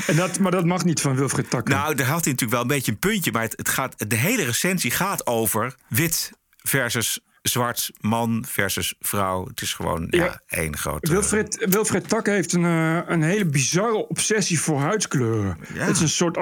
en 0.07 0.17
dat, 0.17 0.39
maar 0.39 0.51
dat 0.51 0.65
mag 0.65 0.85
niet 0.85 1.01
van 1.01 1.15
Wilfried 1.15 1.51
Takker. 1.51 1.75
Nou, 1.75 1.95
daar 1.95 2.07
had 2.07 2.25
hij 2.25 2.33
natuurlijk 2.33 2.51
wel 2.51 2.61
een 2.61 2.67
beetje 2.67 2.93
een 2.93 2.99
puntje. 2.99 3.33
Maar 3.33 3.43
het, 3.43 3.57
het 3.57 3.69
gaat, 3.69 4.11
de 4.11 4.17
hele 4.17 4.45
recensie 4.45 4.91
gaat 4.91 5.27
over 5.27 5.75
wit 5.89 6.33
versus 6.63 7.21
zwart 7.49 7.91
man 8.01 8.45
versus 8.49 8.95
vrouw. 9.01 9.47
Het 9.47 9.61
is 9.61 9.75
gewoon 9.75 10.07
ja, 10.11 10.25
ja 10.25 10.41
één 10.47 10.77
grote... 10.77 11.11
Wilfred, 11.11 11.67
Wilfred 11.69 12.09
Tak 12.09 12.27
heeft 12.27 12.53
een, 12.53 12.65
uh, 12.65 13.01
een 13.07 13.23
hele 13.23 13.47
bizarre 13.47 14.09
obsessie 14.09 14.61
voor 14.61 14.81
huidskleuren. 14.81 15.59
Ja. 15.75 15.85
Het 15.85 15.97
is 15.97 16.03
een 16.03 16.09
soort 16.09 16.37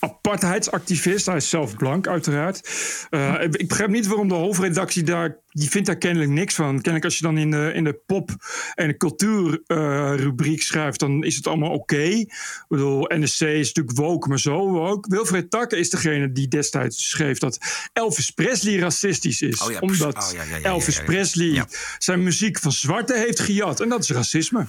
apartheidsactivist. 0.00 1.26
Hij 1.26 1.36
is 1.36 1.48
zelf 1.48 1.76
blank, 1.76 2.06
uiteraard. 2.06 2.68
Uh, 3.10 3.42
ik 3.42 3.68
begrijp 3.68 3.90
niet 3.90 4.06
waarom 4.06 4.28
de 4.28 4.34
hoofdredactie 4.34 5.02
daar. 5.02 5.38
Die 5.50 5.70
vindt 5.70 5.86
daar 5.86 5.96
kennelijk 5.96 6.30
niks 6.30 6.54
van. 6.54 6.74
Kennelijk 6.74 7.04
als 7.04 7.18
je 7.18 7.24
dan 7.24 7.38
in 7.38 7.50
de, 7.50 7.72
in 7.74 7.84
de 7.84 8.00
pop- 8.06 8.36
en 8.74 8.86
de 8.86 8.96
cultuurrubriek 8.96 10.58
uh, 10.58 10.64
schrijft, 10.64 11.00
dan 11.00 11.24
is 11.24 11.36
het 11.36 11.46
allemaal 11.46 11.70
oké. 11.70 11.94
Okay. 11.94 12.18
Ik 12.18 12.64
bedoel, 12.68 13.04
NSC 13.08 13.40
is 13.40 13.72
natuurlijk 13.72 13.96
woke, 13.96 14.28
maar 14.28 14.40
zo 14.40 14.68
woke. 14.68 15.08
Wilfred 15.08 15.50
Takke 15.50 15.76
is 15.76 15.90
degene 15.90 16.32
die 16.32 16.48
destijds 16.48 17.08
schreef 17.08 17.38
dat 17.38 17.58
Elvis 17.92 18.30
Presley 18.30 18.78
racistisch 18.78 19.42
is. 19.42 19.62
Oh 19.62 19.70
ja, 19.70 19.78
omdat 19.78 20.16
oh, 20.16 20.32
ja, 20.32 20.56
ja, 20.56 20.62
Elvis 20.62 21.02
Presley 21.02 21.64
zijn 21.98 22.22
muziek 22.22 22.58
van 22.58 22.72
zwarte 22.72 23.14
heeft 23.14 23.40
gejat. 23.40 23.80
En 23.80 23.88
dat 23.88 24.02
is 24.02 24.10
racisme. 24.10 24.66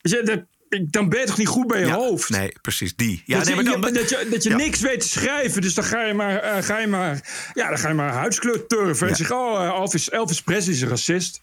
Dat, 0.00 0.44
dan 0.82 1.08
ben 1.08 1.20
je 1.20 1.26
toch 1.26 1.38
niet 1.38 1.48
goed 1.48 1.66
bij 1.66 1.80
je 1.80 1.86
ja, 1.86 1.94
hoofd? 1.94 2.28
Nee, 2.30 2.56
precies, 2.62 2.96
die. 2.96 3.22
Ja, 3.26 3.38
dat, 3.38 3.46
nee, 3.46 3.56
je, 3.56 3.62
maar 3.62 3.80
dan, 3.80 3.92
dat 3.92 4.08
je, 4.08 4.26
dat 4.30 4.42
je 4.42 4.48
ja. 4.48 4.56
niks 4.56 4.80
weet 4.80 5.00
te 5.00 5.08
schrijven, 5.08 5.62
dus 5.62 5.74
dan 5.74 5.84
ga 5.84 6.02
je 6.02 6.14
maar, 6.14 6.44
uh, 6.44 6.62
ga 6.62 6.78
je 6.78 6.86
maar, 6.86 7.20
ja, 7.54 7.68
dan 7.68 7.78
ga 7.78 7.88
je 7.88 7.94
maar 7.94 8.12
huidskleur 8.12 8.66
turven. 8.66 9.08
En 9.08 9.16
zeg, 9.16 9.32
oh, 9.32 9.60
uh, 9.60 9.66
Elvis, 9.66 10.10
Elvis 10.10 10.42
Presley 10.42 10.74
is 10.74 10.80
een 10.80 10.88
racist. 10.88 11.42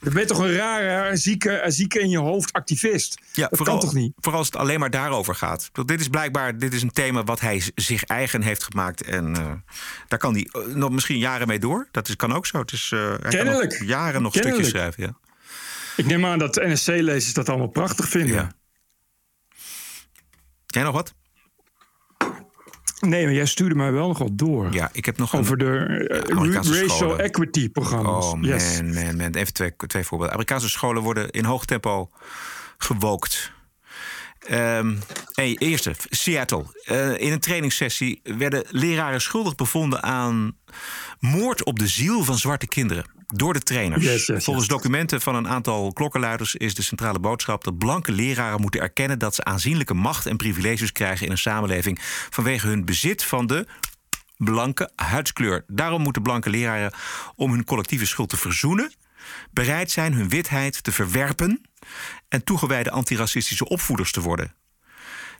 Dan 0.00 0.12
ben 0.12 0.22
je 0.22 0.28
toch 0.28 0.38
een 0.38 0.52
rare, 0.52 1.16
zieke, 1.16 1.62
zieke 1.66 2.00
in 2.00 2.08
je 2.08 2.18
hoofd 2.18 2.52
activist. 2.52 3.20
Ja, 3.32 3.48
dat 3.48 3.58
vooral, 3.58 3.78
kan 3.78 3.88
toch 3.88 3.94
niet? 3.94 4.12
Vooral 4.16 4.38
als 4.38 4.48
het 4.48 4.56
alleen 4.56 4.80
maar 4.80 4.90
daarover 4.90 5.34
gaat. 5.34 5.70
Dit 5.86 6.00
is 6.00 6.08
blijkbaar 6.08 6.58
dit 6.58 6.74
is 6.74 6.82
een 6.82 6.90
thema 6.90 7.24
wat 7.24 7.40
hij 7.40 7.62
zich 7.74 8.04
eigen 8.04 8.42
heeft 8.42 8.62
gemaakt. 8.62 9.02
En 9.02 9.28
uh, 9.30 9.52
daar 10.08 10.18
kan 10.18 10.32
hij 10.34 10.48
nog 10.74 10.90
misschien 10.90 11.18
jaren 11.18 11.46
mee 11.46 11.58
door. 11.58 11.88
Dat 11.90 12.08
is, 12.08 12.16
kan 12.16 12.32
ook 12.32 12.46
zo. 12.46 12.58
Het 12.58 12.72
is, 12.72 12.90
hij 12.90 13.18
Kennelijk. 13.28 13.68
Kan 13.68 13.78
nog 13.78 13.88
jaren 13.88 14.22
nog 14.22 14.32
Kennelijk. 14.32 14.64
stukjes 14.64 14.68
schrijven. 14.68 15.02
Ja. 15.02 15.30
Ik 15.96 16.06
neem 16.06 16.26
aan 16.26 16.38
dat 16.38 16.54
NSC-lezers 16.54 17.32
dat 17.32 17.48
allemaal 17.48 17.68
prachtig 17.68 18.08
vinden. 18.08 18.34
Ja. 18.34 18.52
Jij 20.74 20.82
nog 20.82 20.94
wat? 20.94 21.14
Nee, 23.00 23.24
maar 23.24 23.34
jij 23.34 23.46
stuurde 23.46 23.74
mij 23.74 23.92
wel 23.92 24.08
nog 24.08 24.18
wat 24.18 24.38
door. 24.38 24.72
Ja, 24.72 24.88
ik 24.92 25.04
heb 25.04 25.16
nog 25.18 25.36
over 25.36 25.52
een, 25.52 25.58
de 25.58 26.24
uh, 26.30 26.52
ja, 26.52 26.56
racial 26.56 26.88
scholen. 26.88 27.18
equity 27.18 27.68
programma's. 27.70 28.24
Oh 28.24 28.32
man, 28.32 28.42
yes. 28.42 28.82
man, 28.82 29.16
man. 29.16 29.34
Even 29.34 29.52
twee, 29.52 29.76
twee 29.76 30.04
voorbeelden. 30.04 30.34
Amerikaanse 30.34 30.68
scholen 30.68 31.02
worden 31.02 31.30
in 31.30 31.44
hoog 31.44 31.64
tempo 31.64 32.10
gewookt. 32.78 33.52
Um, 34.50 34.98
hey, 35.32 35.56
eerste, 35.58 35.94
Seattle. 36.10 36.64
Uh, 36.90 37.18
in 37.18 37.32
een 37.32 37.40
trainingssessie 37.40 38.20
werden 38.22 38.64
leraren 38.70 39.20
schuldig 39.20 39.54
bevonden 39.54 40.02
aan 40.02 40.56
moord 41.18 41.64
op 41.64 41.78
de 41.78 41.86
ziel 41.86 42.24
van 42.24 42.38
zwarte 42.38 42.66
kinderen. 42.66 43.04
Door 43.26 43.52
de 43.52 43.60
trainers. 43.60 44.04
Yes, 44.04 44.26
yes, 44.26 44.44
Volgens 44.44 44.66
documenten 44.66 45.20
van 45.20 45.34
een 45.34 45.48
aantal 45.48 45.92
klokkenluiders 45.92 46.54
is 46.54 46.74
de 46.74 46.82
centrale 46.82 47.18
boodschap 47.18 47.64
dat 47.64 47.78
blanke 47.78 48.12
leraren 48.12 48.60
moeten 48.60 48.80
erkennen 48.80 49.18
dat 49.18 49.34
ze 49.34 49.44
aanzienlijke 49.44 49.94
macht 49.94 50.26
en 50.26 50.36
privileges 50.36 50.92
krijgen 50.92 51.26
in 51.26 51.32
een 51.32 51.38
samenleving 51.38 51.98
vanwege 52.30 52.66
hun 52.66 52.84
bezit 52.84 53.24
van 53.24 53.46
de 53.46 53.66
blanke 54.36 54.90
huidskleur. 54.96 55.64
Daarom 55.66 56.02
moeten 56.02 56.22
blanke 56.22 56.50
leraren 56.50 56.92
om 57.36 57.52
hun 57.52 57.64
collectieve 57.64 58.06
schuld 58.06 58.28
te 58.28 58.36
verzoenen 58.36 58.92
bereid 59.50 59.90
zijn 59.90 60.12
hun 60.12 60.28
witheid 60.28 60.82
te 60.82 60.92
verwerpen 60.92 61.62
en 62.28 62.44
toegewijde 62.44 62.90
antiracistische 62.90 63.68
opvoeders 63.68 64.12
te 64.12 64.20
worden. 64.20 64.54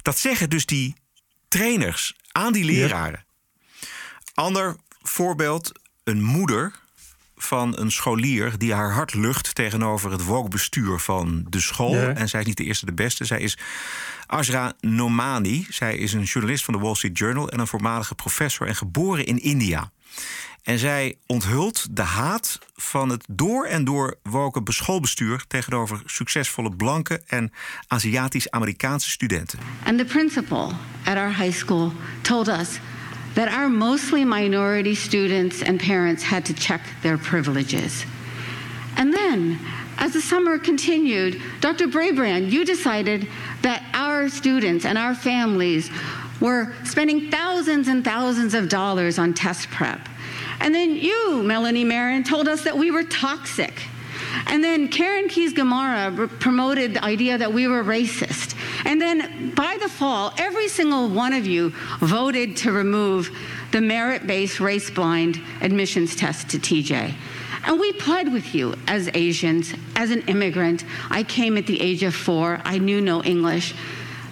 Dat 0.03 0.19
zeggen 0.19 0.51
dus 0.51 0.67
die 0.67 0.95
trainers 1.49 2.17
aan 2.33 2.53
die 2.53 2.65
leraren. 2.65 3.25
Ja. 3.25 3.87
Ander 4.35 4.77
voorbeeld, 5.03 5.73
een 6.05 6.23
moeder 6.23 6.81
van 7.37 7.79
een 7.79 7.91
scholier 7.91 8.59
die 8.59 8.75
haar 8.75 8.93
hart 8.93 9.15
lucht 9.15 9.55
tegenover 9.55 10.11
het 10.11 10.25
woke 10.25 10.49
bestuur 10.49 10.99
van 10.99 11.47
de 11.49 11.61
school. 11.61 11.95
Ja. 11.95 12.15
En 12.15 12.29
zij 12.29 12.41
is 12.41 12.47
niet 12.47 12.57
de 12.57 12.65
eerste 12.65 12.87
de 12.87 12.93
beste. 12.93 13.25
Zij 13.25 13.41
is 13.41 13.59
Asra 14.27 14.73
Nomani. 14.81 15.67
Zij 15.71 15.97
is 15.97 16.13
een 16.13 16.23
journalist 16.23 16.65
van 16.65 16.75
de 16.75 16.81
Wall 16.81 16.95
Street 16.95 17.19
Journal 17.19 17.49
en 17.49 17.61
een 17.61 17.67
voormalige 17.67 18.15
professor 18.15 18.67
en 18.67 18.77
geboren 18.77 19.27
in 19.27 19.39
India. 19.39 19.93
En 20.63 20.79
zij 20.79 21.17
onthult 21.27 21.97
de 21.97 22.03
haat 22.03 22.59
van 22.75 23.09
het 23.09 23.25
door 23.31 23.67
en 23.67 23.85
door 23.85 24.17
woken 24.23 24.63
schoolbestuur 24.73 25.45
tegenover 25.49 26.03
succesvolle 26.07 26.71
blanke 26.71 27.21
en 27.27 27.53
Aziatisch-Amerikaanse 27.89 29.11
studenten. 29.11 29.59
And 29.85 29.99
the 29.99 30.05
principal 30.05 30.73
at 31.05 31.17
our 31.17 31.37
high 31.37 31.53
school 31.53 31.93
told 32.21 32.49
us 32.49 32.79
that 33.33 33.49
our 33.49 33.71
mostly 33.71 34.25
minority 34.25 34.95
students 34.95 35.63
and 35.63 35.87
parents 35.87 36.23
had 36.23 36.45
to 36.45 36.53
check 36.53 36.81
their 37.01 37.19
privileges. 37.19 38.05
And 38.95 39.15
then, 39.15 39.59
as 39.97 40.13
the 40.13 40.21
summer 40.21 40.61
continued, 40.61 41.41
Dr. 41.61 41.89
Brabrand, 41.89 42.51
you 42.51 42.65
decided 42.65 43.27
that 43.61 43.83
our 43.93 44.29
students 44.29 44.85
and 44.85 44.99
our 44.99 45.15
families 45.15 45.91
were 46.41 46.73
spending 46.85 47.31
thousands 47.31 47.89
and 47.89 48.05
thousands 48.05 48.55
of 48.55 48.69
dollars 48.69 49.19
on 49.19 49.33
test 49.33 49.69
prep. 49.71 49.99
And 50.63 50.73
then 50.73 50.95
you, 50.95 51.43
Melanie 51.43 51.85
Marin, 51.85 52.23
told 52.23 52.47
us 52.47 52.63
that 52.63 52.79
we 52.79 52.93
were 52.93 53.03
toxic. 53.03 53.83
And 54.47 54.63
then 54.63 54.87
Karen 54.87 55.29
Keys 55.29 55.53
Gamara 55.53 56.29
promoted 56.39 56.95
the 56.95 57.05
idea 57.05 57.37
that 57.37 57.53
we 57.53 57.67
were 57.67 57.83
racist. 57.83 58.57
And 58.85 59.01
then 59.01 59.53
by 59.57 59.77
the 59.83 59.89
fall, 59.89 60.33
every 60.39 60.69
single 60.69 61.09
one 61.09 61.33
of 61.33 61.47
you 61.47 61.71
voted 61.99 62.57
to 62.59 62.71
remove 62.71 63.37
the 63.73 63.81
merit 63.81 64.27
based 64.27 64.61
race 64.61 64.89
blind 64.89 65.41
admissions 65.61 66.15
test 66.15 66.51
to 66.51 66.59
TJ. 66.61 67.13
And 67.65 67.81
we 67.81 67.93
pled 67.95 68.33
with 68.33 68.55
you 68.55 68.77
as 68.87 69.11
Asians, 69.15 69.75
as 69.97 70.13
an 70.13 70.23
immigrant. 70.23 70.85
I 71.11 71.25
came 71.25 71.59
at 71.59 71.67
the 71.67 71.81
age 71.81 72.05
of 72.05 72.15
four, 72.15 72.61
I 72.65 72.79
knew 72.79 73.01
no 73.01 73.23
English, 73.25 73.75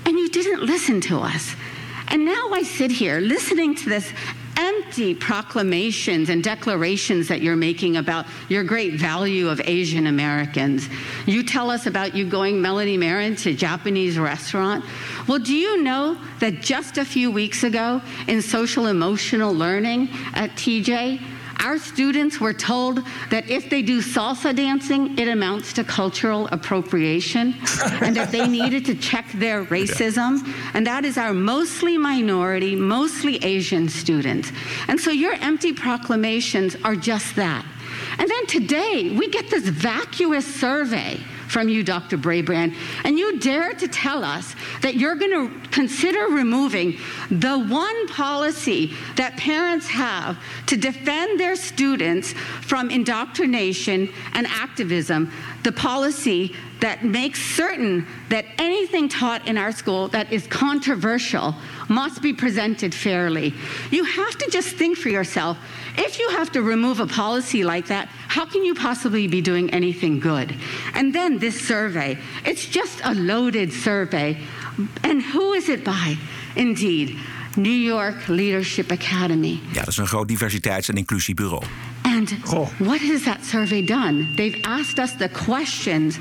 and 0.07 0.17
you 0.17 0.29
didn't 0.29 0.63
listen 0.63 1.01
to 1.03 1.19
us. 1.19 1.57
And 2.09 2.25
now 2.25 2.51
I 2.53 2.63
sit 2.63 2.91
here 2.91 3.21
listening 3.21 3.75
to 3.77 3.89
this 3.89 4.13
empty 4.57 5.15
proclamations 5.15 6.29
and 6.29 6.43
declarations 6.43 7.29
that 7.29 7.41
you're 7.41 7.57
making 7.57 7.97
about 7.97 8.27
your 8.49 8.65
great 8.65 8.95
value 8.95 9.49
of 9.49 9.61
Asian 9.65 10.07
Americans. 10.07 10.89
You 11.27 11.43
tell 11.43 11.71
us 11.71 11.87
about 11.87 12.15
you 12.15 12.29
going 12.29 12.61
Melanie 12.61 12.97
Marin 12.97 13.37
to 13.37 13.51
a 13.51 13.55
Japanese 13.55 14.19
restaurant. 14.19 14.85
Well, 15.29 15.39
do 15.39 15.55
you 15.55 15.83
know 15.83 16.17
that 16.41 16.61
just 16.61 16.99
a 16.99 17.05
few 17.05 17.31
weeks 17.31 17.63
ago 17.63 18.03
in 18.27 18.43
social 18.43 18.87
emotional 18.87 19.55
learning 19.55 20.09
at 20.35 20.51
TJ, 20.53 21.21
our 21.61 21.79
students 21.79 22.41
were 22.41 22.53
told 22.53 23.05
that 23.31 23.49
if 23.49 23.71
they 23.71 23.83
do 23.83 24.01
salsa 24.01 24.55
dancing, 24.55 25.19
it 25.19 25.29
amounts 25.29 25.73
to 25.75 25.85
cultural 25.85 26.49
appropriation, 26.49 27.55
and 28.03 28.17
that 28.17 28.31
they 28.33 28.49
needed 28.49 28.85
to 28.87 28.95
check 28.95 29.31
their 29.35 29.65
racism. 29.67 30.41
And 30.75 30.87
that 30.87 31.05
is 31.05 31.19
our 31.19 31.35
mostly 31.35 31.99
minority, 31.99 32.75
mostly 32.75 33.37
Asian 33.45 33.89
students. 33.89 34.51
And 34.89 34.99
so 34.99 35.11
your 35.11 35.35
empty 35.35 35.73
proclamations 35.73 36.77
are 36.85 36.97
just 36.97 37.37
that. 37.37 37.65
And 38.19 38.29
then 38.29 38.47
today, 38.47 39.15
we 39.17 39.29
get 39.29 39.51
this 39.51 39.69
vacuous 39.69 40.47
survey 40.47 41.21
from 41.51 41.69
you, 41.69 41.83
Dr. 41.83 42.17
Brabrand, 42.17 42.77
and 43.05 43.19
you 43.19 43.39
dare 43.41 43.75
to 43.75 43.89
tell 43.89 44.23
us 44.23 44.55
that 44.83 44.95
you're 44.95 45.17
going 45.17 45.51
to 45.51 45.69
consider 45.71 46.27
removing 46.27 46.97
the 47.31 47.59
one 47.59 48.07
policy 48.09 48.95
that 49.17 49.37
parents 49.37 49.89
have 49.89 50.39
to 50.67 50.77
defend 50.77 51.41
their 51.41 51.57
students 51.57 52.33
from 52.33 52.89
indoctrination 52.91 54.09
and 54.35 54.47
activism, 54.47 55.31
the 55.65 55.73
policy 55.73 56.55
that 56.81 57.05
makes 57.05 57.43
certain 57.43 58.07
that 58.29 58.47
anything 58.59 59.09
taught 59.09 59.47
in 59.47 59.59
our 59.59 59.73
school 59.73 60.09
that 60.09 60.33
is 60.33 60.47
controversial 60.47 61.55
must 61.89 62.23
be 62.23 62.33
presented 62.33 62.95
fairly. 62.95 63.53
You 63.91 64.05
have 64.05 64.39
to 64.39 64.51
just 64.51 64.77
think 64.77 64.97
for 64.97 65.09
yourself 65.09 65.59
if 66.07 66.19
you 66.19 66.29
have 66.31 66.51
to 66.53 66.61
remove 66.63 67.01
a 67.01 67.07
policy 67.07 67.63
like 67.65 67.87
that, 67.87 68.09
how 68.29 68.45
can 68.47 68.65
you 68.65 68.75
possibly 68.75 69.29
be 69.29 69.41
doing 69.41 69.71
anything 69.71 70.21
good? 70.21 70.55
And 70.95 71.13
then 71.13 71.39
this 71.39 71.67
survey, 71.67 72.17
it's 72.45 72.67
just 72.67 73.01
a 73.05 73.13
loaded 73.15 73.73
survey. 73.73 74.37
And 75.03 75.23
who 75.23 75.53
is 75.55 75.69
it 75.69 75.85
by? 75.85 76.17
Indeed, 76.55 77.17
New 77.57 77.71
York 77.95 78.29
Leadership 78.29 78.91
Academy. 78.91 79.61
Ja, 79.73 79.79
dat 79.81 79.89
is 79.89 79.97
een 79.99 80.07
groot 80.07 80.29
diversiteits- 80.29 80.89
en 80.89 80.97
inclusiebureau. 80.97 81.63
And 82.03 82.35
what 82.79 83.01
has 83.01 83.23
that 83.23 83.45
survey 83.45 83.85
done? 83.85 84.27
They've 84.35 84.59
asked 84.63 84.99
us 84.99 85.17
the 85.17 85.29
questions 85.29 86.17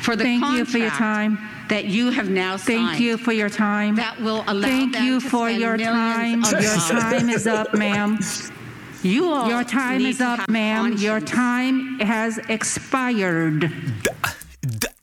for 0.00 0.16
the 0.16 0.22
Thank 0.24 0.44
you 0.56 0.64
for 0.64 0.78
your 0.78 0.90
time. 0.96 1.38
that 1.68 1.84
you 1.84 2.12
have 2.12 2.28
now 2.28 2.56
signed. 2.56 2.64
Thank 2.64 2.98
you 2.98 3.18
for 3.18 3.32
your 3.34 3.50
time. 3.50 3.94
That 3.94 4.14
will 4.20 4.42
allow 4.46 4.68
Thank 4.68 4.92
them 4.92 5.04
you 5.04 5.20
to 5.20 5.28
for 5.28 5.48
spend 5.48 5.60
your 5.60 5.76
time. 5.76 6.42
of 6.44 6.50
Your 6.62 7.00
time 7.00 7.28
is 7.34 7.46
up, 7.46 7.72
ma'am. 7.72 8.18
You 9.04 9.34
all 9.34 9.48
Your 9.48 9.64
time 9.64 10.00
is 10.00 10.20
up, 10.20 10.48
ma'am. 10.48 10.96
Your 10.96 11.20
time 11.20 12.00
has 12.04 12.38
expired. 12.38 13.70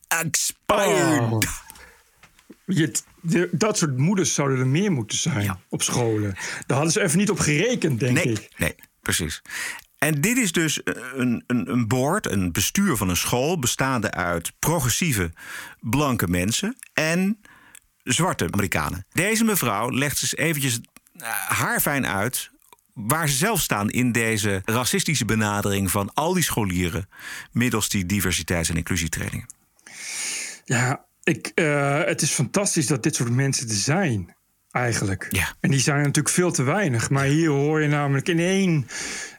Expired. 0.07 1.21
Oh. 1.21 1.39
Je, 2.65 2.91
de- 3.21 3.49
dat 3.51 3.77
soort 3.77 3.97
moeders 3.97 4.33
zouden 4.33 4.59
er 4.59 4.67
meer 4.67 4.91
moeten 4.91 5.17
zijn 5.17 5.57
op 5.69 5.81
scholen. 5.81 6.35
Daar 6.65 6.77
hadden 6.77 6.91
ze 6.91 7.01
even 7.01 7.17
niet 7.17 7.29
op 7.29 7.39
gerekend, 7.39 7.99
denk 7.99 8.13
nee, 8.13 8.33
ik. 8.33 8.49
Nee, 8.57 8.75
precies. 9.01 9.41
En 9.97 10.21
dit 10.21 10.37
is 10.37 10.51
dus 10.51 10.81
een, 11.15 11.43
een, 11.47 11.71
een 11.71 11.87
board, 11.87 12.31
een 12.31 12.51
bestuur 12.51 12.97
van 12.97 13.09
een 13.09 13.17
school... 13.17 13.59
bestaande 13.59 14.11
uit 14.11 14.51
progressieve 14.59 15.31
blanke 15.79 16.27
mensen 16.27 16.77
en 16.93 17.41
zwarte 18.03 18.47
Amerikanen. 18.51 19.05
Deze 19.11 19.43
mevrouw 19.43 19.89
legt 19.89 20.21
eens 20.21 20.35
eventjes 20.35 20.79
eh, 21.17 21.27
haarfijn 21.29 22.07
uit... 22.07 22.51
waar 22.93 23.29
ze 23.29 23.35
zelf 23.35 23.61
staan 23.61 23.89
in 23.89 24.11
deze 24.11 24.61
racistische 24.65 25.25
benadering... 25.25 25.91
van 25.91 26.13
al 26.13 26.33
die 26.33 26.43
scholieren 26.43 27.09
middels 27.51 27.89
die 27.89 28.05
diversiteits- 28.05 28.69
en 28.69 28.75
inclusietrainingen. 28.75 29.47
Ja, 30.65 31.05
ik, 31.23 31.51
eh, 31.55 32.03
het 32.03 32.21
is 32.21 32.31
fantastisch 32.31 32.87
dat 32.87 33.03
dit 33.03 33.15
soort 33.15 33.31
mensen 33.31 33.69
er 33.69 33.75
zijn, 33.75 34.35
eigenlijk. 34.71 35.27
Ja. 35.29 35.53
En 35.59 35.71
die 35.71 35.79
zijn 35.79 35.97
natuurlijk 35.97 36.29
veel 36.35 36.51
te 36.51 36.63
weinig. 36.63 37.09
Maar 37.09 37.25
hier 37.25 37.49
hoor 37.49 37.81
je 37.81 37.87
namelijk 37.87 38.27
in 38.27 38.39
één, 38.39 38.87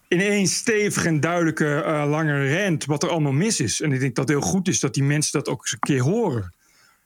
in 0.09 0.21
één 0.21 0.47
stevige 0.47 1.09
en 1.09 1.21
duidelijke 1.21 1.83
eh, 1.83 2.05
lange 2.09 2.47
rent 2.47 2.85
wat 2.85 3.03
er 3.03 3.09
allemaal 3.09 3.33
mis 3.33 3.61
is. 3.61 3.81
En 3.81 3.93
ik 3.93 4.01
denk 4.01 4.15
dat 4.15 4.29
het 4.29 4.39
heel 4.39 4.49
goed 4.49 4.69
is 4.69 4.81
dat 4.81 4.95
die 4.95 5.03
mensen 5.03 5.33
dat 5.33 5.49
ook 5.49 5.61
eens 5.61 5.73
een 5.73 5.79
keer 5.79 6.03
horen. 6.03 6.55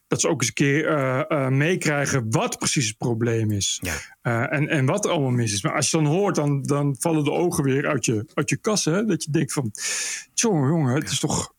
Dat 0.08 0.20
ze 0.20 0.28
ook 0.28 0.40
eens 0.40 0.48
een 0.48 0.54
keer 0.54 0.86
eh, 0.88 1.20
eh, 1.30 1.48
meekrijgen 1.48 2.30
wat 2.30 2.58
precies 2.58 2.86
het 2.88 2.96
probleem 2.98 3.50
is. 3.50 3.78
Eh, 4.22 4.52
en, 4.52 4.68
en 4.68 4.86
wat 4.86 5.04
er 5.04 5.10
allemaal 5.10 5.30
mis 5.30 5.52
is. 5.52 5.62
Maar 5.62 5.74
als 5.74 5.90
je 5.90 5.96
dan 5.96 6.06
hoort, 6.06 6.34
dan, 6.34 6.62
dan 6.62 6.96
vallen 6.98 7.24
de 7.24 7.30
ogen 7.32 7.64
weer 7.64 7.86
uit 7.86 8.04
je, 8.04 8.26
uit 8.34 8.48
je 8.50 8.56
kassen. 8.56 8.92
hè? 8.94 9.04
Dat 9.04 9.24
je 9.24 9.30
denkt 9.30 9.52
van, 9.52 9.72
jongen, 10.34 10.68
jongen, 10.68 10.94
het 10.94 11.10
is 11.10 11.18
toch 11.20 11.54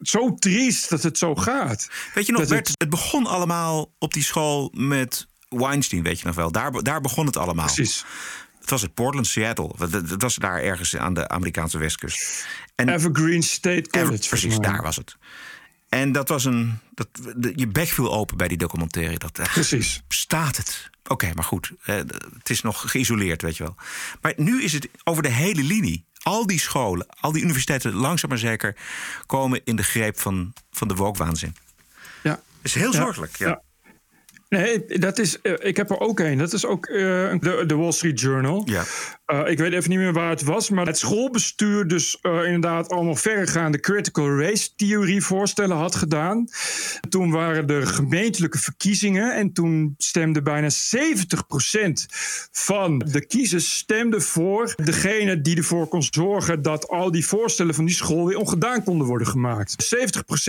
zo 0.00 0.34
triest 0.34 0.88
dat 0.90 1.02
het 1.02 1.18
zo 1.18 1.34
gaat. 1.34 1.88
Weet 2.14 2.26
je 2.26 2.32
nog, 2.32 2.40
Dat 2.40 2.50
Bert, 2.50 2.74
het... 2.78 2.90
begon 2.90 3.26
allemaal 3.26 3.92
op 3.98 4.12
die 4.12 4.22
school 4.22 4.70
met 4.76 5.26
Weinstein, 5.48 6.02
weet 6.02 6.20
je 6.20 6.26
nog 6.26 6.34
wel. 6.34 6.52
Daar, 6.52 6.82
daar 6.82 7.00
begon 7.00 7.26
het 7.26 7.36
allemaal. 7.36 7.64
Precies. 7.66 8.04
Het 8.60 8.70
was 8.70 8.82
het 8.82 8.94
Portland, 8.94 9.26
Seattle. 9.26 9.70
Het- 9.78 9.92
het 10.10 10.22
was 10.22 10.34
daar 10.34 10.60
ergens 10.60 10.96
aan 10.96 11.14
de 11.14 11.28
Amerikaanse 11.28 11.78
westkust. 11.78 12.46
En 12.74 12.88
Evergreen 12.88 13.42
State 13.42 13.88
College. 13.90 14.12
Ever- 14.12 14.28
precies, 14.28 14.58
daar 14.58 14.82
was 14.82 14.96
het. 14.96 15.16
En 15.92 16.12
dat 16.12 16.28
was 16.28 16.44
een. 16.44 16.78
Dat, 16.94 17.08
je 17.54 17.66
bek 17.68 17.88
viel 17.88 18.12
open 18.12 18.36
bij 18.36 18.48
die 18.48 18.56
documentaire. 18.56 19.18
Dat, 19.18 19.32
Precies. 19.32 20.02
Staat 20.08 20.56
het? 20.56 20.90
Oké, 21.06 21.30
maar 21.34 21.44
goed. 21.44 21.70
eh, 21.84 21.96
het 22.38 22.50
is 22.50 22.62
nog 22.62 22.90
geïsoleerd, 22.90 23.42
weet 23.42 23.56
je 23.56 23.62
wel. 23.62 23.74
Maar 24.20 24.32
nu 24.36 24.62
is 24.62 24.72
het 24.72 24.88
over 25.04 25.22
de 25.22 25.28
hele 25.28 25.62
linie. 25.62 26.04
Al 26.22 26.46
die 26.46 26.58
scholen, 26.60 27.06
al 27.20 27.32
die 27.32 27.42
universiteiten, 27.42 27.92
langzaam 27.92 28.30
maar 28.30 28.38
zeker, 28.38 28.76
komen 29.26 29.60
in 29.64 29.76
de 29.76 29.82
greep 29.82 30.20
van, 30.20 30.52
van 30.70 30.88
de 30.88 30.94
wokwaanzin. 30.94 31.56
Ja. 32.22 32.30
Dat 32.30 32.40
is 32.62 32.74
heel 32.74 32.92
Ja, 32.92 33.02
zorgelijk. 33.02 33.36
Ja. 33.36 33.48
ja. 33.48 33.62
Nee, 34.52 34.84
dat 34.98 35.18
is, 35.18 35.40
eh, 35.40 35.52
ik 35.58 35.76
heb 35.76 35.90
er 35.90 36.00
ook 36.00 36.20
een. 36.20 36.38
Dat 36.38 36.52
is 36.52 36.66
ook 36.66 36.86
eh, 36.86 36.96
de, 37.40 37.64
de 37.66 37.76
Wall 37.76 37.92
Street 37.92 38.20
Journal. 38.20 38.62
Ja. 38.64 38.84
Eh, 39.32 39.50
ik 39.50 39.58
weet 39.58 39.72
even 39.72 39.90
niet 39.90 39.98
meer 39.98 40.12
waar 40.12 40.30
het 40.30 40.42
was, 40.42 40.70
maar 40.70 40.86
het 40.86 40.98
schoolbestuur 40.98 41.88
dus 41.88 42.18
eh, 42.20 42.44
inderdaad 42.44 42.88
allemaal 42.88 43.14
verregaande 43.14 43.80
critical 43.80 44.38
race 44.38 44.74
theorie 44.76 45.22
voorstellen 45.22 45.76
had 45.76 45.94
gedaan. 45.94 46.48
Toen 47.08 47.30
waren 47.30 47.68
er 47.68 47.86
gemeentelijke 47.86 48.58
verkiezingen 48.58 49.34
en 49.34 49.52
toen 49.52 49.94
stemde 49.98 50.42
bijna 50.42 50.68
70% 50.70 50.72
van 52.50 52.98
de 52.98 53.26
kiezers 53.26 53.76
stemde 53.76 54.20
voor 54.20 54.74
degene 54.84 55.40
die 55.40 55.56
ervoor 55.56 55.88
kon 55.88 56.02
zorgen 56.02 56.62
dat 56.62 56.88
al 56.88 57.10
die 57.10 57.26
voorstellen 57.26 57.74
van 57.74 57.84
die 57.84 57.94
school 57.94 58.26
weer 58.26 58.38
ongedaan 58.38 58.84
konden 58.84 59.06
worden 59.06 59.26
gemaakt. 59.26 59.96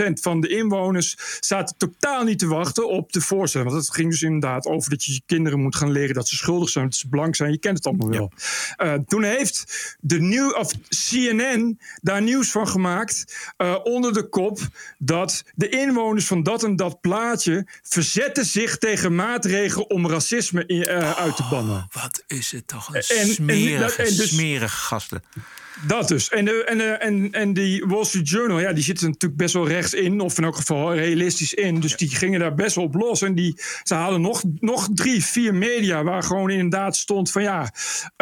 70% 0.08 0.12
van 0.12 0.40
de 0.40 0.48
inwoners 0.48 1.16
zaten 1.40 1.76
totaal 1.76 2.24
niet 2.24 2.38
te 2.38 2.46
wachten 2.46 2.88
op 2.88 3.12
de 3.12 3.20
voorstellen. 3.20 3.72
Want 3.72 3.88
ging 3.94 4.10
dus 4.10 4.22
inderdaad 4.22 4.66
over 4.66 4.90
dat 4.90 5.04
je 5.04 5.12
je 5.12 5.22
kinderen 5.26 5.60
moet 5.60 5.76
gaan 5.76 5.90
leren 5.90 6.14
dat 6.14 6.28
ze 6.28 6.36
schuldig 6.36 6.68
zijn, 6.68 6.84
dat 6.84 6.94
ze 6.94 7.08
blank 7.08 7.36
zijn. 7.36 7.50
Je 7.50 7.58
kent 7.58 7.76
het 7.76 7.86
allemaal 7.86 8.08
wel. 8.08 8.32
Uh, 8.82 8.94
toen 9.06 9.22
heeft 9.22 9.96
de 10.00 10.20
nieuw, 10.20 10.50
of 10.50 10.72
CNN 10.88 11.78
daar 12.02 12.22
nieuws 12.22 12.50
van 12.50 12.68
gemaakt 12.68 13.52
uh, 13.58 13.76
onder 13.82 14.12
de 14.12 14.28
kop 14.28 14.58
dat 14.98 15.44
de 15.54 15.68
inwoners 15.68 16.26
van 16.26 16.42
dat 16.42 16.64
en 16.64 16.76
dat 16.76 17.00
plaatje 17.00 17.66
verzetten 17.82 18.44
zich 18.44 18.78
tegen 18.78 19.14
maatregelen 19.14 19.90
om 19.90 20.08
racisme 20.08 20.66
in, 20.66 20.76
uh, 20.76 21.12
uit 21.12 21.36
te 21.36 21.44
bannen. 21.50 21.86
Wat 21.92 22.24
is 22.26 22.52
het 22.52 22.66
toch 22.66 22.88
een 22.88 22.94
en, 22.94 23.26
smerige, 23.26 24.02
en, 24.02 24.08
en 24.08 24.16
dus, 24.16 24.28
smerige 24.28 24.76
gasten. 24.76 25.22
Dat 25.86 26.08
dus. 26.08 26.28
En, 26.28 26.44
de, 26.44 26.64
en, 26.64 26.78
de, 26.78 26.84
en, 26.84 27.32
en 27.32 27.52
die 27.52 27.84
Wall 27.86 28.04
Street 28.04 28.28
Journal, 28.28 28.60
ja, 28.60 28.72
die 28.72 28.84
zitten 28.84 29.06
natuurlijk 29.06 29.40
best 29.40 29.54
wel 29.54 29.68
rechts 29.68 29.94
in. 29.94 30.20
Of 30.20 30.38
in 30.38 30.44
elk 30.44 30.56
geval 30.56 30.94
realistisch 30.94 31.54
in. 31.54 31.80
Dus 31.80 31.96
die 31.96 32.16
gingen 32.16 32.40
daar 32.40 32.54
best 32.54 32.74
wel 32.74 32.84
op 32.84 32.94
los. 32.94 33.22
En 33.22 33.34
die, 33.34 33.60
ze 33.82 33.94
hadden 33.94 34.20
nog, 34.20 34.42
nog 34.60 34.88
drie, 34.94 35.24
vier 35.24 35.54
media 35.54 36.02
waar 36.02 36.22
gewoon 36.22 36.50
inderdaad 36.50 36.96
stond 36.96 37.30
van 37.30 37.42
ja, 37.42 37.72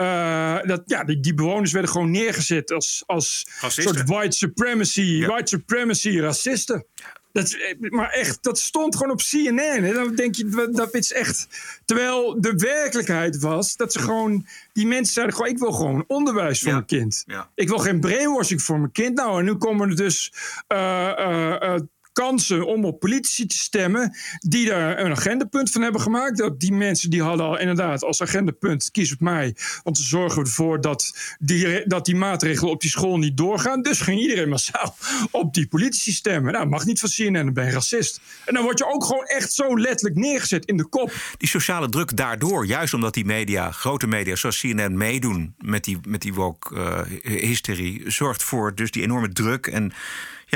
uh, 0.00 0.68
dat, 0.68 0.82
ja 0.84 1.04
die, 1.04 1.20
die, 1.20 1.34
bewoners 1.34 1.72
werden 1.72 1.90
gewoon 1.90 2.10
neergezet 2.10 2.72
als, 2.72 3.02
als 3.06 3.46
soort 3.68 4.08
white 4.08 4.36
supremacy, 4.36 5.00
ja. 5.00 5.26
white 5.26 5.48
supremacy 5.48 6.18
racisten. 6.18 6.86
Dat, 7.32 7.56
maar 7.78 8.10
echt, 8.10 8.42
dat 8.42 8.58
stond 8.58 8.96
gewoon 8.96 9.12
op 9.12 9.20
CNN. 9.30 9.84
En 9.84 9.94
dan 9.94 10.14
denk 10.14 10.34
je, 10.34 10.70
dat 10.72 10.94
is 10.94 11.12
echt. 11.12 11.48
Terwijl 11.84 12.40
de 12.40 12.52
werkelijkheid 12.54 13.38
was 13.38 13.76
dat 13.76 13.92
ze 13.92 13.98
gewoon. 13.98 14.46
Die 14.72 14.86
mensen 14.86 15.14
zeiden 15.14 15.34
gewoon: 15.34 15.50
ik 15.50 15.58
wil 15.58 15.72
gewoon 15.72 16.04
onderwijs 16.06 16.60
voor 16.60 16.72
mijn 16.72 16.84
kind. 16.84 17.22
Ja. 17.26 17.50
Ik 17.54 17.68
wil 17.68 17.78
geen 17.78 18.00
brainwashing 18.00 18.62
voor 18.62 18.78
mijn 18.78 18.92
kind. 18.92 19.16
Nou, 19.16 19.38
en 19.38 19.44
nu 19.44 19.54
komen 19.54 19.88
er 19.88 19.96
dus. 19.96 20.32
Uh, 20.68 20.78
uh, 21.18 21.78
kansen 22.12 22.66
om 22.66 22.84
op 22.84 23.00
politici 23.00 23.46
te 23.46 23.56
stemmen 23.56 24.16
die 24.40 24.66
daar 24.66 24.98
een 24.98 25.10
agendapunt 25.10 25.70
van 25.70 25.82
hebben 25.82 26.00
gemaakt. 26.00 26.38
Dat 26.38 26.60
die 26.60 26.72
mensen 26.72 27.10
die 27.10 27.22
hadden 27.22 27.46
al 27.46 27.58
inderdaad 27.58 28.04
als 28.04 28.22
agendapunt 28.22 28.90
kies 28.90 29.12
op 29.12 29.20
mij, 29.20 29.56
want 29.82 29.98
ze 29.98 30.04
zorgen 30.04 30.42
ervoor 30.42 30.80
dat 30.80 31.16
die, 31.38 31.86
dat 31.86 32.04
die 32.04 32.16
maatregelen 32.16 32.72
op 32.72 32.80
die 32.80 32.90
school 32.90 33.18
niet 33.18 33.36
doorgaan. 33.36 33.82
Dus 33.82 34.00
ging 34.00 34.20
iedereen 34.20 34.48
massaal 34.48 34.96
op 35.30 35.54
die 35.54 35.66
politici 35.66 36.12
stemmen. 36.12 36.52
Nou, 36.52 36.66
mag 36.66 36.84
niet 36.84 37.00
van 37.00 37.08
CNN, 37.08 37.32
dan 37.32 37.52
ben 37.52 37.64
je 37.64 37.70
racist. 37.70 38.20
En 38.44 38.54
dan 38.54 38.62
word 38.62 38.78
je 38.78 38.92
ook 38.92 39.04
gewoon 39.04 39.24
echt 39.24 39.52
zo 39.52 39.78
letterlijk 39.78 40.16
neergezet 40.16 40.64
in 40.64 40.76
de 40.76 40.84
kop. 40.84 41.12
Die 41.36 41.48
sociale 41.48 41.88
druk 41.88 42.16
daardoor, 42.16 42.66
juist 42.66 42.94
omdat 42.94 43.14
die 43.14 43.24
media, 43.24 43.70
grote 43.70 44.06
media 44.06 44.36
zoals 44.36 44.60
CNN 44.60 44.96
meedoen 44.96 45.54
met 45.58 45.84
die, 45.84 45.98
met 46.06 46.22
die 46.22 46.34
woke 46.34 46.74
uh, 46.74 47.00
hysterie, 47.40 48.10
zorgt 48.10 48.42
voor 48.42 48.74
dus 48.74 48.90
die 48.90 49.02
enorme 49.02 49.32
druk 49.32 49.66
en 49.66 49.92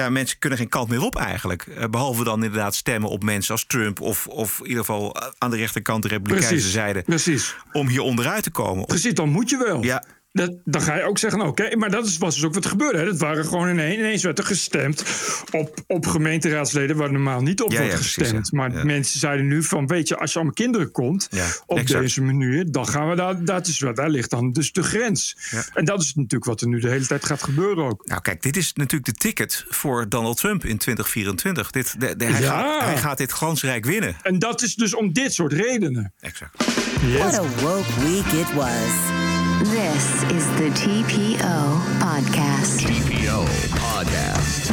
ja, 0.03 0.11
mensen 0.11 0.39
kunnen 0.39 0.59
geen 0.59 0.69
kant 0.69 0.89
meer 0.89 1.03
op 1.03 1.17
eigenlijk. 1.17 1.67
Uh, 1.67 1.85
behalve 1.91 2.25
dan 2.25 2.45
inderdaad 2.45 2.75
stemmen 2.75 3.11
op 3.11 3.23
mensen 3.23 3.53
als 3.53 3.65
Trump... 3.67 4.01
of, 4.01 4.27
of 4.27 4.59
in 4.59 4.67
ieder 4.67 4.85
geval 4.85 5.17
aan 5.39 5.51
de 5.51 5.57
rechterkant 5.57 6.03
de 6.03 6.09
Republikeinse 6.09 6.69
zijde. 6.69 7.03
Precies. 7.03 7.57
Om 7.73 7.89
hier 7.89 8.01
onderuit 8.01 8.43
te 8.43 8.51
komen. 8.51 8.85
Precies, 8.85 9.15
dan 9.15 9.29
moet 9.29 9.51
je 9.51 9.57
wel. 9.57 9.83
Ja. 9.83 10.05
Dat, 10.37 10.57
dan 10.65 10.83
ga 10.83 10.97
je 10.97 11.03
ook 11.03 11.19
zeggen, 11.19 11.39
nou, 11.39 11.51
oké, 11.51 11.77
maar 11.77 11.91
dat 11.91 12.07
is, 12.07 12.19
was 12.19 12.35
dus 12.35 12.45
ook 12.45 12.55
wat 12.55 12.67
gebeurde. 12.67 12.99
Hè. 12.99 13.05
Dat 13.05 13.19
waren 13.19 13.45
gewoon 13.45 13.69
ineens, 13.69 13.99
ineens 13.99 14.23
werd 14.23 14.39
er 14.39 14.45
gestemd 14.45 15.05
op, 15.51 15.81
op 15.87 16.07
gemeenteraadsleden 16.07 16.97
waar 16.97 17.13
normaal 17.13 17.41
niet 17.41 17.63
op 17.63 17.73
ja, 17.73 17.79
wordt 17.79 17.93
ja, 17.93 17.99
gestemd. 17.99 18.31
Precies, 18.31 18.51
ja. 18.51 18.57
Maar 18.59 18.87
mensen 18.87 19.21
zeiden 19.21 19.47
nu 19.47 19.63
van, 19.63 19.87
weet 19.87 20.09
je, 20.09 20.17
als 20.17 20.31
je 20.31 20.37
allemaal 20.37 20.55
kinderen 20.55 20.91
komt 20.91 21.29
op 21.67 21.79
exact. 21.79 22.03
deze 22.03 22.23
menu, 22.23 22.65
dan 22.71 22.89
gaan 22.89 23.09
we 23.09 23.17
daar, 23.17 23.45
dat 23.45 23.67
is, 23.67 23.79
daar 23.95 24.11
ligt 24.11 24.31
dan 24.31 24.53
dus 24.53 24.73
de 24.73 24.83
grens. 24.83 25.37
En 25.75 25.85
dat 25.85 26.03
is 26.03 26.15
natuurlijk 26.15 26.45
wat 26.45 26.61
er 26.61 26.69
nu 26.69 26.81
de 26.81 26.89
hele 26.89 27.07
tijd 27.07 27.25
gaat 27.25 27.43
gebeuren 27.43 27.85
ook. 27.85 28.07
Nou 28.07 28.21
kijk, 28.21 28.43
dit 28.43 28.57
is 28.57 28.73
natuurlijk 28.73 29.05
de 29.05 29.15
ticket 29.15 29.65
voor 29.69 30.09
Donald 30.09 30.37
Trump 30.37 30.65
in 30.65 30.79
2024. 30.79 31.71
Dit, 31.71 32.01
de, 32.01 32.17
de, 32.17 32.25
hij, 32.25 32.43
gaat, 32.43 32.85
hij 32.85 32.97
gaat 32.97 33.19
dit 33.19 33.33
glansrijk 33.33 33.85
winnen. 33.85 34.17
En 34.23 34.39
dat 34.39 34.63
is 34.63 34.75
dus 34.75 34.95
om 34.95 35.13
dit 35.13 35.35
soort 35.35 35.53
redenen. 35.53 36.13
Exact. 36.21 36.65
Yes. 37.01 37.19
What 37.19 37.35
a 37.35 37.43
woke 37.61 38.01
week 38.01 38.33
it 38.33 38.55
was. 38.55 39.26
This 39.65 40.23
is 40.37 40.45
the 40.61 40.71
TPO 40.73 41.81
Podcast. 41.99 42.79
TPO 42.79 43.45
Podcast. 43.71 44.71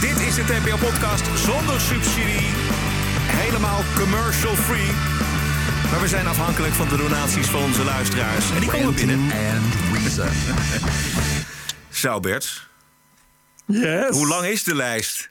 Dit 0.00 0.20
is 0.26 0.34
de 0.34 0.44
TPO 0.44 0.76
Podcast 0.76 1.38
zonder 1.38 1.80
subsidie. 1.80 2.46
Helemaal 3.26 3.80
commercial 3.98 4.54
free. 4.54 4.90
Maar 5.90 6.00
we 6.00 6.08
zijn 6.08 6.26
afhankelijk 6.26 6.72
van 6.72 6.88
de 6.88 6.96
donaties 6.96 7.46
van 7.46 7.62
onze 7.62 7.84
luisteraars. 7.84 8.50
En 8.50 8.60
die 8.60 8.70
komen 8.70 8.94
binnen. 8.94 9.18
And 9.18 9.74
reason. 9.92 10.28
Zo, 11.90 12.20
Bert. 12.20 12.68
Yes. 13.66 14.16
Hoe 14.16 14.26
lang 14.28 14.44
is 14.46 14.64
de 14.64 14.74
lijst? 14.74 15.30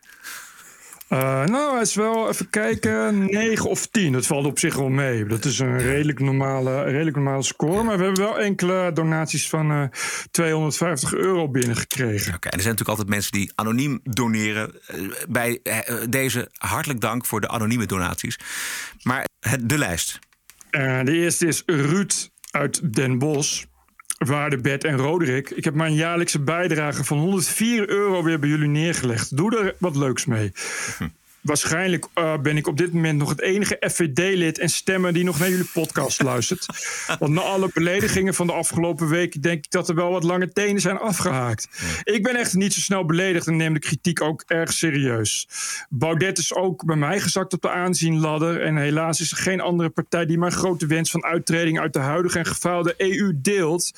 Uh, 1.09 1.45
nou, 1.45 1.77
het 1.77 1.87
is 1.87 1.95
wel, 1.95 2.29
even 2.29 2.49
kijken, 2.49 3.25
9 3.25 3.69
of 3.69 3.87
10. 3.87 4.11
Dat 4.11 4.25
valt 4.25 4.45
op 4.45 4.59
zich 4.59 4.75
wel 4.75 4.89
mee. 4.89 5.25
Dat 5.25 5.45
is 5.45 5.59
een 5.59 5.77
redelijk 5.77 6.19
normale, 6.19 6.83
redelijk 6.83 7.15
normale 7.15 7.43
score. 7.43 7.83
Maar 7.83 7.97
we 7.97 8.03
hebben 8.03 8.23
wel 8.23 8.39
enkele 8.39 8.91
donaties 8.93 9.49
van 9.49 9.71
uh, 9.71 9.83
250 10.31 11.13
euro 11.13 11.49
binnengekregen. 11.49 12.27
Oké, 12.27 12.35
okay, 12.35 12.51
en 12.51 12.57
er 12.57 12.63
zijn 12.63 12.75
natuurlijk 12.75 12.89
altijd 12.89 13.09
mensen 13.09 13.31
die 13.31 13.51
anoniem 13.55 13.99
doneren. 14.03 14.73
Uh, 14.95 15.11
bij 15.29 15.61
deze 16.09 16.49
hartelijk 16.57 17.01
dank 17.01 17.25
voor 17.25 17.41
de 17.41 17.47
anonieme 17.47 17.85
donaties. 17.85 18.39
Maar 19.03 19.27
de 19.61 19.77
lijst. 19.77 20.19
de 20.69 21.11
eerste 21.11 21.47
is 21.47 21.63
Ruud 21.65 22.29
uit 22.51 22.93
Den 22.93 23.17
Bosch. 23.17 23.63
Waardebed 24.17 24.83
en 24.83 24.97
Roderick. 24.97 25.49
Ik 25.49 25.63
heb 25.63 25.73
mijn 25.73 25.93
jaarlijkse 25.93 26.39
bijdrage 26.39 27.03
van 27.03 27.17
104 27.17 27.89
euro 27.89 28.23
weer 28.23 28.39
bij 28.39 28.49
jullie 28.49 28.67
neergelegd. 28.67 29.37
Doe 29.37 29.57
er 29.57 29.75
wat 29.79 29.95
leuks 29.95 30.25
mee. 30.25 30.51
Waarschijnlijk 31.45 32.07
uh, 32.15 32.37
ben 32.37 32.57
ik 32.57 32.67
op 32.67 32.77
dit 32.77 32.93
moment 32.93 33.17
nog 33.17 33.29
het 33.29 33.41
enige 33.41 33.77
FVD-lid 33.91 34.59
en 34.59 34.69
stemmer 34.69 35.13
die 35.13 35.23
nog 35.23 35.39
naar 35.39 35.49
jullie 35.49 35.69
podcast 35.73 36.23
luistert. 36.31 36.65
Want 37.19 37.33
na 37.33 37.41
alle 37.41 37.69
beledigingen 37.73 38.33
van 38.33 38.47
de 38.47 38.53
afgelopen 38.53 39.07
week 39.07 39.41
denk 39.41 39.65
ik 39.65 39.71
dat 39.71 39.89
er 39.89 39.95
wel 39.95 40.11
wat 40.11 40.23
lange 40.23 40.51
tenen 40.51 40.81
zijn 40.81 40.97
afgehaakt. 40.97 41.67
Ik 42.03 42.23
ben 42.23 42.35
echt 42.35 42.53
niet 42.53 42.73
zo 42.73 42.79
snel 42.79 43.05
beledigd 43.05 43.47
en 43.47 43.55
neem 43.55 43.73
de 43.73 43.79
kritiek 43.79 44.21
ook 44.21 44.43
erg 44.47 44.73
serieus. 44.73 45.47
Baudet 45.89 46.37
is 46.37 46.53
ook 46.53 46.85
bij 46.85 46.95
mij 46.95 47.19
gezakt 47.19 47.53
op 47.53 47.61
de 47.61 47.69
aanzienladder. 47.69 48.61
En 48.61 48.77
helaas 48.77 49.19
is 49.19 49.31
er 49.31 49.37
geen 49.37 49.61
andere 49.61 49.89
partij 49.89 50.25
die 50.25 50.37
mijn 50.37 50.51
grote 50.51 50.85
wens 50.85 51.11
van 51.11 51.23
uittreding 51.23 51.79
uit 51.79 51.93
de 51.93 51.99
huidige 51.99 52.37
en 52.37 52.45
gefaalde 52.45 52.93
EU 52.97 53.33
deelt. 53.35 53.91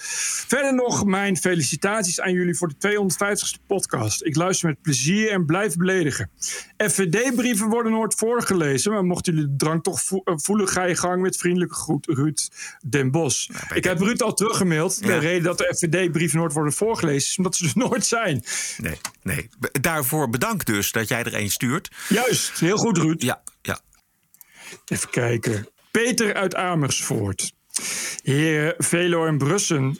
Verder 0.47 0.73
nog 0.73 1.05
mijn 1.05 1.37
felicitaties 1.37 2.21
aan 2.21 2.33
jullie 2.33 2.57
voor 2.57 2.71
de 2.77 2.89
250ste 2.89 3.65
podcast. 3.67 4.23
Ik 4.23 4.35
luister 4.35 4.67
met 4.67 4.81
plezier 4.81 5.31
en 5.31 5.45
blijf 5.45 5.75
beledigen. 5.75 6.29
FVD 6.77 7.35
brieven 7.37 7.69
worden 7.69 7.91
nooit 7.91 8.15
voorgelezen. 8.15 8.91
Maar 8.91 9.05
mochten 9.05 9.33
jullie 9.33 9.49
de 9.49 9.55
drang 9.55 9.83
toch 9.83 10.01
voelen, 10.23 10.67
ga 10.67 10.83
je 10.83 10.95
gang 10.95 11.21
met 11.21 11.37
vriendelijke 11.37 11.75
groet, 11.75 12.05
Ruud 12.05 12.49
Den 12.81 13.11
Bos. 13.11 13.49
Ja, 13.53 13.75
ik 13.75 13.83
heb 13.83 13.99
Ruud 13.99 14.21
al 14.21 14.33
teruggemaild. 14.33 14.97
Ja. 15.01 15.07
De 15.07 15.17
reden 15.17 15.43
dat 15.43 15.57
de 15.57 15.75
FVD-brieven 15.77 16.37
nooit 16.37 16.53
worden 16.53 16.73
voorgelezen 16.73 17.29
is 17.29 17.37
omdat 17.37 17.55
ze 17.55 17.65
er 17.65 17.71
nooit 17.87 18.05
zijn. 18.05 18.43
Nee, 18.77 18.97
nee. 19.23 19.49
Daarvoor 19.81 20.29
bedankt 20.29 20.65
dus 20.65 20.91
dat 20.91 21.07
jij 21.07 21.23
er 21.23 21.35
een 21.35 21.51
stuurt. 21.51 21.91
Juist, 22.09 22.59
heel 22.59 22.77
goed, 22.77 22.97
Ruud. 22.97 23.21
Ja, 23.21 23.41
ja. 23.61 23.79
Even 24.85 25.09
kijken. 25.09 25.67
Peter 25.91 26.33
uit 26.33 26.55
Amersfoort. 26.55 27.53
Heer 28.23 28.75
Velo 28.77 29.25
en 29.25 29.37
Brussen 29.37 29.97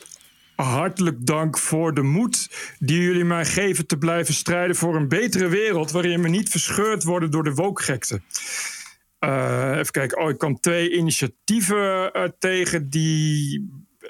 hartelijk 0.64 1.26
dank 1.26 1.58
voor 1.58 1.94
de 1.94 2.02
moed 2.02 2.50
die 2.80 3.02
jullie 3.02 3.26
mij 3.26 3.46
geven 3.46 3.88
te 3.88 3.98
blijven 3.98 4.34
strijden 4.34 4.76
voor 4.76 4.96
een 4.96 5.08
betere 5.08 5.48
wereld 5.48 5.92
waarin 5.92 6.22
we 6.22 6.30
niet 6.30 6.50
verscheurd 6.50 7.04
worden 7.04 7.32
door 7.32 7.44
de 7.44 7.54
wokgekte. 7.54 8.22
Uh, 9.20 9.76
even 9.78 9.92
kijken. 9.92 10.18
Oh, 10.18 10.30
ik 10.30 10.38
kwam 10.38 10.60
twee 10.60 10.96
initiatieven 10.96 12.18
uh, 12.18 12.24
tegen 12.40 12.90
die, 12.90 13.60
uh, 14.00 14.10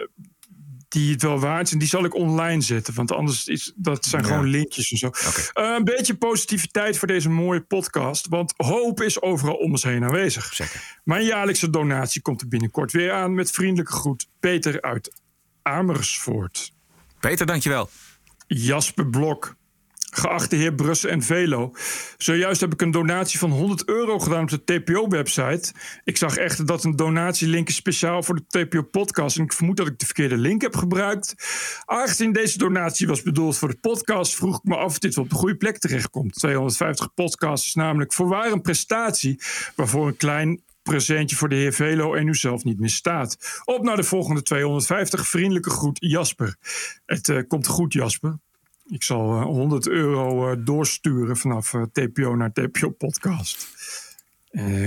die 0.88 1.12
het 1.12 1.22
wel 1.22 1.39
waard 1.39 1.68
zijn. 1.68 1.80
Die 1.80 1.89
zal 1.89 2.06
ik 2.06 2.16
online 2.16 2.62
zetten, 2.62 2.93
want 2.93 3.12
anders 3.12 3.48
is 3.48 3.74
dat 3.76 4.06
zijn 4.06 4.22
ja. 4.22 4.28
gewoon 4.28 4.48
linkjes 4.48 4.91
en 4.91 4.98
zo. 4.98 5.08
Okay. 5.08 5.76
een 5.76 5.84
beetje 5.84 6.18
positiviteit 6.18 6.98
voor 6.98 7.08
deze 7.08 7.30
mooie 7.30 7.62
podcast, 7.62 8.28
want 8.28 8.54
hoop 8.58 9.02
is 9.02 9.22
overal 9.22 9.56
om 9.56 9.72
ons 9.72 9.84
heen 9.84 10.04
aanwezig. 10.04 10.54
Zeker. 10.54 11.00
Mijn 11.04 11.26
jaarlijkse 11.26 11.70
donatie 11.70 12.22
komt 12.22 12.41
er 12.41 12.48
binnenkort 12.48 12.91
weer 12.91 13.12
aan 13.12 13.34
met 13.34 13.52
vriendelijke 13.52 13.93
groet. 13.93 14.28
Peter 14.39 14.82
uit 14.82 15.12
Amersfoort. 15.68 16.72
Peter, 17.20 17.45
dankjewel. 17.45 17.89
Jasper 18.47 19.07
Blok. 19.07 19.55
Geachte 20.11 20.55
heer 20.55 20.74
Brussen 20.74 21.09
en 21.09 21.22
Velo. 21.22 21.74
Zojuist 22.18 22.61
heb 22.61 22.74
ik 22.74 22.82
een 22.82 22.91
donatie 22.91 23.39
van 23.39 23.51
100 23.51 23.88
euro 23.88 24.20
gedaan 24.20 24.41
op 24.41 24.49
de 24.49 24.63
TPO-website. 24.63 25.74
Ik 26.03 26.18
zag 26.18 26.38
echter 26.38 26.65
dat 26.65 26.84
een 26.84 26.95
donatielink 26.95 27.68
is 27.68 27.76
speciaal 27.76 28.24
voor 28.24 28.36
de 28.36 28.65
TPO-podcast. 28.65 29.38
En 29.38 29.43
ik 29.43 29.53
vermoed 29.53 29.78
dat 29.78 29.88
ik 29.88 29.99
de 29.99 30.05
verkeerde 30.05 30.38
link 30.38 30.61
heb 30.61 30.76
gebruikt. 30.76 31.36
Aangezien 31.86 32.34
deze 32.34 32.57
donatie 32.57 33.07
was 33.07 33.22
bedoeld 33.22 33.57
voor 33.57 33.70
de 33.70 33.78
podcast, 33.78 34.36
vroeg 34.36 34.57
ik 34.57 34.63
me 34.63 34.76
af 34.76 34.86
of 34.86 34.99
dit 34.99 35.18
op 35.18 35.30
de 35.30 35.36
goede 35.36 35.57
plek 35.57 35.78
terechtkomt. 35.78 36.34
250 36.34 37.13
podcasts 37.13 37.68
is 37.68 37.74
namelijk 37.74 38.13
voorwaar 38.13 38.51
een 38.51 38.61
prestatie 38.61 39.41
waarvoor 39.76 40.07
een 40.07 40.18
klein 40.18 40.61
presentje 40.90 41.36
voor 41.36 41.50
de 41.50 41.56
heer 41.56 41.74
Velo 41.74 42.14
en 42.14 42.28
u 42.28 42.36
zelf 42.36 42.64
niet 42.64 42.80
misstaat. 42.80 43.62
Op 43.66 43.84
naar 43.84 43.96
de 43.96 44.04
volgende 44.04 44.42
250. 44.42 45.28
Vriendelijke 45.28 45.70
groet, 45.70 45.98
Jasper. 46.00 46.56
Het 47.06 47.28
uh, 47.28 47.42
komt 47.48 47.68
goed, 47.68 47.94
Jasper. 47.94 48.38
Ik 48.86 49.04
zal 49.04 49.36
uh, 49.36 49.44
100 49.44 49.88
euro 49.88 50.52
uh, 50.52 50.58
doorsturen 50.66 51.38
vanaf 51.38 51.74
TPO 51.92 52.36
naar 52.36 52.52
TPO 52.52 52.90
Podcast. 52.90 53.68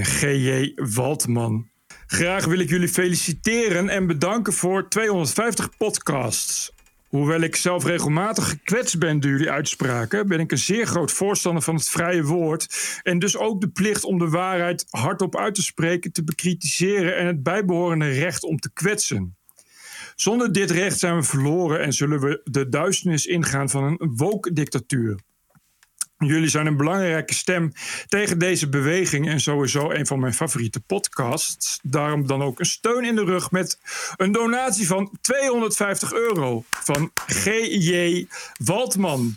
G.J. 0.03 0.73
Waldman. 0.75 1.69
Graag 2.07 2.45
wil 2.45 2.59
ik 2.59 2.69
jullie 2.69 2.89
feliciteren 2.89 3.89
en 3.89 4.07
bedanken 4.07 4.53
voor 4.53 4.89
250 4.89 5.77
podcasts. 5.77 6.73
Hoewel 7.11 7.41
ik 7.41 7.57
zelf 7.57 7.85
regelmatig 7.85 8.49
gekwetst 8.49 8.99
ben 8.99 9.21
door 9.21 9.31
jullie 9.31 9.51
uitspraken, 9.51 10.29
ben 10.29 10.41
ik 10.41 10.51
een 10.51 10.59
zeer 10.59 10.87
groot 10.87 11.13
voorstander 11.13 11.63
van 11.63 11.75
het 11.75 11.89
vrije 11.89 12.25
woord. 12.25 13.01
En 13.03 13.19
dus 13.19 13.37
ook 13.37 13.61
de 13.61 13.69
plicht 13.69 14.05
om 14.05 14.19
de 14.19 14.29
waarheid 14.29 14.87
hardop 14.91 15.37
uit 15.37 15.55
te 15.55 15.63
spreken, 15.63 16.13
te 16.13 16.25
bekritiseren 16.25 17.17
en 17.17 17.27
het 17.27 17.43
bijbehorende 17.43 18.09
recht 18.09 18.45
om 18.45 18.59
te 18.59 18.73
kwetsen. 18.73 19.37
Zonder 20.15 20.53
dit 20.53 20.71
recht 20.71 20.99
zijn 20.99 21.17
we 21.17 21.23
verloren 21.23 21.81
en 21.81 21.93
zullen 21.93 22.21
we 22.21 22.41
de 22.45 22.69
duisternis 22.69 23.27
ingaan 23.27 23.71
van 23.71 23.85
een 23.85 24.13
woke-dictatuur. 24.17 25.19
Jullie 26.27 26.49
zijn 26.49 26.67
een 26.67 26.77
belangrijke 26.77 27.35
stem 27.35 27.73
tegen 28.09 28.39
deze 28.39 28.69
beweging 28.69 29.29
en 29.29 29.41
sowieso 29.41 29.91
een 29.91 30.07
van 30.07 30.21
mijn 30.21 30.35
favoriete 30.35 30.81
podcasts. 30.81 31.79
Daarom 31.83 32.27
dan 32.27 32.43
ook 32.43 32.59
een 32.59 32.67
steun 32.67 33.05
in 33.05 33.15
de 33.15 33.25
rug 33.25 33.51
met 33.51 33.79
een 34.17 34.33
donatie 34.33 34.87
van 34.87 35.19
250 35.21 36.13
euro 36.13 36.65
van 36.69 37.11
G.J. 37.27 38.27
Waldman. 38.65 39.37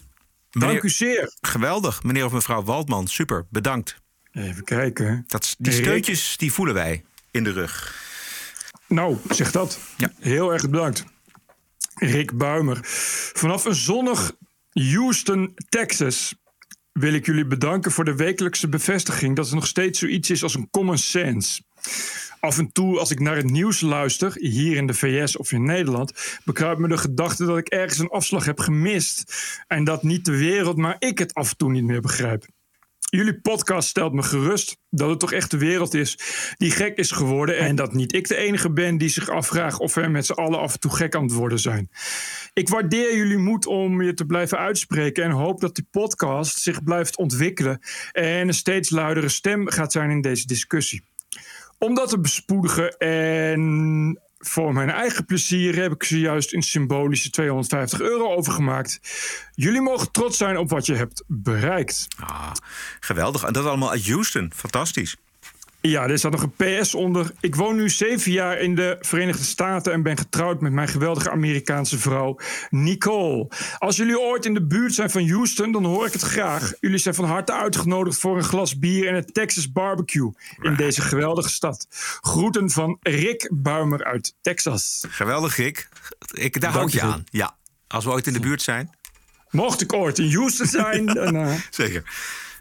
Dank 0.51 0.81
u 0.81 0.89
zeer. 0.89 1.33
Geweldig, 1.41 2.03
meneer 2.03 2.25
of 2.25 2.31
mevrouw 2.31 2.63
Waldman. 2.63 3.07
Super, 3.07 3.45
bedankt. 3.49 3.95
Even 4.31 4.63
kijken. 4.63 5.23
Dat, 5.27 5.55
die 5.57 5.73
steuntjes 5.73 6.37
die 6.37 6.53
voelen 6.53 6.73
wij 6.73 7.03
in 7.31 7.43
de 7.43 7.51
rug. 7.51 8.01
Nou, 8.87 9.17
zeg 9.29 9.51
dat. 9.51 9.79
Ja. 9.97 10.11
Heel 10.19 10.53
erg 10.53 10.69
bedankt. 10.69 11.03
Rick 11.95 12.37
Buimer. 12.37 12.79
Vanaf 13.33 13.65
een 13.65 13.75
zonnig 13.75 14.31
Houston, 14.71 15.53
Texas 15.69 16.35
wil 16.93 17.13
ik 17.13 17.25
jullie 17.25 17.45
bedanken 17.45 17.91
voor 17.91 18.05
de 18.05 18.15
wekelijkse 18.15 18.69
bevestiging 18.69 19.35
dat 19.35 19.49
er 19.49 19.55
nog 19.55 19.67
steeds 19.67 19.99
zoiets 19.99 20.29
is 20.29 20.43
als 20.43 20.55
een 20.55 20.69
common 20.69 20.97
sense. 20.97 21.61
Af 22.39 22.57
en 22.57 22.71
toe, 22.71 22.99
als 22.99 23.11
ik 23.11 23.19
naar 23.19 23.35
het 23.35 23.49
nieuws 23.49 23.81
luister, 23.81 24.33
hier 24.39 24.75
in 24.75 24.87
de 24.87 24.93
VS 24.93 25.37
of 25.37 25.51
in 25.51 25.63
Nederland, 25.63 26.39
bekruipt 26.45 26.79
me 26.79 26.87
de 26.87 26.97
gedachte 26.97 27.45
dat 27.45 27.57
ik 27.57 27.67
ergens 27.67 27.99
een 27.99 28.09
afslag 28.09 28.45
heb 28.45 28.59
gemist. 28.59 29.33
En 29.67 29.83
dat 29.83 30.03
niet 30.03 30.25
de 30.25 30.37
wereld, 30.37 30.77
maar 30.77 30.95
ik 30.99 31.19
het 31.19 31.33
af 31.33 31.49
en 31.49 31.57
toe 31.57 31.71
niet 31.71 31.83
meer 31.83 32.01
begrijp. 32.01 32.45
Jullie 33.15 33.39
podcast 33.39 33.87
stelt 33.87 34.13
me 34.13 34.23
gerust 34.23 34.77
dat 34.89 35.09
het 35.09 35.19
toch 35.19 35.31
echt 35.31 35.51
de 35.51 35.57
wereld 35.57 35.93
is 35.93 36.17
die 36.57 36.71
gek 36.71 36.97
is 36.97 37.11
geworden. 37.11 37.57
En 37.57 37.75
dat 37.75 37.93
niet 37.93 38.13
ik 38.13 38.27
de 38.27 38.35
enige 38.35 38.71
ben 38.71 38.97
die 38.97 39.09
zich 39.09 39.29
afvraagt 39.29 39.79
of 39.79 39.95
we 39.95 40.07
met 40.07 40.25
z'n 40.25 40.31
allen 40.31 40.59
af 40.59 40.73
en 40.73 40.79
toe 40.79 40.95
gek 40.95 41.15
aan 41.15 41.23
het 41.23 41.33
worden 41.33 41.59
zijn. 41.59 41.89
Ik 42.53 42.69
waardeer 42.69 43.15
jullie 43.15 43.37
moed 43.37 43.65
om 43.65 44.01
je 44.01 44.13
te 44.13 44.25
blijven 44.25 44.57
uitspreken 44.57 45.23
en 45.23 45.31
hoop 45.31 45.61
dat 45.61 45.75
die 45.75 45.87
podcast 45.91 46.57
zich 46.57 46.83
blijft 46.83 47.17
ontwikkelen 47.17 47.79
en 48.11 48.47
een 48.47 48.53
steeds 48.53 48.89
luidere 48.89 49.29
stem 49.29 49.69
gaat 49.69 49.91
zijn 49.91 50.09
in 50.09 50.21
deze 50.21 50.47
discussie. 50.47 51.03
Om 51.77 51.95
dat 51.95 52.09
te 52.09 52.19
bespoedigen 52.19 52.97
en 52.97 54.21
voor 54.47 54.73
mijn 54.73 54.89
eigen 54.89 55.25
plezier 55.25 55.75
heb 55.81 55.91
ik 55.91 56.03
zojuist 56.03 56.53
een 56.53 56.61
symbolische 56.61 57.29
250 57.29 58.01
euro 58.01 58.33
overgemaakt. 58.33 58.99
Jullie 59.55 59.81
mogen 59.81 60.11
trots 60.11 60.37
zijn 60.37 60.57
op 60.57 60.69
wat 60.69 60.85
je 60.85 60.95
hebt 60.95 61.23
bereikt. 61.27 62.07
Ah, 62.19 62.51
geweldig. 62.99 63.43
En 63.43 63.53
dat 63.53 63.65
allemaal 63.65 63.91
uit 63.91 64.07
Houston. 64.07 64.51
Fantastisch. 64.55 65.15
Ja, 65.89 66.07
er 66.07 66.17
staat 66.17 66.31
nog 66.31 66.43
een 66.57 66.81
PS 66.81 66.95
onder. 66.95 67.31
Ik 67.39 67.55
woon 67.55 67.75
nu 67.75 67.89
zeven 67.89 68.31
jaar 68.31 68.59
in 68.59 68.75
de 68.75 68.97
Verenigde 69.01 69.43
Staten 69.43 69.93
en 69.93 70.03
ben 70.03 70.17
getrouwd 70.17 70.61
met 70.61 70.71
mijn 70.71 70.87
geweldige 70.87 71.31
Amerikaanse 71.31 71.99
vrouw 71.99 72.39
Nicole. 72.69 73.47
Als 73.77 73.95
jullie 73.95 74.19
ooit 74.19 74.45
in 74.45 74.53
de 74.53 74.65
buurt 74.65 74.93
zijn 74.93 75.09
van 75.09 75.29
Houston, 75.29 75.71
dan 75.71 75.85
hoor 75.85 76.05
ik 76.05 76.13
het 76.13 76.21
graag. 76.21 76.73
Jullie 76.79 76.97
zijn 76.97 77.15
van 77.15 77.25
harte 77.25 77.53
uitgenodigd 77.53 78.19
voor 78.19 78.37
een 78.37 78.43
glas 78.43 78.79
bier 78.79 79.07
en 79.07 79.15
een 79.15 79.25
Texas 79.25 79.71
barbecue 79.71 80.31
in 80.61 80.75
deze 80.75 81.01
geweldige 81.01 81.49
stad. 81.49 81.87
Groeten 82.21 82.69
van 82.69 82.97
Rick 83.01 83.49
Buimer 83.53 84.03
uit 84.03 84.35
Texas. 84.41 85.05
Geweldig, 85.09 85.55
Rick. 85.55 85.89
Ik, 86.31 86.61
daar 86.61 86.71
hou 86.71 86.85
ik 86.85 86.93
je 86.93 87.01
aan. 87.01 87.23
Ja, 87.29 87.55
als 87.87 88.05
we 88.05 88.11
ooit 88.11 88.27
in 88.27 88.33
de 88.33 88.39
buurt 88.39 88.61
zijn. 88.61 88.91
Mocht 89.49 89.81
ik 89.81 89.93
ooit 89.93 90.19
in 90.19 90.33
Houston 90.33 90.67
zijn, 90.67 91.05
dan. 91.15 91.35
Uh... 91.35 91.53
Zeker. 91.69 92.03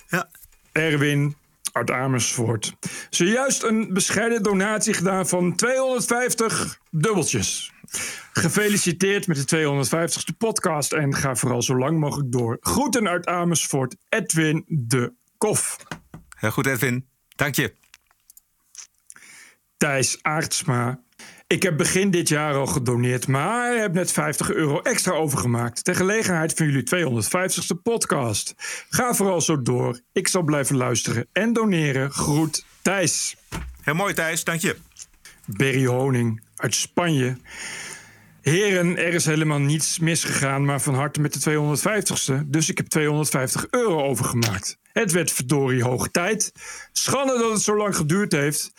Ja. 0.09 0.29
Erwin, 0.73 1.37
uit 1.73 1.91
Amersfoort. 1.91 2.75
Zojuist 3.11 3.63
een 3.63 3.93
bescheiden 3.93 4.43
donatie 4.43 4.95
gedaan 4.95 5.29
van 5.29 5.57
250 5.57 6.79
dubbeltjes. 6.91 7.73
Gefeliciteerd 8.33 9.27
met 9.27 9.49
de 9.49 9.57
250ste 9.57 10.37
podcast 10.39 10.93
en 10.93 11.15
ga 11.15 11.35
vooral 11.37 11.63
zo 11.63 11.77
lang 11.77 11.99
mogelijk 11.99 12.33
door. 12.33 12.57
Groeten 12.61 13.09
uit 13.09 13.27
Amersfoort, 13.27 13.97
Edwin 14.09 14.65
de 14.67 15.13
Kof. 15.39 15.77
Heel 16.37 16.51
goed, 16.51 16.67
Edwin. 16.67 17.07
Dank 17.37 17.55
je. 17.55 17.75
Thijs 19.77 20.19
Aartsma. 20.23 21.03
Ik 21.53 21.63
heb 21.63 21.77
begin 21.77 22.11
dit 22.11 22.29
jaar 22.29 22.55
al 22.55 22.67
gedoneerd, 22.67 23.27
maar 23.27 23.77
heb 23.77 23.93
net 23.93 24.13
50 24.13 24.53
euro 24.53 24.81
extra 24.81 25.13
overgemaakt. 25.13 25.85
Ter 25.85 25.95
gelegenheid 25.95 26.55
van 26.55 26.67
jullie 26.67 26.83
250ste 26.83 27.83
podcast. 27.83 28.55
Ga 28.89 29.15
vooral 29.15 29.41
zo 29.41 29.63
door. 29.63 30.01
Ik 30.13 30.29
zal 30.29 30.43
blijven 30.43 30.77
luisteren 30.77 31.27
en 31.33 31.53
doneren. 31.53 32.11
Groet 32.11 32.65
Thijs. 32.83 33.37
Heel 33.81 33.95
mooi, 33.95 34.15
Thijs. 34.15 34.45
Dank 34.45 34.61
je. 34.61 34.77
Berry 35.47 35.87
Honing 35.87 36.43
uit 36.57 36.75
Spanje. 36.75 37.37
Heren, 38.43 38.99
er 38.99 39.15
is 39.15 39.25
helemaal 39.25 39.59
niets 39.59 39.99
misgegaan, 39.99 40.65
maar 40.65 40.81
van 40.81 40.95
harte 40.95 41.21
met 41.21 41.33
de 41.33 41.51
250ste. 41.51 42.47
Dus 42.47 42.71
ik 42.71 42.77
heb 42.77 42.87
250 42.87 43.67
euro 43.71 44.03
overgemaakt. 44.03 44.79
Het 44.93 45.13
werd 45.13 45.33
verdorie 45.33 45.83
hoog 45.83 46.09
tijd. 46.09 46.53
Schande 46.93 47.39
dat 47.39 47.53
het 47.53 47.63
zo 47.63 47.77
lang 47.77 47.97
geduurd 47.97 48.33
heeft. 48.33 48.73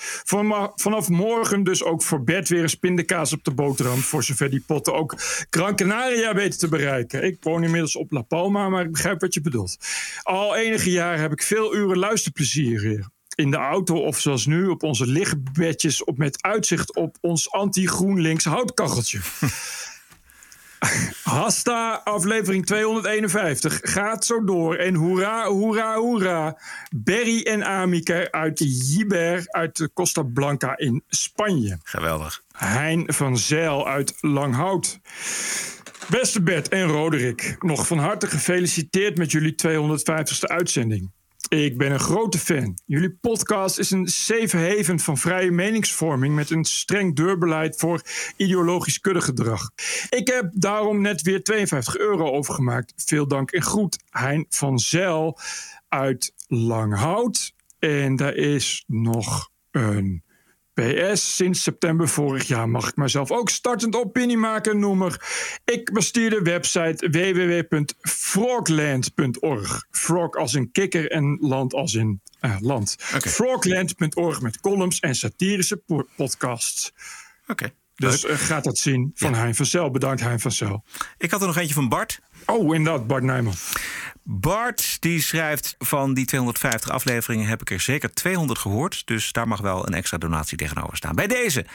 vanaf 0.76 1.10
morgen 1.10 1.64
dus 1.64 1.84
ook 1.84 2.04
voor 2.04 2.24
Bert 2.24 2.50
weer 2.50 2.64
een 2.64 2.70
spindekaas 2.70 3.34
op 3.34 3.44
de 3.44 3.54
boterham. 3.54 3.98
Voor 3.98 4.24
zover 4.24 4.50
die 4.50 4.64
potten 4.68 4.94
ook 4.94 5.16
Gran 5.50 5.76
Canaria 5.76 6.34
weten 6.34 6.60
te 6.60 6.68
bereiken. 6.68 7.24
Ik 7.24 7.38
woon 7.40 7.64
inmiddels 7.64 7.96
op 7.96 8.12
La 8.12 8.22
Palma, 8.22 8.70
maar 8.70 8.84
ik 8.84 8.92
begrijp 8.92 9.22
wat 9.22 9.34
je 9.34 9.42
bedoelt. 9.42 9.78
Al 10.24 10.56
enige 10.56 10.92
jaren 10.92 11.20
heb 11.20 11.32
ik 11.32 11.44
veel 11.44 11.76
uren 11.76 11.98
luisterplezier 11.98 12.82
hier 12.82 13.12
in 13.36 13.52
de 13.52 13.58
auto 13.58 13.96
of 13.96 14.20
zoals 14.20 14.46
nu 14.46 14.68
op 14.68 14.84
onze 14.84 15.08
lichtbedjes 15.08 16.04
op, 16.04 16.18
met 16.18 16.42
uitzicht 16.42 16.96
op 16.96 17.18
ons 17.22 17.52
anti-GroenLinks 17.52 18.46
houtkacheltje. 18.46 19.20
Hasta, 21.24 22.02
aflevering 22.04 22.66
251. 22.66 23.80
Gaat 23.82 24.26
zo 24.26 24.44
door. 24.44 24.76
En 24.76 24.96
hoera, 24.96 25.46
hoera, 25.46 25.96
hoera. 25.96 26.58
Berry 26.96 27.42
en 27.42 27.66
Amike 27.66 28.32
uit 28.32 28.60
Jiber 28.60 29.44
uit 29.48 29.78
de 29.78 29.90
Costa 29.94 30.22
Blanca 30.22 30.78
in 30.78 31.04
Spanje. 31.08 31.78
Geweldig. 31.84 32.44
Hein 32.52 33.04
van 33.08 33.38
Zeil 33.38 33.88
uit 33.88 34.14
Langhout. 34.20 35.00
Beste 36.10 36.42
Bert 36.42 36.70
en 36.70 36.88
Roderick, 36.88 37.56
nog 37.60 37.88
van 37.88 37.98
harte 37.98 38.28
gefeliciteerd 38.28 39.18
met 39.18 39.32
jullie 39.32 39.56
250ste 39.68 40.48
uitzending. 40.48 41.12
Ik 41.50 41.78
ben 41.78 41.92
een 41.92 42.00
grote 42.00 42.38
fan. 42.38 42.78
Jullie 42.86 43.12
podcast 43.22 43.80
is 43.80 43.92
een 43.92 44.08
safe 44.08 44.98
van 44.98 45.18
vrije 45.18 45.52
meningsvorming 45.52 46.36
met 46.36 46.50
een 46.50 46.66
streng 46.66 47.16
deurbeleid 47.16 47.78
voor 47.78 48.02
ideologisch 48.38 49.00
kuddegedrag. 49.00 49.72
Ik 50.10 50.28
heb 50.28 50.52
daarom 50.54 51.02
net 51.02 51.22
weer 51.22 51.44
52 51.44 51.98
euro 51.98 52.32
overgemaakt. 52.32 52.94
Veel 52.96 53.28
dank 53.28 53.52
en 53.52 53.62
groet. 53.62 53.98
Hein 54.10 54.46
van 54.50 54.80
Zel 54.80 55.40
uit 55.88 56.34
Langhout. 56.48 57.54
En 57.80 58.16
daar 58.16 58.36
is 58.36 58.84
nog 58.88 59.50
een 59.72 60.24
PS, 60.74 61.36
sinds 61.36 61.64
september 61.64 62.08
vorig 62.08 62.48
jaar 62.48 62.70
mag 62.70 62.88
ik 62.88 62.96
mezelf 62.96 63.32
ook 63.32 63.50
startend 63.50 63.96
opinie 63.96 64.38
maken 64.38 64.80
noemer. 64.80 65.22
Ik 65.66 65.94
bestuur 65.94 66.30
de 66.30 66.42
website 66.42 67.10
www.frogland.org. 67.10 69.86
Frog 69.92 70.36
als 70.36 70.54
in 70.54 70.72
kikker 70.72 71.12
en 71.12 71.38
land 71.42 71.74
als 71.74 71.94
in 71.94 72.22
uh, 72.42 72.56
land. 72.60 72.96
Okay. 73.16 73.32
Frogland.org 73.32 74.42
met 74.42 74.60
columns 74.60 75.00
en 75.00 75.16
satirische 75.16 75.82
podcasts. 76.16 76.94
Oké. 77.48 77.74
Dus 77.96 78.26
uh, 78.26 78.36
gaat 78.36 78.64
dat 78.64 78.78
zien 78.78 79.12
van 79.16 79.32
ja. 79.32 79.38
Hein 79.38 79.56
van 79.56 79.66
Zel. 79.66 79.92
Bedankt 79.92 80.22
Hein 80.22 80.40
van 80.40 80.52
Zel. 80.52 80.84
Ik 81.18 81.32
had 81.32 81.42
er 81.42 81.48
nog 81.48 81.58
eentje 81.58 81.74
van 81.74 81.90
Bart. 81.90 82.20
Oh, 82.46 82.76
inderdaad, 82.76 83.08
Bart 83.08 83.24
Nijman. 83.24 83.54
Bart 84.24 85.02
die 85.02 85.22
schrijft 85.22 85.76
van 85.80 86.14
die 86.14 86.26
250 86.26 86.90
afleveringen 86.90 87.48
heb 87.48 87.62
ik 87.62 87.72
er 87.72 87.80
zeker 87.80 88.14
200 88.14 88.60
gehoord. 88.60 89.02
Dus 89.06 89.32
daar 89.32 89.48
mag 89.48 89.62
wel 89.62 89.88
een 89.88 89.94
extra 89.94 90.18
donatie 90.18 90.58
tegenover 90.58 90.98
staan. 90.98 91.16
Bij 91.16 91.28
deze. 91.28 91.66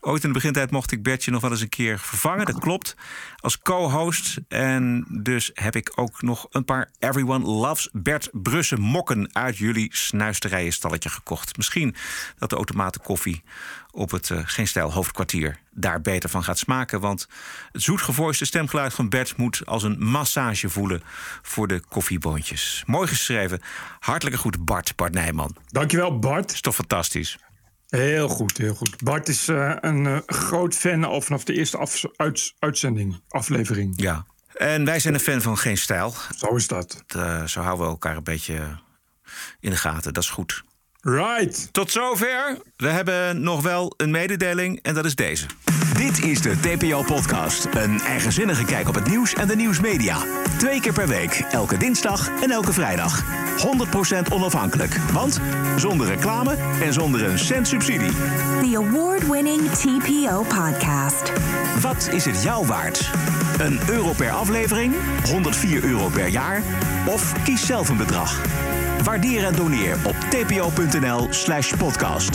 Ooit 0.00 0.22
in 0.22 0.28
de 0.28 0.34
begintijd 0.34 0.70
mocht 0.70 0.92
ik 0.92 1.02
Bertje 1.02 1.30
nog 1.30 1.40
wel 1.40 1.50
eens 1.50 1.60
een 1.60 1.68
keer 1.68 1.98
vervangen. 1.98 2.46
Dat 2.46 2.58
klopt. 2.58 2.96
Als 3.36 3.58
co-host. 3.58 4.38
En 4.48 5.06
dus 5.22 5.50
heb 5.54 5.76
ik 5.76 5.92
ook 5.94 6.22
nog 6.22 6.46
een 6.50 6.64
paar 6.64 6.90
Everyone 6.98 7.44
Loves 7.44 7.88
Bert 7.92 8.28
Brussen 8.32 8.80
mokken 8.80 9.34
uit 9.34 9.56
jullie 9.56 9.96
snuisterijen 9.96 10.72
stalletje 10.72 11.08
gekocht. 11.08 11.56
Misschien 11.56 11.94
dat 12.38 12.50
de 12.50 12.56
automaten 12.56 13.00
koffie 13.00 13.42
op 13.90 14.10
het 14.10 14.28
uh, 14.28 14.38
Geen 14.44 14.68
Stijl 14.68 14.92
hoofdkwartier 14.92 15.58
daar 15.70 16.00
beter 16.00 16.30
van 16.30 16.44
gaat 16.44 16.58
smaken. 16.58 17.00
Want 17.00 17.28
het 17.72 17.82
zoetgevoiste 17.82 18.44
stemgeluid 18.44 18.94
van 18.94 19.08
Bert 19.08 19.36
moet 19.36 19.66
als 19.66 19.82
een 19.82 20.04
massage 20.04 20.68
voelen 20.68 21.02
voor 21.42 21.68
de 21.68 21.80
koffieboontjes. 21.88 22.82
Mooi 22.86 23.08
geschreven. 23.08 23.60
Hartelijke 23.98 24.40
goed, 24.40 24.64
Bart, 24.64 24.96
Bart 24.96 25.14
Nijman. 25.14 25.56
Dankjewel, 25.66 26.18
Bart. 26.18 26.52
Is 26.52 26.60
toch 26.60 26.74
fantastisch? 26.74 27.38
Heel 27.88 28.28
goed, 28.28 28.56
heel 28.56 28.74
goed. 28.74 29.02
Bart 29.02 29.28
is 29.28 29.48
uh, 29.48 29.76
een 29.80 30.04
uh, 30.04 30.18
groot 30.26 30.74
fan 30.74 31.04
al 31.04 31.20
vanaf 31.20 31.44
de 31.44 31.54
eerste 31.54 31.76
af, 31.76 32.04
uit, 32.16 32.54
uitzending, 32.58 33.20
aflevering. 33.28 33.92
Ja. 33.96 34.26
En 34.54 34.84
wij 34.84 35.00
zijn 35.00 35.14
een 35.14 35.20
fan 35.20 35.40
van 35.40 35.58
Geen 35.58 35.78
Stijl. 35.78 36.14
Zo 36.36 36.54
is 36.54 36.66
dat. 36.66 37.04
Uh, 37.16 37.44
zo 37.44 37.60
houden 37.60 37.84
we 37.84 37.90
elkaar 37.90 38.16
een 38.16 38.22
beetje 38.22 38.78
in 39.60 39.70
de 39.70 39.76
gaten. 39.76 40.12
Dat 40.12 40.22
is 40.22 40.30
goed. 40.30 40.64
Right. 41.08 41.68
Tot 41.72 41.90
zover. 41.90 42.58
We 42.76 42.88
hebben 42.88 43.42
nog 43.42 43.62
wel 43.62 43.94
een 43.96 44.10
mededeling 44.10 44.78
en 44.82 44.94
dat 44.94 45.04
is 45.04 45.14
deze. 45.14 45.46
Dit 45.96 46.24
is 46.24 46.40
de 46.40 46.60
TPO-podcast. 46.60 47.66
Een 47.70 48.00
eigenzinnige 48.00 48.64
kijk 48.64 48.88
op 48.88 48.94
het 48.94 49.06
nieuws 49.06 49.34
en 49.34 49.48
de 49.48 49.56
nieuwsmedia. 49.56 50.16
Twee 50.58 50.80
keer 50.80 50.92
per 50.92 51.08
week, 51.08 51.44
elke 51.50 51.76
dinsdag 51.76 52.30
en 52.42 52.50
elke 52.50 52.72
vrijdag. 52.72 53.24
100% 54.28 54.32
onafhankelijk, 54.32 54.96
want 55.12 55.40
zonder 55.76 56.06
reclame 56.06 56.56
en 56.82 56.92
zonder 56.92 57.24
een 57.24 57.38
cent 57.38 57.68
subsidie. 57.68 58.12
The 58.60 58.76
award-winning 58.76 59.70
TPO 59.70 60.42
podcast. 60.42 61.32
Wat 61.80 62.08
is 62.12 62.24
het 62.24 62.42
jou 62.42 62.66
waard? 62.66 63.10
Een 63.58 63.80
euro 63.88 64.12
per 64.12 64.30
aflevering, 64.30 64.94
104 65.24 65.84
euro 65.84 66.08
per 66.08 66.26
jaar 66.26 66.62
of 67.06 67.42
kies 67.44 67.66
zelf 67.66 67.88
een 67.88 67.96
bedrag. 67.96 68.40
Waardeer 69.02 69.44
en 69.44 69.54
doneer 69.54 69.96
op 70.04 70.14
tpo.nl 70.14 71.26
slash 71.30 71.72
podcast. 71.76 72.32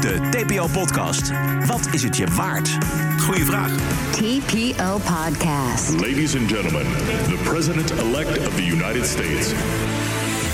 De 0.00 0.28
TPO-podcast. 0.30 1.30
Wat 1.66 1.88
is 1.90 2.02
het 2.02 2.16
je 2.16 2.26
waard? 2.26 2.78
Goeie 3.18 3.44
vraag. 3.44 3.72
TPO 4.10 4.98
Podcast. 4.98 5.90
Ladies 5.90 6.36
and 6.36 6.50
gentlemen, 6.50 6.86
the 7.28 7.38
president-elect 7.44 8.46
of 8.46 8.54
the 8.54 8.64
United 8.64 9.06
States. 9.06 9.52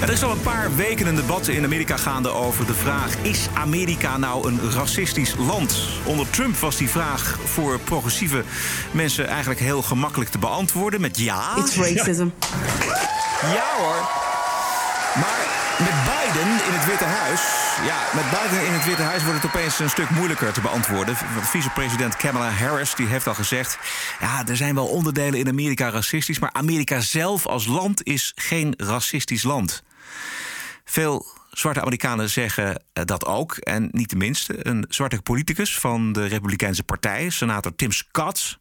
Er 0.00 0.10
is 0.10 0.22
al 0.22 0.30
een 0.30 0.40
paar 0.40 0.76
weken 0.76 1.06
een 1.06 1.14
debat 1.14 1.48
in 1.48 1.64
Amerika 1.64 1.96
gaande 1.96 2.28
over 2.28 2.66
de 2.66 2.74
vraag: 2.74 3.16
is 3.22 3.48
Amerika 3.54 4.16
nou 4.16 4.48
een 4.48 4.60
racistisch 4.72 5.34
land? 5.38 5.78
Onder 6.04 6.30
Trump 6.30 6.56
was 6.56 6.76
die 6.76 6.90
vraag 6.90 7.38
voor 7.44 7.78
progressieve 7.78 8.42
mensen 8.90 9.26
eigenlijk 9.26 9.60
heel 9.60 9.82
gemakkelijk 9.82 10.30
te 10.30 10.38
beantwoorden 10.38 11.00
met 11.00 11.18
ja. 11.18 11.56
It's 11.56 11.76
racism. 11.76 12.28
Ja, 12.80 13.50
ja 13.54 13.64
hoor. 13.78 14.08
Maar 15.14 15.46
met 15.78 16.04
Biden 16.04 16.50
in 16.50 16.72
het 16.72 16.86
Witte 16.86 17.04
Huis. 17.04 17.63
Ja, 17.82 18.04
met 18.14 18.24
Biden 18.30 18.66
in 18.66 18.72
het 18.72 18.84
Witte 18.84 19.02
Huis 19.02 19.24
wordt 19.24 19.42
het 19.42 19.54
opeens 19.54 19.78
een 19.78 19.90
stuk 19.90 20.10
moeilijker 20.10 20.52
te 20.52 20.60
beantwoorden. 20.60 21.16
Vicepresident 21.42 22.16
Kamala 22.16 22.50
Harris 22.50 22.94
die 22.94 23.06
heeft 23.06 23.26
al 23.26 23.34
gezegd. 23.34 23.78
Ja, 24.20 24.46
er 24.46 24.56
zijn 24.56 24.74
wel 24.74 24.86
onderdelen 24.86 25.38
in 25.38 25.48
Amerika 25.48 25.90
racistisch. 25.90 26.38
Maar 26.38 26.52
Amerika 26.52 27.00
zelf 27.00 27.46
als 27.46 27.66
land 27.66 28.06
is 28.06 28.32
geen 28.34 28.74
racistisch 28.76 29.42
land. 29.42 29.82
Veel 30.84 31.26
zwarte 31.58 31.80
Amerikanen 31.80 32.30
zeggen 32.30 32.82
dat 32.92 33.26
ook. 33.26 33.56
En 33.56 33.88
niet 33.92 34.10
de 34.10 34.16
minste. 34.16 34.66
Een 34.66 34.84
zwarte 34.88 35.22
politicus 35.22 35.78
van 35.78 36.12
de 36.12 36.26
Republikeinse 36.26 36.82
Partij, 36.82 37.30
senator 37.30 37.74
Tim 37.74 37.92
Scott, 37.92 38.58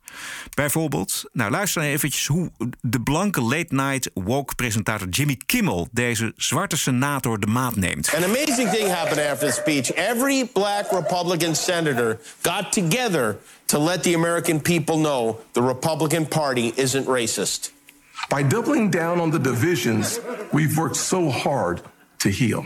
bijvoorbeeld. 0.53 1.23
Nou, 1.31 1.51
luister 1.51 1.81
dan 1.81 1.91
eventjes 1.91 2.27
hoe 2.27 2.51
de 2.81 3.01
blanke 3.01 3.41
late-night 3.41 4.11
woke-presentator 4.13 5.07
Jimmy 5.07 5.39
Kimmel 5.45 5.87
deze 5.91 6.33
zwarte 6.35 6.77
senator 6.77 7.39
de 7.39 7.47
maat 7.47 7.75
neemt. 7.75 8.13
An 8.15 8.23
amazing 8.23 8.69
thing 8.69 8.89
happened 8.89 9.31
after 9.31 9.47
the 9.47 9.53
speech. 9.53 9.91
Every 9.93 10.45
black 10.53 10.91
Republican 10.91 11.55
senator 11.55 12.19
got 12.41 12.71
together 12.71 13.37
to 13.65 13.79
let 13.79 14.03
the 14.03 14.15
American 14.15 14.61
people 14.61 14.95
know 14.95 15.39
the 15.51 15.61
Republican 15.61 16.27
Party 16.27 16.71
isn't 16.75 17.07
racist. 17.07 17.71
By 18.29 18.47
doubling 18.47 18.91
down 18.91 19.19
on 19.19 19.31
the 19.31 19.41
divisions 19.41 20.19
we've 20.51 20.77
worked 20.77 20.97
so 20.97 21.29
hard 21.29 21.81
to 22.17 22.29
heal. 22.29 22.65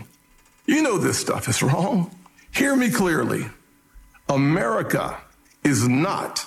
You 0.67 0.81
know 0.81 0.99
this 0.99 1.17
stuff 1.17 1.47
is 1.47 1.61
wrong. 1.61 2.09
Hear 2.51 2.75
me 2.75 2.89
clearly. 2.89 3.49
America 4.25 5.17
is 5.61 5.87
not 5.87 6.45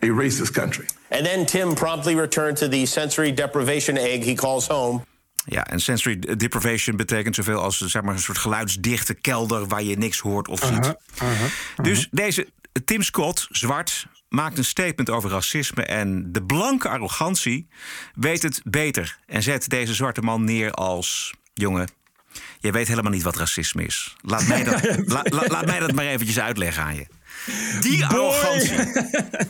a 0.00 0.06
racist 0.06 0.52
country. 0.52 0.86
And 1.10 1.24
then 1.24 1.46
Tim 1.46 1.74
promptly 1.74 2.14
returned 2.14 2.56
to 2.56 2.68
the 2.68 2.86
sensory 2.86 3.34
deprivation 3.34 3.96
egg 3.96 4.24
he 4.24 4.34
calls 4.34 4.66
home. 4.66 5.04
Ja, 5.44 5.66
en 5.66 5.80
sensory 5.80 6.18
deprivation 6.18 6.96
betekent 6.96 7.34
zoveel 7.34 7.60
als 7.60 7.76
zeg 7.78 8.02
maar, 8.02 8.14
een 8.14 8.20
soort 8.20 8.38
geluidsdichte 8.38 9.14
kelder 9.14 9.66
waar 9.66 9.82
je 9.82 9.96
niks 9.96 10.18
hoort 10.18 10.48
of 10.48 10.60
ziet. 10.60 10.86
Uh 10.86 10.92
-huh, 11.18 11.30
uh 11.30 11.38
-huh, 11.38 11.84
dus 11.84 12.08
deze 12.10 12.48
Tim 12.84 13.02
Scott, 13.02 13.46
zwart, 13.50 14.06
maakt 14.28 14.58
een 14.58 14.64
statement 14.64 15.10
over 15.10 15.30
racisme 15.30 15.82
en 15.82 16.32
de 16.32 16.42
blanke 16.42 16.88
arrogantie 16.88 17.68
weet 18.14 18.42
het 18.42 18.60
beter 18.64 19.18
en 19.26 19.42
zet 19.42 19.68
deze 19.68 19.94
zwarte 19.94 20.20
man 20.20 20.44
neer 20.44 20.70
als 20.70 21.34
jongen. 21.54 21.88
Je 22.60 22.72
weet 22.72 22.88
helemaal 22.88 23.12
niet 23.12 23.22
wat 23.22 23.36
racisme 23.36 23.84
is. 23.84 24.16
Laat 24.20 24.46
mij 24.46 24.64
dat, 24.64 24.82
la, 25.14 25.22
la, 25.24 25.42
laat 25.46 25.66
mij 25.66 25.78
dat 25.78 25.92
maar 25.92 26.06
eventjes 26.06 26.40
uitleggen 26.40 26.82
aan 26.82 26.94
je. 26.94 27.06
Die 27.80 28.06
arrogantie. 28.06 28.76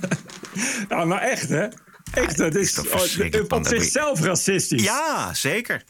nou, 0.89 1.07
maar 1.07 1.21
echt, 1.21 1.49
hè? 1.49 1.67
Echt, 2.13 2.37
dat 2.37 2.55
is, 2.55 2.79
is 2.79 3.49
op 3.49 3.67
zichzelf 3.67 4.21
racistisch. 4.21 4.83
Ja, 4.83 5.35
zeker. 5.35 5.83